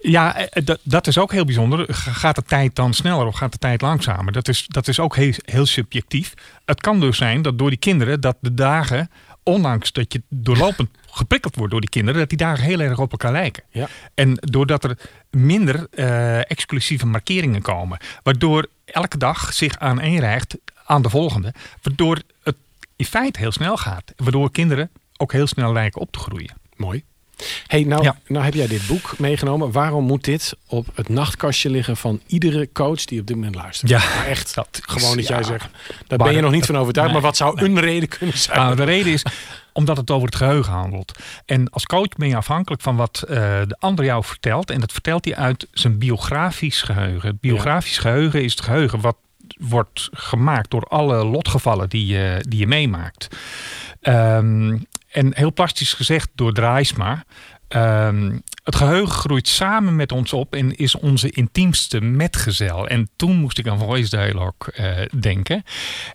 Ja, 0.00 0.36
eh, 0.36 0.64
dat, 0.64 0.78
dat 0.82 1.06
is 1.06 1.18
ook 1.18 1.32
heel 1.32 1.44
bijzonder. 1.44 1.86
Ga- 1.94 2.12
Gaat 2.12 2.34
de 2.34 2.42
tijd 2.42 2.74
dan 2.76 2.94
sneller 2.94 3.26
of 3.26 3.34
gaat 3.34 3.52
de 3.52 3.58
tijd 3.58 3.80
langzamer? 3.80 4.32
Dat 4.32 4.48
is, 4.48 4.66
dat 4.66 4.88
is 4.88 5.00
ook 5.00 5.16
heel, 5.16 5.32
heel 5.44 5.66
subjectief. 5.66 6.34
Het 6.64 6.80
kan 6.80 7.00
dus 7.00 7.16
zijn 7.16 7.42
dat 7.42 7.58
door 7.58 7.68
die 7.70 7.78
kinderen 7.78 8.20
dat 8.20 8.36
de 8.40 8.54
dagen, 8.54 9.10
ondanks 9.42 9.92
dat 9.92 10.12
je 10.12 10.22
doorlopend 10.28 10.88
geprikkeld 11.18 11.54
wordt 11.56 11.70
door 11.70 11.80
die 11.80 11.90
kinderen, 11.90 12.20
dat 12.20 12.28
die 12.28 12.38
dagen 12.38 12.64
heel 12.64 12.80
erg 12.80 12.98
op 12.98 13.10
elkaar 13.10 13.32
lijken. 13.32 13.62
Ja. 13.70 13.88
En 14.14 14.34
doordat 14.34 14.84
er 14.84 14.98
minder 15.30 15.86
eh, 15.90 16.50
exclusieve 16.50 17.06
markeringen 17.06 17.62
komen, 17.62 17.98
waardoor 18.22 18.66
elke 18.84 19.18
dag 19.18 19.52
zich 19.52 19.78
aaneenrijgt 19.78 20.56
aan 20.84 21.02
de 21.02 21.10
volgende, 21.10 21.54
waardoor 21.82 22.18
het 22.42 22.56
in 22.96 23.04
feite 23.04 23.38
heel 23.38 23.52
snel 23.52 23.76
gaat. 23.76 24.12
Waardoor 24.16 24.50
kinderen 24.50 24.90
ook 25.16 25.32
heel 25.32 25.46
snel 25.46 25.72
lijken 25.72 26.00
op 26.00 26.12
te 26.12 26.18
groeien. 26.18 26.54
Mooi. 26.76 27.02
Hey, 27.66 27.82
nou, 27.84 28.02
Ja. 28.02 28.16
nou 28.26 28.44
heb 28.44 28.54
jij 28.54 28.66
dit 28.66 28.86
boek 28.86 29.18
meegenomen. 29.18 29.72
Waarom 29.72 30.04
moet 30.04 30.24
dit 30.24 30.54
op 30.66 30.86
het 30.94 31.08
nachtkastje 31.08 31.70
liggen 31.70 31.96
van 31.96 32.20
iedere 32.26 32.68
coach 32.72 33.04
die 33.04 33.20
op 33.20 33.26
dit 33.26 33.36
moment 33.36 33.54
luistert? 33.54 33.90
Ja, 33.90 33.98
Maar 33.98 34.26
echt, 34.26 34.54
dat 34.54 34.68
is- 34.72 34.80
gewoon 34.94 35.16
dat 35.16 35.26
jij 35.26 35.36
ja. 35.38 35.42
zegt. 35.42 35.68
Daar 36.06 36.18
ben 36.18 36.34
je 36.34 36.40
nog 36.40 36.50
niet 36.50 36.66
van 36.66 36.76
overtuigd. 36.76 37.12
Nee, 37.12 37.20
maar 37.20 37.28
wat 37.30 37.36
zou 37.38 37.54
nee. 37.54 37.64
een 37.68 37.80
reden 37.80 38.08
kunnen 38.08 38.38
zijn? 38.38 38.58
Nou, 38.58 38.76
de 38.76 38.84
reden 38.84 39.12
is 39.12 39.22
omdat 39.78 39.96
het 39.96 40.10
over 40.10 40.26
het 40.26 40.36
geheugen 40.36 40.72
handelt. 40.72 41.18
En 41.46 41.70
als 41.70 41.84
coach 41.84 42.08
ben 42.16 42.28
je 42.28 42.36
afhankelijk 42.36 42.82
van 42.82 42.96
wat 42.96 43.22
eh, 43.22 43.36
de 43.66 43.76
ander 43.78 44.04
jou 44.04 44.24
vertelt. 44.24 44.70
En 44.70 44.80
dat 44.80 44.92
vertelt 44.92 45.24
hij 45.24 45.36
uit 45.36 45.66
zijn 45.72 45.98
biografisch 45.98 46.82
geheugen. 46.82 47.28
Het 47.28 47.40
biografisch 47.40 47.98
geheugen 47.98 48.42
is 48.42 48.50
het 48.50 48.60
geheugen 48.60 49.00
wat 49.00 49.16
wordt 49.58 50.08
gemaakt 50.12 50.70
door 50.70 50.82
alle 50.82 51.24
lotgevallen 51.24 51.88
die 51.88 52.06
je, 52.06 52.44
die 52.48 52.58
je 52.58 52.66
meemaakt. 52.66 53.28
Ehm, 54.00 54.76
en 55.10 55.36
heel 55.36 55.52
plastisch 55.52 55.92
gezegd 55.92 56.28
door 56.34 56.52
Draaisma. 56.52 57.24
ehm, 57.68 58.38
het 58.64 58.76
geheugen 58.76 59.14
groeit 59.14 59.48
samen 59.48 59.96
met 59.96 60.12
ons 60.12 60.32
op 60.32 60.54
en 60.54 60.76
is 60.76 60.94
onze 60.94 61.30
intiemste 61.30 62.00
metgezel. 62.00 62.88
En 62.88 63.08
toen 63.16 63.36
moest 63.36 63.58
ik 63.58 63.68
aan 63.68 63.78
Voice 63.78 64.16
Dialogue 64.16 64.72
eh, 64.74 65.20
denken. 65.20 65.62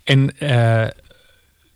En 0.04 0.38
eh, 0.38 0.86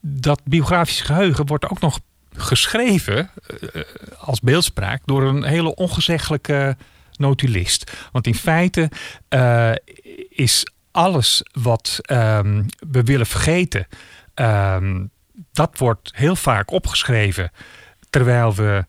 dat 0.09 0.41
biografisch 0.45 1.01
geheugen 1.01 1.47
wordt 1.47 1.69
ook 1.69 1.81
nog 1.81 2.01
geschreven 2.37 3.31
eh, 3.73 3.83
als 4.19 4.41
beeldspraak 4.41 5.03
door 5.05 5.23
een 5.23 5.45
hele 5.45 5.75
ongezeggelijke 5.75 6.77
notulist. 7.17 7.93
Want 8.13 8.27
in 8.27 8.35
feite 8.35 8.91
eh, 9.29 9.73
is 10.29 10.67
alles 10.91 11.43
wat 11.53 11.99
ehm, 12.03 12.65
we 12.91 13.03
willen 13.03 13.27
vergeten, 13.27 13.87
ehm, 14.35 15.07
dat 15.53 15.79
wordt 15.79 16.11
heel 16.15 16.37
vaak 16.37 16.71
opgeschreven 16.71 17.51
terwijl 18.11 18.55
we 18.55 18.85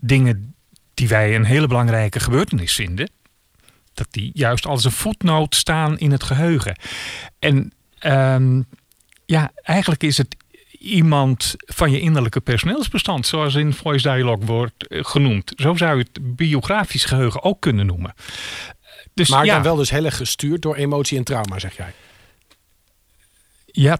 dingen 0.00 0.54
die 0.94 1.08
wij 1.08 1.34
een 1.34 1.44
hele 1.44 1.66
belangrijke 1.66 2.20
gebeurtenis 2.20 2.74
vinden, 2.74 3.10
dat 3.94 4.06
die 4.10 4.30
juist 4.34 4.66
als 4.66 4.84
een 4.84 4.90
voetnoot 4.90 5.54
staan 5.54 5.98
in 5.98 6.10
het 6.10 6.22
geheugen. 6.22 6.78
En 7.38 7.72
ehm, 7.98 8.62
ja, 9.26 9.50
eigenlijk 9.62 10.02
is 10.02 10.18
het 10.18 10.36
iemand 10.84 11.54
van 11.58 11.90
je 11.90 12.00
innerlijke 12.00 12.40
personeelsbestand, 12.40 13.26
zoals 13.26 13.54
in 13.54 13.72
Voice 13.72 14.08
Dialogue 14.08 14.46
wordt 14.46 14.86
eh, 14.86 15.04
genoemd. 15.04 15.52
Zo 15.56 15.74
zou 15.74 15.98
je 15.98 16.04
het 16.12 16.36
biografisch 16.36 17.04
geheugen 17.04 17.42
ook 17.42 17.60
kunnen 17.60 17.86
noemen. 17.86 18.14
Dus 19.14 19.28
maar 19.28 19.44
ja, 19.44 19.54
dan 19.54 19.62
wel 19.62 19.76
dus 19.76 19.90
heel 19.90 20.04
erg 20.04 20.16
gestuurd 20.16 20.62
door 20.62 20.74
emotie 20.74 21.18
en 21.18 21.24
trauma, 21.24 21.58
zeg 21.58 21.76
jij. 21.76 21.92
ja, 23.66 23.98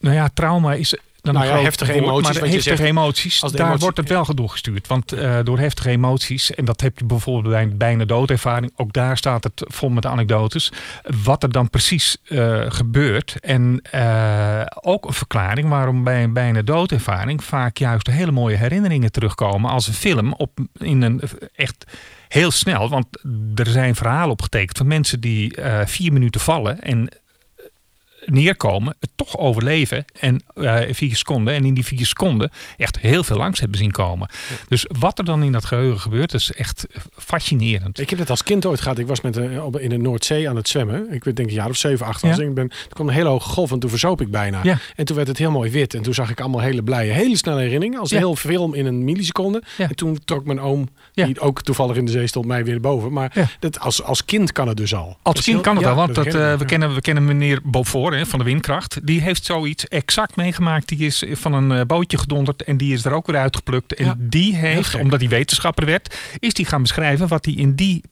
nou 0.00 0.14
ja, 0.14 0.28
trauma 0.34 0.74
is 0.74 0.96
dan 1.24 1.34
Nou 1.34 1.46
ja, 1.46 1.58
heftige 1.58 1.92
woord, 1.92 2.04
emoties, 2.04 2.38
maar 2.40 2.48
heftige 2.48 2.76
zegt, 2.76 2.80
emoties, 2.80 3.40
daar 3.40 3.54
emotie- 3.54 3.80
wordt 3.80 3.96
het 3.96 4.08
wel 4.08 4.34
doorgestuurd. 4.34 4.86
Want 4.86 5.12
eh, 5.12 5.38
door 5.44 5.58
heftige 5.58 5.90
emoties, 5.90 6.54
en 6.54 6.64
dat 6.64 6.80
heb 6.80 6.98
je 6.98 7.04
bijvoorbeeld 7.04 7.54
bij 7.54 7.62
een 7.62 7.76
bijna 7.76 8.04
doodervaring, 8.04 8.72
ook 8.76 8.92
daar 8.92 9.16
staat 9.16 9.44
het 9.44 9.64
vol 9.66 9.88
met 9.88 10.06
anekdotes, 10.06 10.72
wat 11.24 11.42
er 11.42 11.52
dan 11.52 11.70
precies 11.70 12.16
eh, 12.24 12.62
gebeurt. 12.68 13.36
En 13.40 13.80
eh, 13.90 14.62
ook 14.80 15.06
een 15.06 15.12
verklaring 15.12 15.68
waarom 15.68 16.04
bij 16.04 16.22
een 16.22 16.32
bijna 16.32 16.62
doodervaring 16.62 17.44
vaak 17.44 17.76
juist 17.76 18.06
hele 18.06 18.32
mooie 18.32 18.56
herinneringen 18.56 19.12
terugkomen 19.12 19.70
als 19.70 19.86
een 19.86 19.94
film 19.94 20.32
op, 20.32 20.58
in 20.78 21.02
een 21.02 21.20
echt 21.54 21.84
heel 22.28 22.50
snel. 22.50 22.88
Want 22.88 23.06
er 23.54 23.66
zijn 23.66 23.94
verhalen 23.94 24.30
opgetekend 24.30 24.78
van 24.78 24.86
mensen 24.86 25.20
die 25.20 25.54
vier 25.84 26.12
minuten 26.12 26.40
vallen 26.40 26.80
en 26.80 27.08
neerkomen, 28.26 28.96
het 29.00 29.10
toch 29.16 29.38
overleven 29.38 30.04
en 30.20 30.42
eh, 30.54 30.80
vier 30.90 31.16
seconden 31.16 31.54
en 31.54 31.64
in 31.64 31.74
die 31.74 31.84
vier 31.84 32.06
seconden 32.06 32.50
echt 32.76 32.98
heel 32.98 33.24
veel 33.24 33.36
langs 33.36 33.60
hebben 33.60 33.78
zien 33.78 33.90
komen. 33.90 34.28
Dus 34.68 34.86
wat 34.98 35.18
er 35.18 35.24
dan 35.24 35.42
in 35.42 35.52
dat 35.52 35.64
geheugen 35.64 36.00
gebeurt, 36.00 36.34
is 36.34 36.52
echt 36.52 36.86
fascinerend. 37.12 38.00
Ik 38.00 38.10
heb 38.10 38.18
het 38.18 38.30
als 38.30 38.42
kind 38.42 38.66
ooit 38.66 38.80
gehad. 38.80 38.98
Ik 38.98 39.06
was 39.06 39.20
met, 39.20 39.58
op- 39.60 39.78
in 39.78 39.88
de 39.88 39.96
Noordzee 39.96 40.48
aan 40.48 40.56
het 40.56 40.68
zwemmen. 40.68 41.12
Ik 41.12 41.24
weet 41.24 41.36
denk 41.36 41.48
een 41.48 41.54
jaar 41.54 41.68
of 41.68 41.76
zeven, 41.76 42.06
acht. 42.06 42.22
Ja. 42.22 42.38
ik. 42.38 42.54
Ben, 42.54 42.70
er 42.70 42.88
kwam 42.94 43.08
een 43.08 43.14
hele 43.14 43.28
hoge 43.28 43.48
golf 43.48 43.72
en 43.72 43.78
toen 43.78 43.90
verzoop 43.90 44.20
ik 44.20 44.30
bijna. 44.30 44.60
Ja. 44.62 44.78
En 44.96 45.04
toen 45.04 45.16
werd 45.16 45.28
het 45.28 45.38
heel 45.38 45.50
mooi 45.50 45.70
wit. 45.70 45.94
En 45.94 46.02
toen 46.02 46.14
zag 46.14 46.30
ik 46.30 46.40
allemaal 46.40 46.60
hele 46.60 46.82
blije, 46.82 47.12
hele 47.12 47.36
snelle 47.36 47.60
herinneringen. 47.60 48.00
Als 48.00 48.10
een 48.10 48.18
heel 48.18 48.36
film 48.36 48.74
in 48.74 48.86
een 48.86 49.04
milliseconde. 49.04 49.62
En 49.78 49.94
toen 49.96 50.18
trok 50.24 50.44
mijn 50.44 50.60
oom, 50.60 50.88
Ja. 51.12 51.26
die 51.26 51.40
ook 51.40 51.62
toevallig 51.62 51.96
in 51.96 52.04
de 52.04 52.10
zee 52.12 52.26
stond, 52.26 52.46
mij 52.46 52.64
weer 52.64 52.80
boven. 52.80 53.12
Maar 53.12 53.48
dat, 53.58 53.80
als, 53.80 54.02
als 54.02 54.24
kind 54.24 54.52
kan 54.52 54.68
het 54.68 54.76
dus 54.76 54.94
al. 54.94 55.18
Als 55.22 55.42
kind 55.42 55.60
kan 55.60 55.76
het 55.76 55.84
wel, 55.84 55.94
want 55.94 56.14
dat, 56.14 56.26
eh, 56.26 56.54
we, 56.54 56.64
kennen, 56.64 56.94
we 56.94 57.00
kennen 57.00 57.24
meneer 57.24 57.60
Beaufort 57.64 58.13
hè, 58.16 58.26
van 58.26 58.38
de 58.38 58.44
Windkracht. 58.44 59.06
Die 59.06 59.20
heeft 59.20 59.44
zoiets 59.44 59.88
exact 59.88 60.36
meegemaakt. 60.36 60.88
Die 60.88 60.98
is 60.98 61.24
van 61.32 61.52
een 61.52 61.72
eh, 61.72 61.86
bootje 61.86 62.18
gedonderd 62.18 62.62
en 62.62 62.76
die 62.76 62.92
is 62.92 63.04
er 63.04 63.12
ook 63.12 63.26
weer 63.26 63.36
uitgeplukt. 63.40 63.94
En 63.94 64.04
Ja, 64.04 64.14
die 64.18 64.56
heeft, 64.56 64.94
omdat 64.94 65.20
hij 65.20 65.28
wetenschapper 65.28 65.86
werd, 65.86 66.16
is 66.38 66.54
die 66.54 66.66
gaan 66.66 66.82
beschrijven 66.82 67.28
wat 67.28 67.44
hij 67.44 67.54
in 67.54 67.74
die 67.74 68.02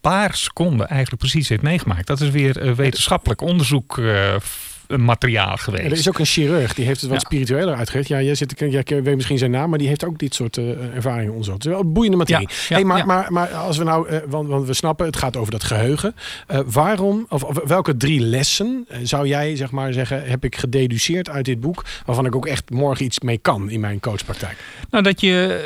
paar 0.00 0.34
seconden 0.34 0.88
eigenlijk 0.88 1.20
precies 1.20 1.48
heeft 1.48 1.62
meegemaakt. 1.62 2.06
Dat 2.06 2.20
is 2.20 2.30
weer 2.30 2.58
eh, 2.60 2.72
wetenschappelijk 2.72 3.40
onderzoek 3.40 4.00
f- 4.40 4.77
materiaal 4.96 5.56
geweest. 5.56 5.84
Er 5.84 5.92
is 5.92 6.08
ook 6.08 6.18
een 6.18 6.26
chirurg, 6.26 6.74
die 6.74 6.84
heeft 6.84 7.00
het 7.00 7.10
wat 7.10 7.20
Ja. 7.20 7.26
spiritueler 7.26 7.74
uitgelegd. 7.74 8.08
Ja, 8.08 8.22
jij, 8.22 8.34
zit, 8.34 8.54
jij 8.56 9.02
weet 9.02 9.14
misschien 9.14 9.38
zijn 9.38 9.50
naam, 9.50 9.70
maar 9.70 9.78
die 9.78 9.88
heeft 9.88 10.04
ook 10.04 10.18
dit 10.18 10.34
soort 10.34 10.56
eh, 10.56 10.94
ervaringen 10.94 11.30
onderzocht. 11.30 11.62
Het 11.62 11.72
is 11.72 11.78
wel 11.80 11.92
boeiende 11.92 12.16
materie. 12.16 12.48
Ja, 12.68 12.74
hey, 12.74 12.84
maar, 12.84 13.06
maar, 13.06 13.32
maar 13.32 13.48
als 13.48 13.76
we 13.76 13.84
nou, 13.84 14.08
eh, 14.08 14.18
want, 14.28 14.48
want 14.48 14.66
we 14.66 14.74
snappen, 14.74 15.06
het 15.06 15.16
gaat 15.16 15.36
over 15.36 15.52
dat 15.52 15.64
geheugen. 15.64 16.14
Eh, 16.46 16.60
waarom, 16.66 17.26
of, 17.28 17.42
of 17.42 17.60
welke 17.64 17.96
drie 17.96 18.20
lessen 18.20 18.86
zou 19.02 19.26
jij 19.26 19.56
zeg 19.56 19.70
maar 19.70 19.92
zeggen, 19.92 20.24
heb 20.24 20.44
ik 20.44 20.56
gededuceerd 20.56 21.28
uit 21.28 21.44
dit 21.44 21.60
boek, 21.60 21.84
waarvan 22.06 22.26
ik 22.26 22.34
ook 22.36 22.46
echt 22.46 22.70
morgen 22.70 23.04
iets 23.04 23.20
mee 23.20 23.38
kan 23.38 23.70
in 23.70 23.80
mijn 23.80 24.00
coachpraktijk? 24.00 24.56
Nou, 24.90 25.02
dat 25.02 25.20
je, 25.20 25.62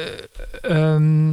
eh, 0.62 0.94
ehm, 0.94 1.32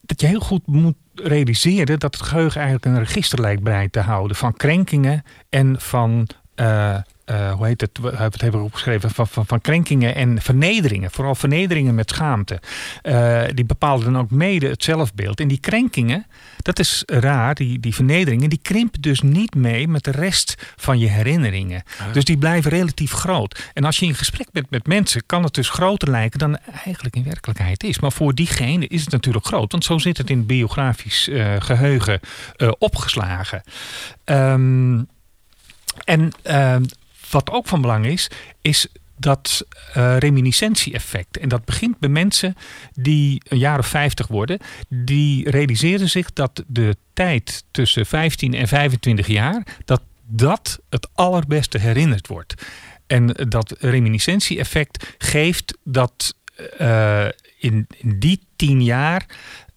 dat 0.00 0.20
je 0.20 0.26
heel 0.26 0.40
goed 0.40 0.66
moet 0.66 0.94
realiseren 1.22 1.98
dat 1.98 2.14
het 2.14 2.26
geheugen 2.26 2.60
eigenlijk 2.60 2.84
een 2.84 3.04
register 3.04 3.40
lijkt 3.40 3.62
bij 3.62 3.88
te 3.88 4.00
houden 4.00 4.36
van 4.36 4.52
krenkingen 4.52 5.22
en 5.48 5.80
van 5.80 6.28
uh, 7.30 7.52
hoe 7.52 7.66
heet 7.66 7.80
het, 7.80 7.98
we 8.00 8.08
hebben 8.08 8.32
het 8.32 8.42
even 8.42 8.62
opgeschreven, 8.62 9.10
van, 9.10 9.26
van, 9.26 9.46
van, 9.46 9.60
krenkingen 9.60 10.14
en 10.14 10.42
vernederingen. 10.42 11.10
Vooral 11.10 11.34
vernederingen 11.34 11.94
met 11.94 12.10
schaamte. 12.10 12.60
Uh, 13.02 13.42
die 13.54 13.64
bepalen 13.64 14.04
dan 14.04 14.18
ook 14.18 14.30
mede 14.30 14.68
het 14.68 14.84
zelfbeeld. 14.84 15.40
En 15.40 15.48
die 15.48 15.60
krenkingen, 15.60 16.26
dat 16.56 16.78
is 16.78 17.02
raar, 17.06 17.54
die, 17.54 17.80
die 17.80 17.94
vernederingen, 17.94 18.50
die 18.50 18.58
krimpen 18.62 19.00
dus 19.00 19.20
niet 19.20 19.54
mee 19.54 19.88
met 19.88 20.04
de 20.04 20.10
rest 20.10 20.72
van 20.76 20.98
je 20.98 21.08
herinneringen. 21.08 21.82
Dus 22.12 22.24
die 22.24 22.38
blijven 22.38 22.70
relatief 22.70 23.12
groot. 23.12 23.70
En 23.74 23.84
als 23.84 23.98
je 23.98 24.06
in 24.06 24.14
gesprek 24.14 24.50
bent 24.52 24.70
met 24.70 24.86
mensen, 24.86 25.22
kan 25.26 25.42
het 25.42 25.54
dus 25.54 25.70
groter 25.70 26.10
lijken 26.10 26.38
dan 26.38 26.58
eigenlijk 26.84 27.16
in 27.16 27.24
werkelijkheid 27.24 27.84
is. 27.84 27.98
Maar 27.98 28.12
voor 28.12 28.34
diegene 28.34 28.86
is 28.86 29.00
het 29.00 29.10
natuurlijk 29.10 29.46
groot, 29.46 29.72
want 29.72 29.84
zo 29.84 29.98
zit 29.98 30.16
het 30.18 30.30
in 30.30 30.38
het 30.38 30.46
biografisch 30.46 31.28
uh, 31.28 31.54
geheugen 31.58 32.20
opgeslagen. 32.78 33.62
Um, 34.24 35.08
en 36.04 36.32
ehm, 36.42 36.84
wat 37.30 37.50
ook 37.50 37.66
van 37.66 37.80
belang 37.80 38.06
is, 38.06 38.30
is 38.60 38.88
dat 39.18 39.66
uh, 39.96 40.16
reminiscentie-effect. 40.18 41.38
En 41.38 41.48
dat 41.48 41.64
begint 41.64 41.98
bij 41.98 42.08
mensen 42.08 42.56
die 42.92 43.42
een 43.48 43.58
jaar 43.58 43.78
of 43.78 43.86
50 43.86 44.26
worden. 44.26 44.58
Die 44.88 45.50
realiseren 45.50 46.08
zich 46.08 46.32
dat 46.32 46.64
de 46.66 46.96
tijd 47.12 47.64
tussen 47.70 48.06
15 48.06 48.54
en 48.54 48.68
25 48.68 49.26
jaar... 49.26 49.66
dat 49.84 50.02
dat 50.30 50.78
het 50.88 51.08
allerbeste 51.14 51.78
herinnerd 51.78 52.26
wordt. 52.26 52.54
En 53.06 53.26
dat 53.48 53.74
reminiscentie-effect 53.78 55.14
geeft 55.18 55.78
dat 55.84 56.34
uh, 56.80 57.24
in, 57.58 57.86
in 57.96 58.18
die 58.18 58.40
tien 58.56 58.82
jaar... 58.82 59.26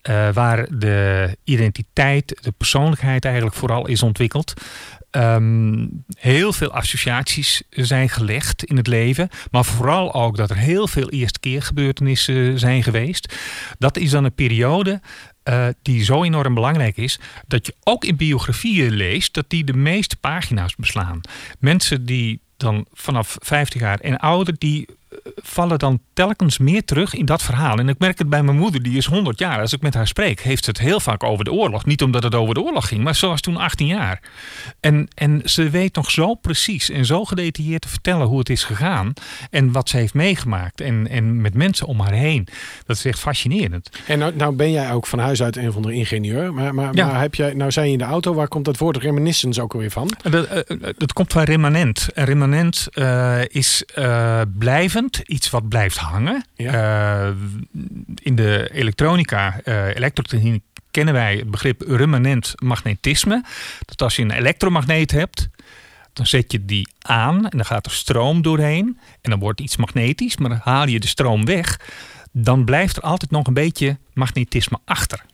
Uh, 0.09 0.33
waar 0.33 0.77
de 0.77 1.37
identiteit, 1.43 2.37
de 2.41 2.51
persoonlijkheid 2.51 3.25
eigenlijk 3.25 3.55
vooral 3.55 3.87
is 3.87 4.03
ontwikkeld 4.03 4.53
um, 5.11 6.03
heel 6.13 6.53
veel 6.53 6.71
associaties 6.71 7.61
zijn 7.69 8.09
gelegd 8.09 8.63
in 8.63 8.77
het 8.77 8.87
leven. 8.87 9.29
Maar 9.51 9.65
vooral 9.65 10.13
ook 10.13 10.37
dat 10.37 10.49
er 10.49 10.57
heel 10.57 10.87
veel 10.87 11.09
eerste 11.09 11.39
keer 11.39 11.61
gebeurtenissen 11.61 12.59
zijn 12.59 12.83
geweest. 12.83 13.35
Dat 13.77 13.97
is 13.97 14.09
dan 14.09 14.23
een 14.23 14.35
periode 14.35 15.01
uh, 15.43 15.67
die 15.81 16.03
zo 16.03 16.23
enorm 16.23 16.53
belangrijk 16.53 16.97
is, 16.97 17.19
dat 17.47 17.65
je 17.65 17.75
ook 17.83 18.05
in 18.05 18.15
biografieën 18.15 18.91
leest 18.91 19.33
dat 19.33 19.49
die 19.49 19.63
de 19.63 19.73
meeste 19.73 20.17
pagina's 20.17 20.75
beslaan. 20.75 21.21
Mensen 21.59 22.05
die 22.05 22.41
dan 22.57 22.85
vanaf 22.93 23.37
50 23.39 23.81
jaar 23.81 23.99
en 23.99 24.17
ouder, 24.17 24.55
die 24.57 24.87
vallen 25.35 25.79
dan 25.79 25.99
telkens 26.13 26.57
meer 26.57 26.85
terug 26.85 27.13
in 27.13 27.25
dat 27.25 27.41
verhaal. 27.41 27.77
En 27.77 27.89
ik 27.89 27.99
merk 27.99 28.17
het 28.17 28.29
bij 28.29 28.43
mijn 28.43 28.57
moeder, 28.57 28.83
die 28.83 28.97
is 28.97 29.05
100 29.05 29.39
jaar. 29.39 29.59
Als 29.59 29.73
ik 29.73 29.81
met 29.81 29.93
haar 29.93 30.07
spreek, 30.07 30.41
heeft 30.41 30.63
ze 30.63 30.69
het 30.69 30.79
heel 30.79 30.99
vaak 30.99 31.23
over 31.23 31.45
de 31.45 31.51
oorlog. 31.51 31.85
Niet 31.85 32.01
omdat 32.01 32.23
het 32.23 32.35
over 32.35 32.53
de 32.53 32.61
oorlog 32.61 32.87
ging, 32.87 33.03
maar 33.03 33.15
ze 33.15 33.27
was 33.27 33.41
toen 33.41 33.57
18 33.57 33.87
jaar. 33.87 34.21
En, 34.79 35.07
en 35.13 35.41
ze 35.45 35.69
weet 35.69 35.95
nog 35.95 36.11
zo 36.11 36.33
precies 36.33 36.89
en 36.89 37.05
zo 37.05 37.25
gedetailleerd 37.25 37.81
te 37.81 37.87
vertellen 37.87 38.27
hoe 38.27 38.39
het 38.39 38.49
is 38.49 38.63
gegaan. 38.63 39.13
En 39.49 39.71
wat 39.71 39.89
ze 39.89 39.97
heeft 39.97 40.13
meegemaakt. 40.13 40.81
En, 40.81 41.07
en 41.07 41.41
met 41.41 41.53
mensen 41.53 41.87
om 41.87 41.99
haar 41.99 42.13
heen. 42.13 42.47
Dat 42.85 42.95
is 42.95 43.05
echt 43.05 43.19
fascinerend. 43.19 43.89
En 44.07 44.19
nou, 44.19 44.35
nou 44.35 44.55
ben 44.55 44.71
jij 44.71 44.91
ook 44.91 45.07
van 45.07 45.19
huis 45.19 45.43
uit 45.43 45.55
een 45.55 45.71
van 45.71 45.81
de 45.81 45.93
ingenieur. 45.93 46.53
Maar, 46.53 46.75
maar, 46.75 46.93
maar 46.93 47.21
heb 47.21 47.35
jij, 47.35 47.53
nou 47.53 47.71
zijn 47.71 47.85
je 47.85 47.91
in 47.91 47.97
de 47.97 48.03
auto, 48.03 48.33
waar 48.33 48.47
komt 48.47 48.65
dat 48.65 48.77
woord 48.77 48.97
reminiscence 48.97 49.61
ook 49.61 49.73
alweer 49.73 49.91
van? 49.91 50.11
Dat, 50.21 50.47
uh, 50.69 50.77
dat 50.97 51.13
komt 51.13 51.31
van 51.31 51.43
remanent. 51.43 52.09
remanent 52.13 52.87
uh, 52.93 53.39
is 53.47 53.83
uh, 53.97 54.41
blijven 54.57 55.00
iets 55.25 55.49
wat 55.49 55.69
blijft 55.69 55.97
hangen. 55.97 56.45
Uh, 56.55 57.29
in 58.15 58.35
de 58.35 58.69
elektronica, 58.73 59.59
uh, 59.65 59.95
elektrotechniek, 59.95 60.63
kennen 60.91 61.13
wij 61.13 61.35
het 61.35 61.51
begrip 61.51 61.81
remanent 61.87 62.53
magnetisme. 62.55 63.43
Dat 63.85 64.01
als 64.01 64.15
je 64.15 64.21
een 64.21 64.31
elektromagneet 64.31 65.11
hebt, 65.11 65.49
dan 66.13 66.25
zet 66.25 66.51
je 66.51 66.65
die 66.65 66.87
aan 67.01 67.49
en 67.49 67.57
dan 67.57 67.65
gaat 67.65 67.85
er 67.85 67.91
stroom 67.91 68.41
doorheen. 68.41 68.99
En 69.21 69.29
dan 69.29 69.39
wordt 69.39 69.59
iets 69.59 69.77
magnetisch, 69.77 70.37
maar 70.37 70.59
haal 70.63 70.87
je 70.87 70.99
de 70.99 71.07
stroom 71.07 71.45
weg, 71.45 71.79
dan 72.31 72.65
blijft 72.65 72.97
er 72.97 73.03
altijd 73.03 73.31
nog 73.31 73.47
een 73.47 73.53
beetje 73.53 73.97
magnetisme 74.13 74.79
achter. 74.85 75.25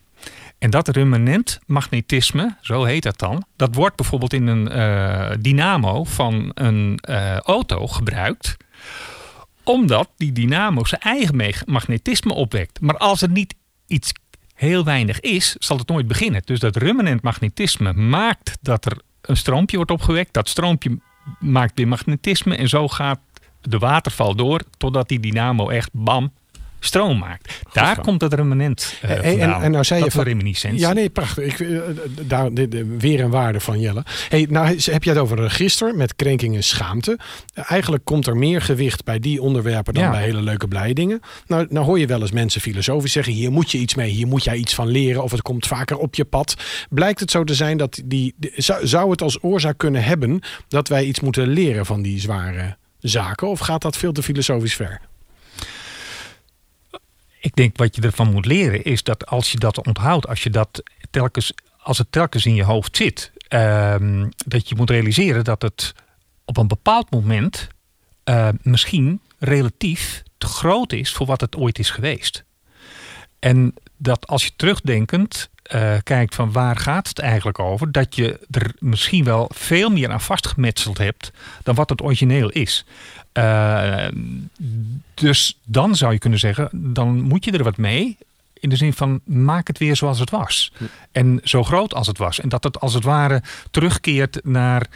En 0.59 0.69
dat 0.69 0.87
remanent 0.87 1.59
magnetisme, 1.65 2.55
zo 2.61 2.83
heet 2.83 3.03
dat 3.03 3.19
dan, 3.19 3.45
dat 3.55 3.75
wordt 3.75 3.95
bijvoorbeeld 3.95 4.33
in 4.33 4.47
een 4.47 4.77
uh, 4.77 5.29
dynamo 5.39 6.03
van 6.03 6.51
een 6.53 6.99
auto 7.43 7.87
gebruikt 7.87 8.57
omdat 9.67 10.09
die 10.17 10.31
dynamo 10.31 10.85
zijn 10.85 11.01
eigen 11.01 11.63
magnetisme 11.65 12.33
opwekt. 12.33 12.81
Maar 12.81 12.97
als 12.97 13.21
er 13.21 13.29
niet 13.29 13.55
iets 13.87 14.11
heel 14.53 14.83
weinig 14.83 15.19
is, 15.19 15.55
zal 15.59 15.77
het 15.77 15.87
nooit 15.87 16.07
beginnen. 16.07 16.41
Dus 16.45 16.59
dat 16.59 16.75
remanent 16.75 17.21
magnetisme 17.21 17.93
maakt 17.93 18.57
dat 18.61 18.85
er 18.85 19.01
een 19.21 19.37
stroompje 19.37 19.75
wordt 19.75 19.91
opgewekt. 19.91 20.33
Dat 20.33 20.49
stroompje 20.49 20.99
maakt 21.39 21.71
weer 21.75 21.87
magnetisme. 21.87 22.55
En 22.55 22.69
zo 22.69 22.87
gaat 22.87 23.19
de 23.61 23.77
waterval 23.77 24.35
door 24.35 24.61
totdat 24.77 25.07
die 25.07 25.19
dynamo 25.19 25.69
echt 25.69 25.89
bam 25.93 26.33
stroom 26.79 27.17
maakt. 27.17 27.61
Daar 27.73 28.01
komt 28.01 28.21
het 28.21 28.33
remanent 28.33 28.95
uh, 29.03 29.09
hey, 29.09 29.39
en, 29.39 29.53
en, 29.53 29.71
nou 29.71 29.83
zei 29.83 29.99
dat 29.99 30.11
je 30.11 30.17
van 30.17 30.27
reminiscentie. 30.27 30.79
Ja, 30.79 30.93
nee, 30.93 31.09
prachtig. 31.09 31.43
Ik, 31.43 31.59
uh, 31.59 31.81
daar, 32.21 32.53
weer 32.97 33.19
een 33.19 33.29
waarde 33.29 33.59
van 33.59 33.79
Jelle. 33.79 34.03
Hey, 34.29 34.47
nou 34.49 34.79
heb 34.81 35.03
je 35.03 35.09
het 35.09 35.19
over 35.19 35.37
een 35.37 35.47
register 35.47 35.95
met 35.95 36.15
krenking 36.15 36.55
en 36.55 36.63
schaamte. 36.63 37.19
eigenlijk 37.53 38.05
komt 38.05 38.27
er 38.27 38.37
meer 38.37 38.61
gewicht 38.61 39.03
bij 39.03 39.19
die 39.19 39.41
onderwerpen 39.41 39.93
dan 39.93 40.11
bij 40.11 40.21
hele 40.21 40.41
leuke 40.41 40.67
blije 40.67 40.93
dingen. 40.93 41.19
Nou, 41.47 41.67
nou 41.69 41.85
hoor 41.85 41.99
je 41.99 42.07
wel 42.07 42.21
eens 42.21 42.31
mensen 42.31 42.61
filosofisch 42.61 43.11
zeggen: 43.11 43.33
hier 43.33 43.51
moet 43.51 43.71
je 43.71 43.77
iets 43.77 43.95
mee, 43.95 44.09
hier 44.09 44.27
moet 44.27 44.43
jij 44.43 44.55
iets 44.55 44.75
van 44.75 44.87
leren, 44.87 45.23
of 45.23 45.31
het 45.31 45.41
komt 45.41 45.67
vaker 45.67 45.97
op 45.97 46.15
je 46.15 46.25
pad. 46.25 46.55
Blijkt 46.89 47.19
het 47.19 47.31
zo 47.31 47.43
te 47.43 47.55
zijn 47.55 47.77
dat 47.77 48.01
die, 48.05 48.35
zou, 48.55 48.87
zou 48.87 49.11
het 49.11 49.21
als 49.21 49.43
oorzaak 49.43 49.77
kunnen 49.77 50.03
hebben 50.03 50.39
dat 50.67 50.87
wij 50.87 51.03
iets 51.03 51.19
moeten 51.19 51.47
leren 51.47 51.85
van 51.85 52.01
die 52.01 52.19
zware 52.19 52.77
zaken, 52.99 53.47
of 53.47 53.59
gaat 53.59 53.81
dat 53.81 53.97
veel 53.97 54.11
te 54.11 54.23
filosofisch 54.23 54.75
ver? 54.75 55.01
Ik 57.39 57.55
denk 57.55 57.77
wat 57.77 57.95
je 57.95 58.01
ervan 58.01 58.31
moet 58.31 58.45
leren 58.45 58.83
is 58.83 59.03
dat 59.03 59.25
als 59.25 59.51
je 59.51 59.57
dat 59.57 59.85
onthoudt, 59.85 60.27
als 60.27 60.43
je 60.43 60.49
dat 60.49 60.83
telkens, 61.11 61.53
als 61.77 61.97
het 61.97 62.11
telkens 62.11 62.45
in 62.45 62.55
je 62.55 62.63
hoofd 62.63 62.97
zit, 62.97 63.31
ehm, 63.47 64.29
dat 64.45 64.69
je 64.69 64.75
moet 64.75 64.89
realiseren 64.89 65.43
dat 65.43 65.61
het 65.61 65.93
op 66.45 66.57
een 66.57 66.67
bepaald 66.67 67.11
moment 67.11 67.67
uh, 68.25 68.49
misschien 68.61 69.21
relatief 69.39 70.23
te 70.37 70.47
groot 70.47 70.93
is 70.93 71.13
voor 71.13 71.25
wat 71.25 71.41
het 71.41 71.55
ooit 71.55 71.79
is 71.79 71.89
geweest. 71.89 72.43
En 73.39 73.73
dat 73.97 74.27
als 74.27 74.43
je 74.43 74.51
terugdenkend 74.55 75.49
uh, 75.75 75.93
kijkt 76.03 76.35
van 76.35 76.51
waar 76.51 76.75
gaat 76.75 77.07
het 77.07 77.19
eigenlijk 77.19 77.59
over, 77.59 77.91
dat 77.91 78.15
je 78.15 78.39
er 78.51 78.71
misschien 78.79 79.23
wel 79.23 79.51
veel 79.53 79.89
meer 79.89 80.11
aan 80.11 80.21
vastgemetseld 80.21 80.97
hebt 80.97 81.31
dan 81.63 81.75
wat 81.75 81.89
het 81.89 82.01
origineel 82.01 82.49
is. 82.49 82.85
Uh, 83.33 84.07
dus 85.13 85.59
dan 85.65 85.95
zou 85.95 86.13
je 86.13 86.19
kunnen 86.19 86.39
zeggen, 86.39 86.69
dan 86.93 87.21
moet 87.21 87.45
je 87.45 87.51
er 87.51 87.63
wat 87.63 87.77
mee. 87.77 88.17
In 88.59 88.69
de 88.69 88.75
zin 88.75 88.93
van 88.93 89.21
maak 89.23 89.67
het 89.67 89.77
weer 89.77 89.95
zoals 89.95 90.19
het 90.19 90.29
was. 90.29 90.73
En 91.11 91.39
zo 91.43 91.63
groot 91.63 91.93
als 91.93 92.07
het 92.07 92.17
was. 92.17 92.39
En 92.39 92.49
dat 92.49 92.63
het 92.63 92.79
als 92.79 92.93
het 92.93 93.03
ware 93.03 93.41
terugkeert 93.71 94.39
naar 94.43 94.87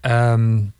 um, 0.00 0.72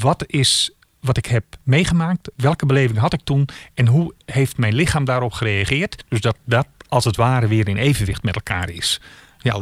wat 0.00 0.24
is 0.26 0.70
wat 1.00 1.16
ik 1.16 1.26
heb 1.26 1.44
meegemaakt. 1.62 2.30
Welke 2.36 2.66
beleving 2.66 2.98
had 2.98 3.12
ik 3.12 3.20
toen? 3.24 3.48
En 3.74 3.86
hoe 3.86 4.14
heeft 4.24 4.56
mijn 4.56 4.74
lichaam 4.74 5.04
daarop 5.04 5.32
gereageerd? 5.32 6.04
Dus 6.08 6.20
dat 6.20 6.36
dat 6.44 6.66
als 6.90 7.04
het 7.04 7.16
ware 7.16 7.46
weer 7.46 7.68
in 7.68 7.76
evenwicht 7.76 8.22
met 8.22 8.34
elkaar 8.34 8.70
is. 8.70 9.00
Ja. 9.38 9.60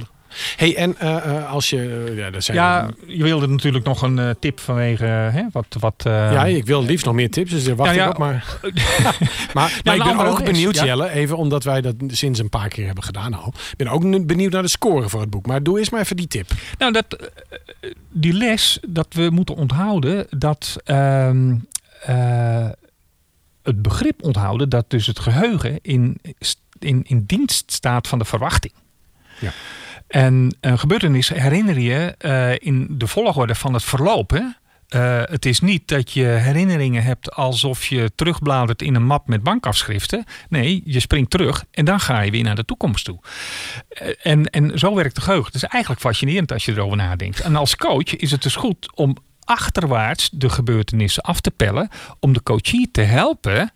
Hey, 0.56 0.76
en 0.76 0.96
uh, 1.02 1.50
als 1.50 1.70
je. 1.70 2.12
ja, 2.16 2.30
dat 2.30 2.44
zijn 2.44 2.56
ja 2.56 2.90
je 3.06 3.22
wilde 3.22 3.46
natuurlijk 3.46 3.84
nog 3.84 4.02
een 4.02 4.18
uh, 4.18 4.30
tip 4.40 4.60
vanwege. 4.60 5.04
Hè, 5.04 5.42
wat, 5.52 5.76
wat, 5.78 6.04
uh, 6.06 6.32
ja, 6.32 6.44
ik 6.44 6.66
wil 6.66 6.82
liefst 6.82 7.04
nog 7.04 7.14
meer 7.14 7.30
tips, 7.30 7.50
dus 7.50 7.66
wacht 7.66 7.94
ja, 7.94 8.02
ja. 8.02 8.08
op. 8.08 8.18
Maar, 8.18 8.58
maar, 9.54 9.80
maar 9.84 9.96
ik 9.96 10.02
ben 10.02 10.18
ook 10.18 10.44
benieuwd, 10.44 10.74
ja. 10.76 10.84
Jelle, 10.84 11.10
even 11.10 11.36
omdat 11.36 11.64
wij 11.64 11.80
dat 11.80 11.94
sinds 12.06 12.38
een 12.38 12.48
paar 12.48 12.68
keer 12.68 12.86
hebben 12.86 13.04
gedaan 13.04 13.34
al. 13.34 13.48
Ik 13.48 13.76
ben 13.76 13.88
ook 13.88 14.26
benieuwd 14.26 14.52
naar 14.52 14.62
de 14.62 14.68
score 14.68 15.08
voor 15.08 15.20
het 15.20 15.30
boek. 15.30 15.46
Maar 15.46 15.62
doe 15.62 15.78
eens 15.78 15.90
maar 15.90 16.00
even 16.00 16.16
die 16.16 16.28
tip. 16.28 16.50
Nou, 16.78 16.92
dat, 16.92 17.30
die 18.10 18.32
les 18.32 18.78
dat 18.88 19.06
we 19.10 19.30
moeten 19.30 19.54
onthouden 19.54 20.26
dat. 20.30 20.76
Ehm, 20.84 21.54
het 23.62 23.82
begrip 23.82 24.22
onthouden 24.22 24.68
dat 24.68 24.84
dus 24.88 25.06
het 25.06 25.18
geheugen 25.18 25.78
in, 25.82 26.20
in, 26.84 27.02
in 27.06 27.24
dienst 27.26 27.72
staat 27.72 28.08
van 28.08 28.18
de 28.18 28.24
verwachting. 28.24 28.72
Ja. 29.40 29.52
En 30.06 30.56
een 30.60 30.78
gebeurtenis 30.78 31.28
herinner 31.28 31.78
je 31.78 32.14
uh, 32.18 32.68
in 32.68 32.86
de 32.90 33.06
volgorde 33.06 33.54
van 33.54 33.74
het 33.74 33.84
verloop. 33.84 34.30
Hè? 34.30 34.42
Uh, 34.96 35.22
het 35.24 35.46
is 35.46 35.60
niet 35.60 35.88
dat 35.88 36.12
je 36.12 36.24
herinneringen 36.24 37.02
hebt 37.02 37.34
alsof 37.34 37.86
je 37.86 38.10
terugbladert 38.14 38.82
in 38.82 38.94
een 38.94 39.06
map 39.06 39.28
met 39.28 39.42
bankafschriften. 39.42 40.24
Nee, 40.48 40.82
je 40.84 41.00
springt 41.00 41.30
terug 41.30 41.64
en 41.70 41.84
dan 41.84 42.00
ga 42.00 42.20
je 42.20 42.30
weer 42.30 42.44
naar 42.44 42.54
de 42.54 42.64
toekomst 42.64 43.04
toe. 43.04 43.20
Uh, 44.02 44.08
en, 44.22 44.44
en 44.44 44.78
zo 44.78 44.94
werkt 44.94 45.14
de 45.14 45.20
geheugen. 45.20 45.46
Het 45.46 45.62
is 45.62 45.68
eigenlijk 45.68 46.02
fascinerend 46.02 46.52
als 46.52 46.64
je 46.64 46.72
erover 46.72 46.96
nadenkt. 46.96 47.40
En 47.40 47.56
als 47.56 47.76
coach 47.76 48.16
is 48.16 48.30
het 48.30 48.42
dus 48.42 48.56
goed 48.56 48.96
om 48.96 49.16
achterwaarts 49.44 50.30
de 50.32 50.48
gebeurtenissen 50.48 51.22
af 51.22 51.40
te 51.40 51.50
pellen. 51.50 51.88
Om 52.20 52.32
de 52.32 52.42
coachie 52.42 52.90
te 52.90 53.00
helpen 53.00 53.72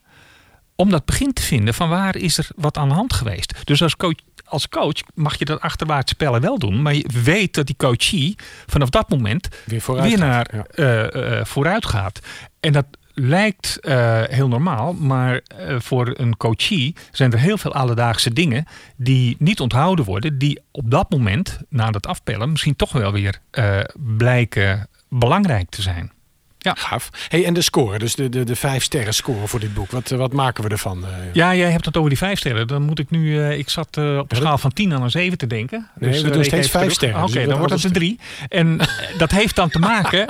om 0.77 0.91
dat 0.91 1.05
begin 1.05 1.33
te 1.33 1.43
vinden 1.43 1.75
van 1.75 1.89
waar 1.89 2.17
is 2.17 2.39
er 2.39 2.49
wat 2.57 2.77
aan 2.77 2.89
de 2.89 2.95
hand 2.95 3.13
geweest. 3.13 3.55
Dus 3.65 3.83
als 3.83 3.97
coach 3.97 4.15
als 4.45 4.69
coach 4.69 4.95
mag 5.15 5.39
je 5.39 5.45
dat 5.45 5.61
achterwaarts 5.61 6.13
spellen 6.13 6.41
wel 6.41 6.59
doen. 6.59 6.83
Maar 6.83 6.95
je 6.95 7.09
weet 7.23 7.55
dat 7.55 7.67
die 7.67 7.77
coachie 7.77 8.37
vanaf 8.67 8.91
dat 8.91 9.09
moment 9.09 9.49
Weer 9.65 9.81
vooruit. 9.81 10.09
weer 10.09 10.19
gaat. 10.19 10.53
naar 10.53 10.55
Ja. 10.55 10.65
eh, 10.75 11.39
eh, 11.39 11.45
vooruit 11.45 11.87
gaat. 11.87 12.21
En 12.61 12.73
dat 12.73 12.87
lijkt 13.15 13.81
eh, 13.81 14.23
heel 14.23 14.49
normaal, 14.49 14.93
maar 14.93 15.41
voor 15.79 16.15
een 16.19 16.37
coachie 16.37 16.97
zijn 17.11 17.33
er 17.33 17.39
heel 17.39 17.59
veel 17.59 17.73
alledaagse 17.75 18.33
dingen 18.33 18.65
die 18.97 19.37
niet 19.39 19.61
onthouden 19.61 20.05
worden, 20.05 20.39
die 20.39 20.61
op 20.71 20.91
dat 20.91 21.11
moment, 21.11 21.59
na 21.69 21.91
dat 21.91 22.07
afpellen, 22.07 22.51
misschien 22.51 22.77
toch 22.77 22.93
wel 22.93 23.13
weer 23.13 23.39
blijken 23.97 24.89
belangrijk 25.09 25.71
te 25.71 25.83
zijn. 25.83 26.13
Ja. 26.63 26.75
Gaaf. 26.79 27.11
Hey, 27.29 27.45
en 27.45 27.55
de 27.55 27.61
score, 27.61 27.99
dus 27.99 28.15
de, 28.15 28.29
de, 28.29 28.45
de 28.45 28.57
vijf 28.57 28.83
sterren 28.83 29.15
score 29.15 29.47
voor 29.47 29.61
dit 29.61 29.75
boek. 29.75 29.91
Wat, 29.91 30.11
eh, 30.11 30.19
wat 30.19 30.33
maken 30.33 30.65
we 30.65 30.71
ervan? 30.71 31.05
eh? 31.05 31.11
Ja, 31.33 31.55
jij 31.55 31.71
hebt 31.71 31.85
het 31.85 31.97
over 31.97 32.09
die 32.09 32.19
vijf 32.19 32.39
sterren. 32.39 32.67
Dan 32.67 32.83
moet 32.83 32.99
ik 32.99 33.11
nu, 33.11 33.41
eh, 33.41 33.59
ik 33.59 33.69
zat 33.69 33.87
op 33.97 34.31
een 34.31 34.37
schaal 34.37 34.59
van 34.59 34.73
10 34.73 34.93
aan 34.95 35.03
een 35.03 35.11
7 35.11 35.39
te 35.39 35.47
denken. 35.47 35.89
Nee, 35.99 36.23
we 36.23 36.31
doen 36.31 36.45
steeds 36.45 36.69
vijf 36.71 36.83
terug. 36.83 36.93
sterren, 36.93 37.23
Oké, 37.23 37.33
dus 37.33 37.47
dan 37.49 37.59
wordt 37.59 37.73
het 37.73 37.85
een 37.85 37.93
drie. 37.93 38.19
En 38.49 38.79
dat 39.19 39.31
heeft 39.31 39.57
dan 39.57 39.69
te 39.69 39.79
maken. 39.79 40.29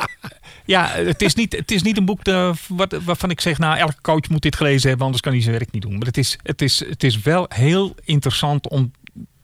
Ja, 0.64 0.88
het 0.92 1.22
is 1.22 1.34
niet, 1.34 1.56
het 1.56 1.70
is 1.70 1.82
niet 1.82 1.96
een 1.96 2.04
boek 2.04 2.24
de, 2.24 2.52
wat, 2.68 2.96
waarvan 3.04 3.30
ik 3.30 3.40
zeg, 3.40 3.58
nou, 3.58 3.76
elke 3.78 4.00
coach 4.02 4.28
moet 4.28 4.42
dit 4.42 4.56
gelezen 4.56 4.88
hebben, 4.88 5.04
anders 5.04 5.22
kan 5.22 5.32
hij 5.32 5.42
zijn 5.42 5.54
werk 5.58 5.72
niet 5.72 5.82
doen. 5.82 5.98
Maar 5.98 6.06
het 6.06 6.16
is, 6.18 6.38
het 6.42 6.62
is, 6.62 6.84
het 6.88 7.04
is 7.04 7.20
wel 7.20 7.46
heel 7.48 7.94
interessant 8.04 8.68
om 8.68 8.92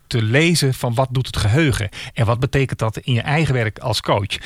te 0.09 0.23
lezen 0.23 0.75
van 0.75 0.95
wat 0.95 1.09
doet 1.11 1.27
het 1.27 1.37
geheugen 1.37 1.89
en 2.15 2.27
wat 2.27 2.41
betekent 2.41 2.79
dat 2.79 2.97
in 2.97 3.13
je 3.13 3.21
eigen 3.21 3.55
werk 3.55 3.79
als 3.79 4.01
coach. 4.01 4.39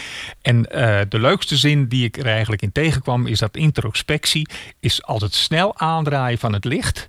En 0.43 0.71
eh, 0.71 1.01
de 1.09 1.19
leukste 1.19 1.57
zin 1.57 1.89
die 1.89 2.05
ik 2.05 2.17
er 2.17 2.27
eigenlijk 2.27 2.63
in 2.63 2.73
tegenkwam 2.73 3.27
is 3.27 3.39
dat 3.39 3.57
introspectie 3.57 4.49
is 4.81 5.03
altijd 5.03 5.35
snel 5.35 5.79
aandraaien 5.79 6.39
van 6.39 6.53
het 6.53 6.65
licht 6.65 7.09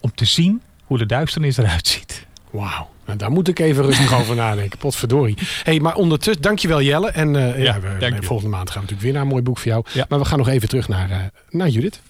om 0.00 0.14
te 0.14 0.24
zien 0.24 0.62
hoe 0.84 0.98
de 0.98 1.06
duisternis 1.06 1.56
eruit 1.56 1.86
ziet. 1.86 2.26
Wauw. 2.50 2.90
Nou, 3.06 3.18
daar 3.18 3.30
moet 3.30 3.48
ik 3.48 3.58
even 3.58 3.84
rustig 3.84 4.14
over 4.20 4.34
nadenken. 4.34 4.78
Potverdorie. 4.78 5.38
Hey, 5.62 5.80
maar 5.80 5.94
ondertussen, 5.94 6.42
dankjewel 6.42 6.82
Jelle. 6.82 7.10
En 7.10 7.36
eh, 7.36 7.62
ja, 7.62 7.80
we, 7.80 8.16
volgende 8.20 8.50
maand 8.56 8.70
gaan 8.70 8.82
we 8.82 8.90
natuurlijk 8.90 9.02
weer 9.02 9.12
naar 9.12 9.22
een 9.22 9.28
mooi 9.28 9.42
boek 9.42 9.58
voor 9.58 9.70
jou. 9.70 9.84
Ja. 9.92 10.06
Maar 10.08 10.18
we 10.18 10.24
gaan 10.24 10.38
nog 10.38 10.48
even 10.48 10.68
terug 10.68 10.88
naar, 10.88 11.10
eh, 11.10 11.16
naar 11.50 11.68
Judith. 11.68 12.00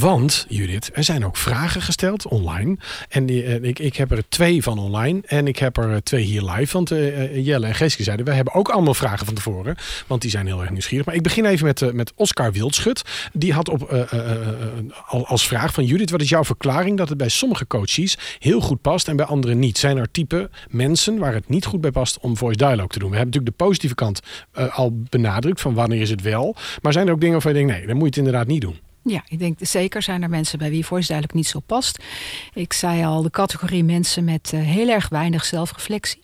Want, 0.00 0.46
Judith, 0.48 0.90
er 0.94 1.04
zijn 1.04 1.24
ook 1.24 1.36
vragen 1.36 1.82
gesteld 1.82 2.26
online. 2.26 2.76
En 3.08 3.26
die, 3.26 3.42
eh, 3.44 3.62
ik, 3.62 3.78
ik 3.78 3.96
heb 3.96 4.10
er 4.10 4.28
twee 4.28 4.62
van 4.62 4.78
online 4.78 5.20
en 5.26 5.46
ik 5.46 5.58
heb 5.58 5.76
er 5.76 5.90
eh, 5.92 5.96
twee 5.96 6.24
hier 6.24 6.42
live. 6.42 6.72
Want 6.72 6.90
eh, 6.90 7.46
Jelle 7.46 7.66
en 7.66 7.74
Geeske 7.74 8.02
zeiden, 8.02 8.26
wij 8.26 8.34
hebben 8.34 8.54
ook 8.54 8.68
allemaal 8.68 8.94
vragen 8.94 9.26
van 9.26 9.34
tevoren. 9.34 9.76
Want 10.06 10.22
die 10.22 10.30
zijn 10.30 10.46
heel 10.46 10.60
erg 10.60 10.70
nieuwsgierig. 10.70 11.06
Maar 11.06 11.14
ik 11.14 11.22
begin 11.22 11.44
even 11.44 11.66
met, 11.66 11.92
met 11.92 12.12
Oscar 12.14 12.52
Wildschut. 12.52 13.02
Die 13.32 13.52
had 13.52 13.68
op, 13.68 14.08
al- 15.06 15.26
als 15.26 15.46
vraag 15.46 15.72
van 15.74 15.84
Judith, 15.84 16.10
wat 16.10 16.20
is 16.20 16.28
jouw 16.28 16.44
verklaring 16.44 16.96
dat 16.96 17.08
het 17.08 17.18
bij 17.18 17.28
sommige 17.28 17.66
coaches 17.66 18.18
heel 18.38 18.60
goed 18.60 18.80
past 18.80 19.08
en 19.08 19.16
bij 19.16 19.26
anderen 19.26 19.58
niet? 19.58 19.78
Zijn 19.78 19.96
er 19.96 20.10
type 20.10 20.50
mensen 20.68 21.18
waar 21.18 21.34
het 21.34 21.48
niet 21.48 21.64
goed 21.64 21.80
bij 21.80 21.90
past 21.90 22.18
om 22.20 22.36
voice 22.36 22.56
dialogue 22.56 22.88
te 22.88 22.98
doen? 22.98 23.10
We 23.10 23.16
hebben 23.16 23.32
natuurlijk 23.34 23.58
de 23.58 23.64
positieve 23.64 23.94
kant 23.94 24.20
al 24.70 25.02
benadrukt 25.10 25.60
van 25.60 25.74
wanneer 25.74 26.00
is 26.00 26.10
het 26.10 26.22
wel. 26.22 26.56
Maar 26.82 26.92
zijn 26.92 27.06
er 27.06 27.12
ook 27.12 27.20
dingen 27.20 27.32
waarvan 27.32 27.52
je 27.52 27.58
denkt, 27.58 27.72
nee, 27.72 27.86
dan 27.86 27.96
moet 27.96 28.14
je 28.14 28.20
het 28.20 28.26
inderdaad 28.28 28.46
niet 28.46 28.60
doen. 28.60 28.88
Ja, 29.10 29.24
ik 29.28 29.38
denk 29.38 29.58
zeker 29.60 30.02
zijn 30.02 30.22
er 30.22 30.30
mensen 30.30 30.58
bij 30.58 30.70
wie 30.70 30.86
voice 30.86 31.06
duidelijk 31.06 31.36
niet 31.36 31.46
zo 31.46 31.60
past. 31.60 32.02
Ik 32.54 32.72
zei 32.72 33.04
al, 33.04 33.22
de 33.22 33.30
categorie 33.30 33.84
mensen 33.84 34.24
met 34.24 34.50
eh, 34.52 34.60
heel 34.60 34.88
erg 34.88 35.08
weinig 35.08 35.44
zelfreflectie. 35.44 36.22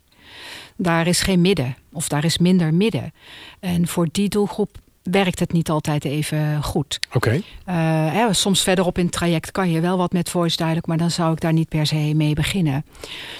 Daar 0.76 1.06
is 1.06 1.20
geen 1.20 1.40
midden, 1.40 1.76
of 1.92 2.08
daar 2.08 2.24
is 2.24 2.38
minder 2.38 2.74
midden. 2.74 3.12
En 3.60 3.88
voor 3.88 4.08
die 4.12 4.28
doelgroep 4.28 4.78
werkt 5.02 5.38
het 5.38 5.52
niet 5.52 5.70
altijd 5.70 6.04
even 6.04 6.62
goed. 6.62 6.98
Oké, 7.12 7.42
Eh, 7.64 8.26
soms 8.30 8.62
verderop 8.62 8.98
in 8.98 9.04
het 9.04 9.14
traject 9.14 9.50
kan 9.50 9.70
je 9.70 9.80
wel 9.80 9.96
wat 9.96 10.12
met 10.12 10.30
voice 10.30 10.56
duidelijk, 10.56 10.86
maar 10.86 10.96
dan 10.96 11.10
zou 11.10 11.32
ik 11.32 11.40
daar 11.40 11.52
niet 11.52 11.68
per 11.68 11.86
se 11.86 12.12
mee 12.14 12.34
beginnen. 12.34 12.84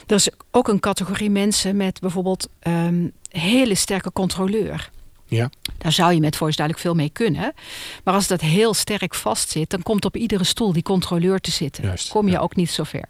Er 0.07 0.15
is 0.15 0.29
ook 0.51 0.69
een 0.69 0.81
categorie 0.81 1.31
mensen 1.31 1.77
met 1.77 2.01
bijvoorbeeld 2.01 2.49
ehm 2.59 3.09
hele 3.31 3.75
sterke 3.75 4.13
controleur. 4.13 4.91
Ja. 5.27 5.51
Daar 5.79 5.93
zou 5.93 6.13
je 6.13 6.21
met 6.21 6.37
voice 6.37 6.57
duidelijk 6.57 6.87
veel 6.87 6.97
mee 6.97 7.11
kunnen. 7.11 7.55
Maar 8.05 8.15
als 8.15 8.27
dat 8.27 8.41
heel 8.41 8.75
sterk 8.75 9.15
vastzit, 9.15 9.71
dan 9.71 9.83
komt 9.83 10.05
op 10.05 10.17
iedere 10.17 10.45
stoel 10.45 10.73
die 10.73 10.83
controleur 10.83 11.41
te 11.41 11.51
zitten. 11.51 11.85
Juist, 11.85 12.09
Kom 12.09 12.27
je 12.27 12.33
ja. 12.33 12.39
ook 12.39 12.57
niet 12.57 12.71
zo 12.71 12.83
ver. 12.83 13.09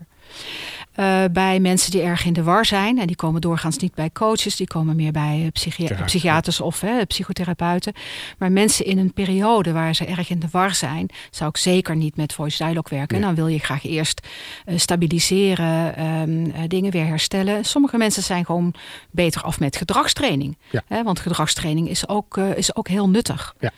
Eh, 0.97 1.25
bij 1.33 1.61
mensen 1.61 1.91
die 1.91 2.03
erg 2.03 2.25
in 2.25 2.33
de 2.33 2.43
war 2.43 2.65
zijn, 2.67 2.99
en 2.99 3.07
die 3.07 3.17
komen 3.17 3.41
doorgaans 3.41 3.77
niet 3.77 3.95
bij 3.95 4.11
coaches, 4.13 4.57
die 4.57 4.67
komen 4.67 4.97
meer 4.97 5.13
bij 5.13 5.41
eh, 5.45 5.53
psychi- 5.53 5.95
psychiaters 6.05 6.61
of 6.61 6.81
hè, 6.81 7.05
psychotherapeuten. 7.07 7.93
Maar 8.39 8.53
mensen 8.53 8.85
in 8.85 8.99
een 8.99 9.13
periode 9.13 9.73
waar 9.73 9.95
ze 9.95 10.05
erg 10.05 10.31
in 10.31 10.39
de 10.39 10.49
war 10.51 10.75
zijn, 10.75 11.09
zou 11.31 11.49
ik 11.51 11.57
zeker 11.57 11.97
niet 11.97 12.17
met 12.17 12.33
voice 12.33 12.57
dialogue 12.65 12.99
werken. 12.99 13.17
Nee. 13.21 13.29
En 13.29 13.35
dan 13.35 13.45
wil 13.45 13.55
je 13.55 13.59
graag 13.59 13.85
eerst 13.85 14.27
eh, 14.65 14.79
stabiliseren, 14.79 15.97
ehm, 15.97 16.51
eh, 16.51 16.61
dingen 16.69 16.91
weer 16.93 17.07
herstellen. 17.07 17.65
Sommige 17.65 17.97
mensen 17.97 18.23
zijn 18.23 18.45
gewoon 18.45 18.75
beter 19.11 19.43
af 19.43 19.61
met 19.61 19.77
gedragstraining. 19.77 20.57
Ja. 20.71 20.83
Hè, 20.87 21.03
want 21.03 21.21
gedragstraining 21.21 21.89
is 21.89 22.09
ook, 22.09 22.37
is 22.37 22.75
ook 22.77 22.89
heel 22.89 23.09
nuttig. 23.09 23.55
Ja. 23.61 23.73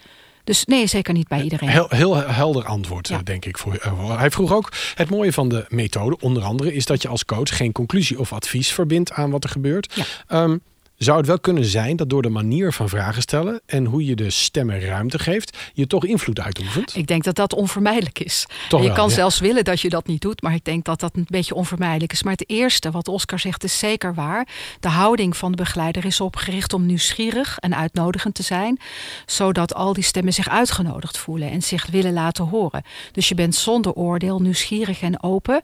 Dus 0.49 0.65
nee, 0.65 0.87
zeker 0.87 1.13
niet 1.15 1.29
bij 1.29 1.43
iedereen. 1.43 1.69
Heel, 1.69 1.87
heel 1.89 2.17
helder 2.17 2.65
antwoord, 2.65 3.09
Ja. 3.09 3.21
denk 3.25 3.45
ik. 3.45 3.59
Voor, 3.59 3.75
eh, 3.75 4.19
hij 4.19 4.31
vroeg 4.31 4.53
ook, 4.53 4.73
het 4.95 5.11
mooie 5.11 5.33
van 5.33 5.49
de 5.49 5.65
methode, 5.69 6.17
onder 6.21 6.43
andere, 6.43 6.75
is 6.75 6.87
dat 6.87 7.03
je 7.03 7.09
als 7.09 7.25
coach 7.25 7.57
geen 7.57 7.73
conclusie 7.73 8.19
of 8.19 8.33
advies 8.33 8.73
verbindt 8.73 9.13
aan 9.13 9.31
wat 9.31 9.45
er 9.45 9.51
gebeurt. 9.51 9.95
Ja. 9.95 10.05
Ehm, 10.27 10.57
zou 10.99 11.19
het 11.19 11.27
wel 11.27 11.39
kunnen 11.39 11.65
zijn 11.65 11.97
dat 11.97 12.11
door 12.11 12.23
de 12.23 12.29
manier 12.29 12.73
van 12.73 12.89
vragen 12.89 13.23
stellen 13.23 13.61
en 13.67 13.85
hoe 13.85 14.05
je 14.05 14.17
de 14.17 14.31
stemmen 14.31 14.81
ruimte 14.81 15.19
geeft, 15.19 15.57
je 15.73 15.87
toch 15.87 16.05
invloed 16.05 16.41
uitoefent? 16.41 16.97
Ik 16.97 17.07
denk 17.07 17.25
dat 17.25 17.35
dat 17.35 17.55
onvermijdelijk 17.55 18.19
is. 18.19 18.47
Toch 18.69 18.81
je 18.81 18.87
wel, 18.87 18.97
kan 18.97 19.09
ja. 19.09 19.15
zelfs 19.15 19.39
willen 19.39 19.65
dat 19.65 19.81
je 19.81 19.89
dat 19.89 20.07
niet 20.07 20.21
doet, 20.21 20.43
maar 20.43 20.55
ik 20.55 20.65
denk 20.65 20.85
dat 20.85 21.01
dat 21.01 21.17
een 21.17 21.27
beetje 21.31 21.55
onvermijdelijk 21.55 22.13
is. 22.13 22.23
Maar 22.23 22.33
het 22.33 22.49
eerste 22.49 22.91
wat 22.91 23.09
Oscar 23.09 23.39
zegt 23.39 23.65
is 23.65 23.79
zeker 23.79 24.15
waar. 24.15 24.49
De 24.81 24.89
houding 24.89 25.37
van 25.37 25.51
de 25.51 25.57
begeleider 25.57 26.05
is 26.05 26.21
opgericht 26.21 26.73
om 26.73 26.87
nieuwsgierig 26.87 27.59
en 27.59 27.77
uitnodigend 27.77 28.35
te 28.35 28.43
zijn, 28.43 28.81
zodat 29.27 29.75
al 29.75 29.93
die 29.93 30.05
stemmen 30.05 30.33
zich 30.33 30.49
uitgenodigd 30.49 31.19
voelen 31.19 31.51
en 31.51 31.63
zich 31.63 31.87
willen 31.87 32.13
laten 32.13 32.45
horen. 32.45 32.83
Dus 33.13 33.29
je 33.29 33.35
bent 33.35 33.55
zonder 33.55 33.93
oordeel 33.93 34.41
nieuwsgierig 34.41 35.01
en 35.01 35.23
open. 35.23 35.63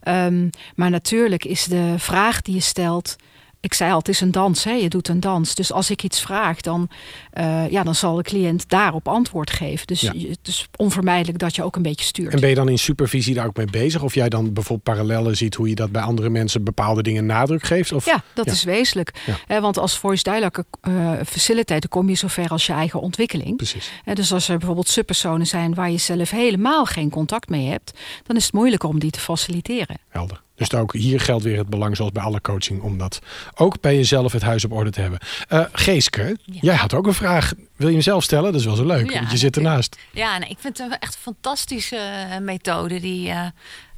Ehm, 0.00 0.48
maar 0.74 0.90
natuurlijk 0.90 1.44
is 1.44 1.64
de 1.64 1.94
vraag 1.96 2.42
die 2.42 2.54
je 2.54 2.60
stelt. 2.60 3.16
Ik 3.64 3.74
zei 3.74 3.90
al, 3.92 3.98
het 3.98 4.08
is 4.08 4.20
een 4.20 4.30
dans, 4.30 4.64
hè? 4.64 4.72
je 4.72 4.88
doet 4.88 5.08
een 5.08 5.20
dans. 5.20 5.54
Dus 5.54 5.72
als 5.72 5.90
ik 5.90 6.02
iets 6.02 6.20
vraag, 6.20 6.60
dan, 6.60 6.88
eh, 7.30 7.70
ja, 7.70 7.82
dan 7.82 7.94
zal 7.94 8.14
de 8.16 8.22
cliënt 8.22 8.68
daarop 8.68 9.08
antwoord 9.08 9.50
geven. 9.50 9.86
Dus 9.86 10.00
Ja. 10.00 10.12
je- 10.16 10.28
het 10.28 10.38
is 10.48 10.68
onvermijdelijk 10.76 11.38
dat 11.38 11.54
je 11.56 11.62
ook 11.62 11.76
een 11.76 11.82
beetje 11.82 12.04
stuurt. 12.04 12.32
En 12.34 12.40
ben 12.40 12.48
je 12.48 12.54
dan 12.54 12.68
in 12.68 12.78
supervisie 12.78 13.34
daar 13.34 13.46
ook 13.46 13.56
mee 13.56 13.66
bezig? 13.66 14.02
Of 14.02 14.14
jij 14.14 14.28
dan 14.28 14.52
bijvoorbeeld 14.52 14.82
parallellen 14.96 15.36
ziet 15.36 15.54
hoe 15.54 15.68
je 15.68 15.74
dat 15.74 15.92
bij 15.92 16.02
andere 16.02 16.28
mensen 16.28 16.64
bepaalde 16.64 17.02
dingen 17.02 17.26
nadruk 17.26 17.62
geeft? 17.62 17.92
Of, 17.92 18.04
Ja, 18.04 18.22
dat 18.34 18.44
Ja. 18.46 18.52
is 18.52 18.64
wezenlijk. 18.64 19.12
Ja. 19.48 19.60
Want 19.60 19.78
als 19.78 19.98
voice 19.98 20.22
dialogue 20.22 20.64
eh 20.80 21.12
facilitator 21.26 21.88
kom 21.90 22.08
je 22.08 22.14
zover 22.14 22.48
als 22.48 22.66
je 22.66 22.72
eigen 22.72 23.00
ontwikkeling. 23.00 23.56
Precies. 23.56 23.90
Dus 24.14 24.32
als 24.32 24.48
er 24.48 24.56
bijvoorbeeld 24.56 24.88
subpersonen 24.88 25.46
zijn 25.46 25.74
waar 25.74 25.90
je 25.90 25.98
zelf 25.98 26.30
helemaal 26.30 26.84
geen 26.84 27.10
contact 27.10 27.48
mee 27.48 27.66
hebt, 27.68 27.98
dan 28.26 28.36
is 28.36 28.44
het 28.44 28.52
moeilijker 28.52 28.88
om 28.88 28.98
die 28.98 29.10
te 29.10 29.20
faciliteren. 29.20 29.96
Helder. 30.08 30.42
Dus 30.70 30.80
ook 30.80 30.92
hier 30.92 31.20
geldt 31.20 31.44
weer 31.44 31.58
het 31.58 31.68
belang, 31.68 31.96
zoals 31.96 32.12
bij 32.12 32.22
alle 32.22 32.40
coaching, 32.40 32.82
om 32.82 32.98
dat 32.98 33.18
ook 33.54 33.80
bij 33.80 33.94
jezelf 33.96 34.32
het 34.32 34.42
huis 34.42 34.64
op 34.64 34.72
orde 34.72 34.90
te 34.90 35.00
hebben. 35.00 35.18
Eh 35.48 35.64
Geeske, 35.72 36.36
jij 36.44 36.74
had 36.74 36.94
ook 36.94 37.06
een 37.06 37.14
vraag. 37.14 37.52
Wil 37.76 37.86
je 37.88 37.94
hem 37.94 38.02
zelf 38.02 38.22
stellen? 38.22 38.52
Dat 38.52 38.60
is 38.60 38.66
wel 38.66 38.76
zo 38.76 38.84
leuk, 38.86 39.10
Ja, 39.10 39.18
want 39.18 39.30
je 39.30 39.36
zit 39.36 39.56
ernaast. 39.56 39.96
Ja, 40.12 40.38
nee, 40.38 40.48
ik 40.48 40.56
vind 40.60 40.78
het 40.78 40.90
een 40.92 40.98
echt 40.98 41.16
fantastische 41.16 41.96
eh, 41.96 42.38
methode 42.38 43.00
die 43.00 43.28
eh, 43.28 43.44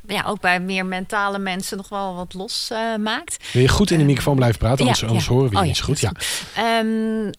ja, 0.07 0.25
ook 0.27 0.41
bij 0.41 0.61
meer 0.61 0.87
mentale 0.87 1.39
mensen 1.39 1.77
nog 1.77 1.89
wel 1.89 2.15
wat 2.15 2.35
los 2.35 2.69
eh, 2.73 2.97
maakt. 2.97 3.37
Wil 3.53 3.62
je 3.62 3.69
goed 3.69 3.91
in 3.91 3.99
de 3.99 4.05
microfoon 4.05 4.37
blijven 4.37 4.59
praten, 4.59 4.81
anders, 4.81 5.01
Ja, 5.01 5.07
anders 5.07 5.27
ja. 5.27 5.33
horen 5.33 5.49
we 5.49 5.55
je 5.55 5.61
Oh, 5.61 5.67
niet 5.67 5.77
ja, 5.79 5.85
goed. 5.85 6.01
Ja. 6.01 6.12
Ehm, 6.57 7.31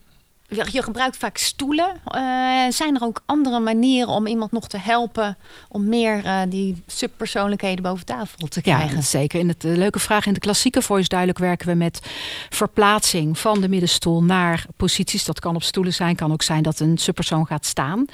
je, 0.55 0.65
je 0.71 0.83
gebruikt 0.83 1.17
vaak 1.17 1.37
stoelen. 1.37 1.91
Eh, 2.05 2.21
zijn 2.69 2.95
er 2.95 3.01
ook 3.01 3.21
andere 3.25 3.59
manieren 3.59 4.09
om 4.09 4.27
iemand 4.27 4.51
nog 4.51 4.67
te 4.67 4.77
helpen 4.77 5.37
om 5.69 5.87
meer 5.89 6.25
eh, 6.25 6.41
die 6.49 6.83
subpersoonlijkheden 6.87 7.83
boven 7.83 8.05
tafel 8.05 8.47
te 8.47 8.59
Ja, 8.63 8.75
krijgen? 8.75 9.03
zeker. 9.03 9.39
In 9.39 9.47
het, 9.47 9.63
eh, 9.63 9.75
leuke 9.75 9.99
vraag. 9.99 10.25
In 10.25 10.33
de 10.33 10.39
klassieke 10.39 10.81
voice 10.81 11.07
duidelijk 11.07 11.39
werken 11.39 11.67
we 11.67 11.73
met 11.73 11.99
verplaatsing 12.49 13.39
van 13.39 13.61
de 13.61 13.69
middenstoel 13.69 14.23
naar 14.23 14.65
posities. 14.77 15.25
Dat 15.25 15.39
kan 15.39 15.55
op 15.55 15.63
stoelen 15.63 15.93
zijn, 15.93 16.15
kan 16.15 16.31
ook 16.31 16.41
zijn 16.41 16.63
dat 16.63 16.79
een 16.79 16.97
subpersoon 16.97 17.45
gaat 17.45 17.65
staan. 17.65 18.05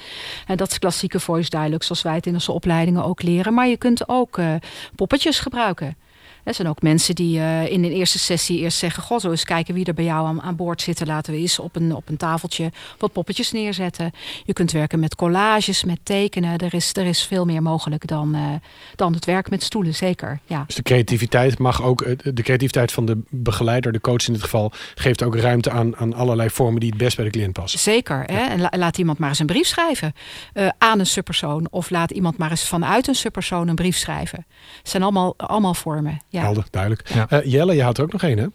En 0.46 0.56
dat 0.56 0.70
is 0.70 0.78
klassieke 0.78 1.20
voice 1.20 1.50
duidelijk, 1.50 1.82
zoals 1.82 2.02
wij 2.02 2.14
het 2.14 2.26
in 2.26 2.34
onze 2.34 2.52
opleidingen 2.52 3.04
ook 3.04 3.22
leren. 3.22 3.54
Maar 3.54 3.68
je 3.68 3.76
kunt 3.76 4.08
ook 4.08 4.40
poppetjes 4.94 5.38
gebruiken. 5.38 5.96
Er 6.44 6.54
zijn 6.54 6.68
ook 6.68 6.82
mensen 6.82 7.14
die 7.14 7.38
uh, 7.38 7.70
in 7.70 7.84
een 7.84 7.92
eerste 7.92 8.18
sessie 8.18 8.58
eerst 8.58 8.78
zeggen... 8.78 9.02
goh, 9.02 9.18
zo 9.18 9.30
eens 9.30 9.44
kijken 9.44 9.74
wie 9.74 9.84
er 9.84 9.94
bij 9.94 10.04
jou 10.04 10.26
aan, 10.26 10.42
aan, 10.42 10.56
boord 10.56 10.82
zit. 10.82 11.06
Laten 11.06 11.32
we 11.32 11.38
eens 11.38 11.58
op 11.58 11.76
een, 11.76 11.94
op 11.94 12.08
een 12.08 12.16
tafeltje 12.16 12.72
wat 12.98 13.12
poppetjes 13.12 13.52
neerzetten. 13.52 14.10
Je 14.44 14.52
kunt 14.52 14.72
werken 14.72 15.00
met 15.00 15.14
collages, 15.14 15.84
met 15.84 15.98
tekenen. 16.02 16.58
Er 16.58 16.74
is, 16.74 16.94
er 16.94 17.06
is 17.06 17.22
veel 17.22 17.44
meer 17.44 17.62
mogelijk 17.62 18.06
dan, 18.06 18.36
uh, 18.36 18.48
dan 18.96 19.12
het 19.12 19.24
werk 19.24 19.50
met 19.50 19.62
stoelen, 19.62 19.94
zeker. 19.94 20.40
Ja. 20.46 20.64
Dus 20.66 20.74
de 20.74 20.82
creativiteit 20.82 21.58
mag 21.58 21.82
ook... 21.82 22.04
de 22.22 22.42
creativiteit 22.42 22.92
van 22.92 23.06
de 23.06 23.22
begeleider, 23.28 23.92
de 23.92 24.00
coach 24.00 24.26
in 24.26 24.32
dit 24.32 24.42
geval... 24.42 24.72
geeft 24.94 25.22
ook 25.22 25.36
ruimte 25.36 25.70
aan, 25.70 25.96
aan 25.96 26.14
allerlei 26.14 26.50
vormen 26.50 26.80
die 26.80 26.88
het 26.88 26.98
best 26.98 27.16
bij 27.16 27.24
de 27.24 27.30
cliënt 27.30 27.52
passen. 27.52 27.80
Zeker. 27.80 28.22
Hè? 28.26 28.40
En 28.40 28.78
laat 28.78 28.98
iemand 28.98 29.18
maar 29.18 29.28
eens 29.28 29.38
een 29.38 29.46
brief 29.46 29.66
schrijven 29.66 30.12
uh, 30.54 30.68
aan 30.78 30.98
een 30.98 31.06
subpersoon. 31.06 31.66
Of 31.70 31.90
laat 31.90 32.10
iemand 32.10 32.38
maar 32.38 32.50
eens 32.50 32.68
vanuit 32.68 33.08
een 33.08 33.14
subpersoon 33.14 33.68
een 33.68 33.74
brief 33.74 33.96
schrijven. 33.96 34.46
Het 34.78 34.88
zijn 34.88 35.02
allemaal, 35.02 35.34
allemaal 35.36 35.74
vormen. 35.74 36.20
Ja. 36.32 36.40
Helder, 36.40 36.64
duidelijk. 36.70 37.10
Uh, 37.14 37.44
Jelle, 37.44 37.74
je 37.74 37.82
had 37.82 37.98
er 37.98 38.04
ook 38.04 38.12
nog 38.12 38.22
één, 38.22 38.38
hè? 38.38 38.46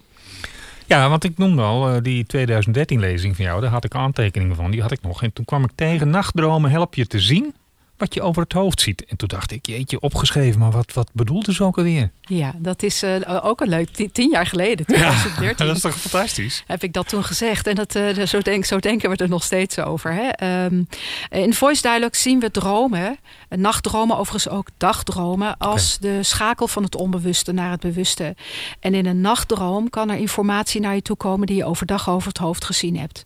Ja, 0.86 1.10
want 1.10 1.24
ik 1.24 1.38
noemde 1.38 1.62
al 1.62 1.96
uh, 1.96 2.02
die 2.02 2.26
2013-lezing 2.38 3.36
van 3.36 3.46
jou. 3.46 3.62
Daar 3.62 3.70
had 3.70 3.86
ik 3.86 3.96
aantekeningen 3.96 4.56
van. 4.56 4.72
Die 4.72 4.82
had 4.82 4.92
ik 4.92 5.02
nog. 5.02 5.24
En 5.24 5.34
toen 5.34 5.46
kwam 5.46 5.64
ik 5.64 5.72
tegen 5.76 6.10
Nachtdromen 6.10 6.72
help 6.72 6.96
je 6.96 7.08
te 7.08 7.20
zien 7.20 7.54
wat 7.98 8.14
je 8.14 8.22
over 8.22 8.42
het 8.42 8.54
hoofd 8.54 8.82
ziet. 8.82 9.06
En 9.06 9.18
toen 9.18 9.28
dacht 9.28 9.52
ik, 9.52 9.66
jeetje, 9.66 10.00
opgeschreven, 10.00 10.60
maar 10.60 10.72
wat, 10.72 10.94
wat 10.94 11.10
bedoelt 11.14 11.46
ze 11.46 11.64
ook 11.64 11.78
alweer? 11.78 12.12
Ja, 12.22 12.54
dat 12.58 12.84
is 12.84 13.04
uh, 13.04 13.40
ook 13.44 13.62
een 13.62 13.70
leuk. 13.70 13.90
Tien, 14.12 14.30
jaar 14.30 14.46
geleden, 14.46 14.86
2013. 14.86 15.46
Ja, 15.46 15.54
dat 15.66 15.76
is 15.76 15.82
toch 15.82 16.00
fantastisch? 16.00 16.64
Heb 16.68 16.84
ik 16.84 16.94
dat 16.94 17.10
toen 17.10 17.24
gezegd. 17.24 17.68
En 17.68 17.76
dat, 17.76 17.96
uh, 17.96 18.26
zo, 18.26 18.40
denk, 18.40 18.66
zo 18.66 18.80
denken 18.80 19.10
we 19.10 19.16
er 19.16 19.30
nog 19.30 19.44
steeds 19.44 19.80
over. 19.80 20.14
Hè? 20.14 20.66
Um, 20.66 20.88
in 21.30 21.54
Voice 21.54 21.82
Dialogue 21.82 22.16
zien 22.16 22.40
we 22.40 22.52
dromen, 22.52 23.18
nachtdromen, 23.50 24.18
overigens 24.18 24.54
ook 24.54 24.68
dagdromen, 24.78 25.58
als 25.58 25.98
okay. 25.98 26.12
de 26.12 26.24
schakel 26.24 26.68
van 26.68 26.84
het 26.84 26.96
onbewuste 26.96 27.52
naar 27.52 27.72
het 27.72 27.80
bewuste. 27.80 28.36
En 28.80 28.94
in 28.94 29.06
een 29.06 29.22
nachtdroom 29.22 29.90
kan 29.90 30.10
er 30.10 30.18
informatie 30.18 30.82
naar 30.82 30.96
je 30.96 31.02
toe 31.02 31.16
komen 31.16 31.48
die 31.48 31.56
je 31.56 31.66
overdag 31.66 32.10
over 32.10 32.28
het 32.28 32.38
hoofd 32.38 32.66
gezien 32.66 32.98
hebt. 32.98 33.26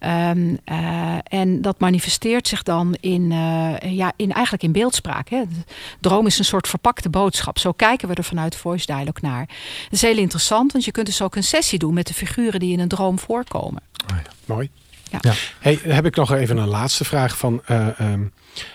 Um, 0.00 0.58
uh, 0.64 1.18
en 1.22 1.62
dat 1.62 1.80
manifesteert 1.80 2.48
zich 2.48 2.62
dan 2.62 2.96
in, 3.00 3.32
ja, 4.02 4.12
in, 4.16 4.32
eigenlijk 4.32 4.62
in 4.62 4.72
beeldspraak. 4.72 5.28
Hè? 5.28 5.42
Droom 6.00 6.26
is 6.26 6.38
een 6.38 6.44
soort 6.44 6.68
verpakte 6.68 7.10
boodschap. 7.10 7.58
Zo 7.58 7.72
kijken 7.72 8.08
we 8.08 8.14
er 8.14 8.24
vanuit 8.24 8.56
Voice 8.56 8.86
Dialogue 8.86 9.20
naar. 9.20 9.46
Dat 9.46 9.92
is 9.92 10.02
heel 10.02 10.16
interessant, 10.16 10.72
want 10.72 10.84
je 10.84 10.90
kunt 10.90 11.06
dus 11.06 11.22
ook 11.22 11.36
een 11.36 11.44
sessie 11.44 11.78
doen 11.78 11.94
met 11.94 12.06
de 12.06 12.14
figuren 12.14 12.60
die 12.60 12.72
in 12.72 12.80
een 12.80 12.88
droom 12.88 13.18
voorkomen. 13.18 13.82
Oh 14.10 14.16
ja, 14.24 14.30
mooi. 14.44 14.70
Ja. 15.10 15.18
ja. 15.20 15.32
Hey, 15.58 15.78
heb 15.82 16.06
ik 16.06 16.16
nog 16.16 16.32
even 16.32 16.56
een 16.56 16.68
laatste 16.68 17.04
vraag 17.04 17.36
van. 17.36 17.62
Uh, 17.70 17.86
um, 18.00 18.22
uh, 18.22 18.70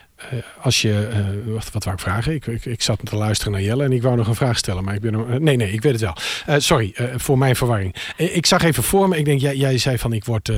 als 0.62 0.82
je, 0.82 1.10
uh, 1.48 1.54
wat, 1.54 1.72
wat 1.72 1.84
wou 1.84 1.96
ik 1.96 2.02
vragen? 2.02 2.34
Ik, 2.34 2.48
ik, 2.48 2.66
ik, 2.66 2.82
zat 2.82 3.00
te 3.04 3.16
luisteren 3.16 3.54
naar 3.54 3.62
Jelle 3.62 3.84
en 3.84 3.92
ik 3.92 4.02
wou 4.02 4.16
nog 4.16 4.28
een 4.28 4.36
vraag 4.36 4.58
stellen, 4.58 4.84
maar 4.84 4.94
ik 4.94 5.02
ben 5.02 5.14
er, 5.14 5.42
nee, 5.42 5.56
nee, 5.56 5.72
ik 5.72 5.82
weet 5.82 6.02
het 6.02 6.02
wel. 6.02 6.60
sorry 6.60 6.96
voor 7.16 7.38
mijn 7.38 7.56
verwarring. 7.56 7.96
ik 8.16 8.46
zag 8.46 8.64
even 8.64 8.84
voor 8.84 9.10
me, 9.10 9.18
ik 9.18 9.26
denk, 9.26 9.40
jij, 9.40 9.56
jij 9.56 9.78
zei 9.78 9.98
van 9.98 10.14
ik 10.14 10.26
word 10.26 10.52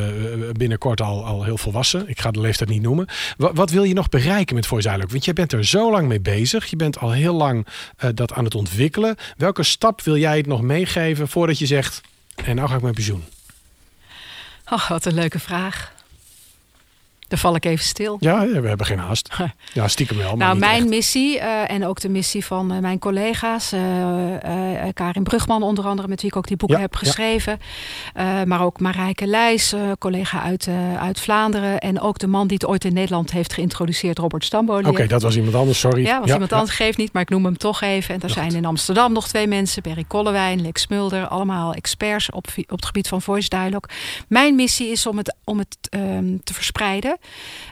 binnenkort 0.57 1.01
al, 1.01 1.26
al 1.26 1.43
heel 1.43 1.57
volwassen. 1.57 2.10
Ik 2.10 2.22
ga 2.22 2.32
de 2.32 2.39
leeftijd 2.39 2.70
niet 2.70 2.82
noemen. 2.82 3.07
Wat, 3.38 3.70
wil 3.70 3.84
je 3.84 3.93
nog 3.93 4.10
bereiken 4.10 4.55
met 4.55 4.68
Voice? 4.68 5.05
Want 5.07 5.26
je 5.26 5.34
bent 5.34 5.53
er 5.53 5.66
zo 5.66 5.91
lang 5.91 6.07
mee 6.07 6.22
bezig. 6.22 6.66
Je 6.66 6.76
bent 6.76 6.99
al 6.99 7.12
heel 7.12 7.34
lang 7.34 7.68
dat 8.14 8.34
aan 8.34 8.43
het 8.43 8.55
ontwikkelen. 8.55 9.16
Welke 9.38 9.64
stap 9.64 10.01
wil 10.01 10.18
jij 10.18 10.38
het 10.38 10.47
nog 10.47 10.62
meegeven 10.62 11.28
voordat 11.28 11.60
je 11.60 11.66
zegt, 11.66 12.01
en 12.36 12.55
nou 12.55 12.68
ga 12.70 12.76
ik 12.76 12.82
mijn 12.82 12.93
pensioen? 12.93 13.24
Oh, 14.72 14.89
wat 14.89 15.05
een 15.05 15.14
leuke 15.14 15.39
vraag. 15.39 15.91
Dan 17.30 17.40
val 17.40 17.56
ik 17.56 17.66
even 17.66 17.86
stil. 17.86 18.18
Ja, 18.20 18.48
we 18.48 18.68
hebben 18.68 18.86
geen 18.86 19.00
haast. 19.00 19.30
Ja, 19.74 19.88
stiekem 19.88 20.18
wel. 20.18 20.36
nou, 20.36 20.58
mijn 20.58 20.82
echt. 20.82 20.90
missie 20.90 21.38
uh, 21.38 21.72
en 21.72 21.86
ook 21.86 22.00
de 22.00 22.10
missie 22.10 22.46
van 22.46 22.74
uh, 22.74 22.80
mijn 22.80 23.00
collega's. 23.00 23.74
Uh, 23.74 23.80
Karin 24.94 25.24
Brugman 25.24 25.64
onder 25.64 25.86
andere, 25.86 26.08
met 26.08 26.22
wie 26.22 26.30
ik 26.30 26.36
ook 26.36 26.48
die 26.48 26.58
boeken 26.58 26.78
ja, 26.78 26.84
heb 26.84 26.96
geschreven. 26.96 27.60
Ja. 28.16 28.46
maar 28.46 28.62
ook 28.62 28.80
Marijke 28.80 29.28
Leijs, 29.28 29.74
collega 30.00 30.42
uit, 30.42 30.70
uit 31.00 31.20
Vlaanderen. 31.20 31.80
En 31.80 32.00
ook 32.00 32.20
de 32.20 32.28
man 32.28 32.48
die 32.48 32.58
het 32.60 32.70
ooit 32.70 32.86
in 32.86 32.94
Nederland 32.94 33.32
heeft 33.32 33.54
geïntroduceerd, 33.54 34.18
Robert 34.18 34.46
Stambolier. 34.46 34.86
Oké, 34.86 34.90
okay, 34.90 35.08
dat 35.08 35.22
was 35.22 35.36
iemand 35.36 35.56
anders, 35.56 35.80
sorry. 35.80 36.04
Ja, 36.04 36.20
was 36.20 36.32
iemand 36.32 36.54
anders, 36.54 36.76
geeft 36.76 36.98
niet, 36.98 37.14
maar 37.14 37.22
ik 37.22 37.30
noem 37.30 37.46
hem 37.46 37.58
toch 37.58 37.82
even. 37.82 38.16
En 38.16 38.22
er 38.22 38.30
zijn 38.30 38.56
in 38.56 38.66
Amsterdam 38.66 39.14
nog 39.14 39.28
twee 39.28 39.48
mensen. 39.48 39.84
Berry 39.84 40.06
Kollewijn, 40.08 40.62
Lex 40.62 40.88
Mulder. 40.88 41.28
Allemaal 41.28 41.74
experts 41.74 42.32
op, 42.32 42.48
op 42.58 42.70
het 42.70 42.86
gebied 42.86 43.08
van 43.08 43.22
voice 43.22 43.50
dialogue. 43.50 43.90
Mijn 44.28 44.56
missie 44.56 44.92
is 44.92 45.06
om 45.06 45.18
het, 45.18 45.36
om 45.44 45.58
het 45.58 45.78
um, 45.90 46.44
te 46.44 46.54
verspreiden. 46.54 47.18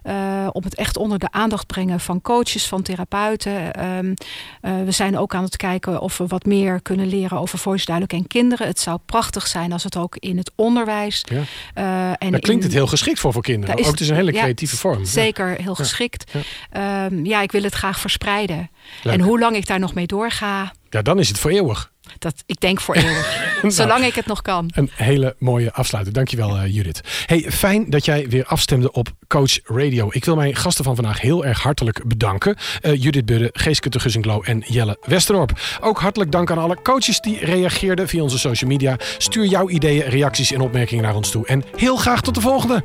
Uh, 0.03 0.47
om 0.51 0.63
het 0.63 0.75
echt 0.75 0.97
onder 0.97 1.19
de 1.19 1.31
aandacht 1.31 1.67
brengen 1.67 1.99
van 1.99 2.21
coaches, 2.21 2.67
van 2.67 2.81
therapeuten. 2.81 3.85
Um, 3.85 4.13
uh, 4.61 4.83
we 4.83 4.91
zijn 4.91 5.17
ook 5.17 5.35
aan 5.35 5.43
het 5.43 5.57
kijken 5.57 6.01
of 6.01 6.17
we 6.17 6.27
wat 6.27 6.45
meer 6.45 6.81
kunnen 6.81 7.07
leren 7.07 7.39
over 7.39 7.59
voice 7.59 7.85
dialogue 7.85 8.19
en 8.19 8.27
kinderen. 8.27 8.67
Het 8.67 8.79
zou 8.79 8.99
prachtig 9.05 9.47
zijn 9.47 9.71
als 9.71 9.83
het 9.83 9.97
ook 9.97 10.15
in 10.15 10.37
het 10.37 10.51
onderwijs. 10.55 11.23
Ja. 11.29 11.35
Uh, 11.35 12.09
en 12.09 12.31
Daar 12.31 12.39
klinkt 12.39 12.63
in, 12.63 12.69
het 12.69 12.73
heel 12.73 12.87
geschikt 12.87 13.19
voor 13.19 13.33
voor 13.33 13.41
kinderen. 13.41 13.77
Is, 13.77 13.85
ook 13.85 13.91
het 13.91 14.01
is 14.01 14.09
een 14.09 14.15
hele 14.15 14.31
creatieve 14.31 14.75
ja, 14.75 14.81
vorm. 14.81 15.05
Zeker, 15.05 15.61
heel 15.61 15.75
geschikt. 15.75 16.31
Ja. 16.71 17.05
Um, 17.05 17.25
ja, 17.25 17.41
ik 17.41 17.51
wil 17.51 17.63
het 17.63 17.73
graag 17.73 17.99
verspreiden. 17.99 18.69
Leuk. 19.03 19.13
En 19.13 19.21
hoe 19.21 19.39
lang 19.39 19.55
ik 19.55 19.67
daar 19.67 19.79
nog 19.79 19.93
mee 19.93 20.07
doorga. 20.07 20.71
Ja, 20.89 21.01
dan 21.01 21.19
is 21.19 21.27
het 21.27 21.39
voor 21.39 21.51
eeuwig. 21.51 21.91
Dat, 22.19 22.43
ik 22.45 22.59
denk 22.59 22.81
voor 22.81 22.95
eeuwig. 22.95 23.39
nou, 23.61 23.73
Zolang 23.73 24.05
ik 24.05 24.15
het 24.15 24.25
nog 24.25 24.41
kan. 24.41 24.69
Een 24.73 24.89
hele 24.93 25.35
mooie 25.39 25.73
afsluiting. 25.73 26.15
Dankjewel 26.15 26.57
uh, 26.57 26.75
Judith. 26.75 27.01
Hey, 27.25 27.45
fijn 27.51 27.89
dat 27.89 28.05
jij 28.05 28.29
weer 28.29 28.45
afstemde 28.45 28.91
op 28.91 29.11
Coach 29.27 29.59
Radio. 29.63 30.09
Ik 30.11 30.25
wil 30.25 30.35
mijn 30.35 30.55
gasten 30.55 30.83
van 30.83 30.95
vandaag 30.95 31.21
heel 31.21 31.45
erg 31.45 31.61
hartelijk 31.61 32.07
bedanken. 32.07 32.57
Uh, 32.81 33.01
Judith 33.01 33.25
Budde, 33.25 33.49
Geeske 33.53 33.89
de 33.89 33.99
Gussinklo 33.99 34.41
en 34.41 34.63
Jelle 34.67 34.97
Westerorp. 35.01 35.59
Ook 35.81 35.99
hartelijk 35.99 36.31
dank 36.31 36.51
aan 36.51 36.57
alle 36.57 36.81
coaches 36.81 37.19
die 37.19 37.45
reageerden 37.45 38.07
via 38.07 38.21
onze 38.21 38.39
social 38.39 38.69
media. 38.69 38.97
Stuur 39.17 39.45
jouw 39.45 39.69
ideeën, 39.69 40.03
reacties 40.03 40.51
en 40.51 40.61
opmerkingen 40.61 41.03
naar 41.03 41.15
ons 41.15 41.31
toe. 41.31 41.45
En 41.45 41.63
heel 41.75 41.95
graag 41.95 42.21
tot 42.21 42.35
de 42.35 42.41
volgende. 42.41 42.83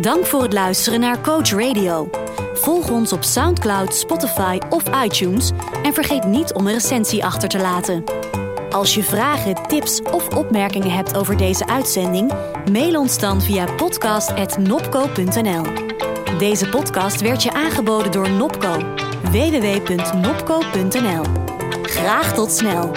Dank 0.00 0.26
voor 0.26 0.42
het 0.42 0.52
luisteren 0.52 1.00
naar 1.00 1.20
Coach 1.20 1.50
Radio. 1.50 2.10
Volg 2.60 2.90
ons 2.90 3.12
op 3.12 3.24
SoundCloud, 3.24 3.94
Spotify 3.94 4.58
of 4.70 4.82
iTunes 5.04 5.50
en 5.82 5.94
vergeet 5.94 6.24
niet 6.24 6.52
om 6.52 6.66
een 6.66 6.72
recensie 6.72 7.24
achter 7.24 7.48
te 7.48 7.58
laten. 7.58 8.04
Als 8.70 8.94
je 8.94 9.02
vragen, 9.02 9.54
tips 9.66 10.02
of 10.02 10.36
opmerkingen 10.36 10.90
hebt 10.90 11.16
over 11.16 11.36
deze 11.36 11.66
uitzending, 11.66 12.32
mail 12.72 13.00
ons 13.00 13.18
dan 13.18 13.42
via 13.42 13.64
podcast.nopco.nl. 13.76 15.62
Deze 16.38 16.68
podcast 16.68 17.20
werd 17.20 17.42
je 17.42 17.52
aangeboden 17.52 18.12
door 18.12 18.30
Nopco. 18.30 18.76
www.nopco.nl. 19.22 21.22
Graag 21.82 22.34
tot 22.34 22.52
snel! 22.52 22.90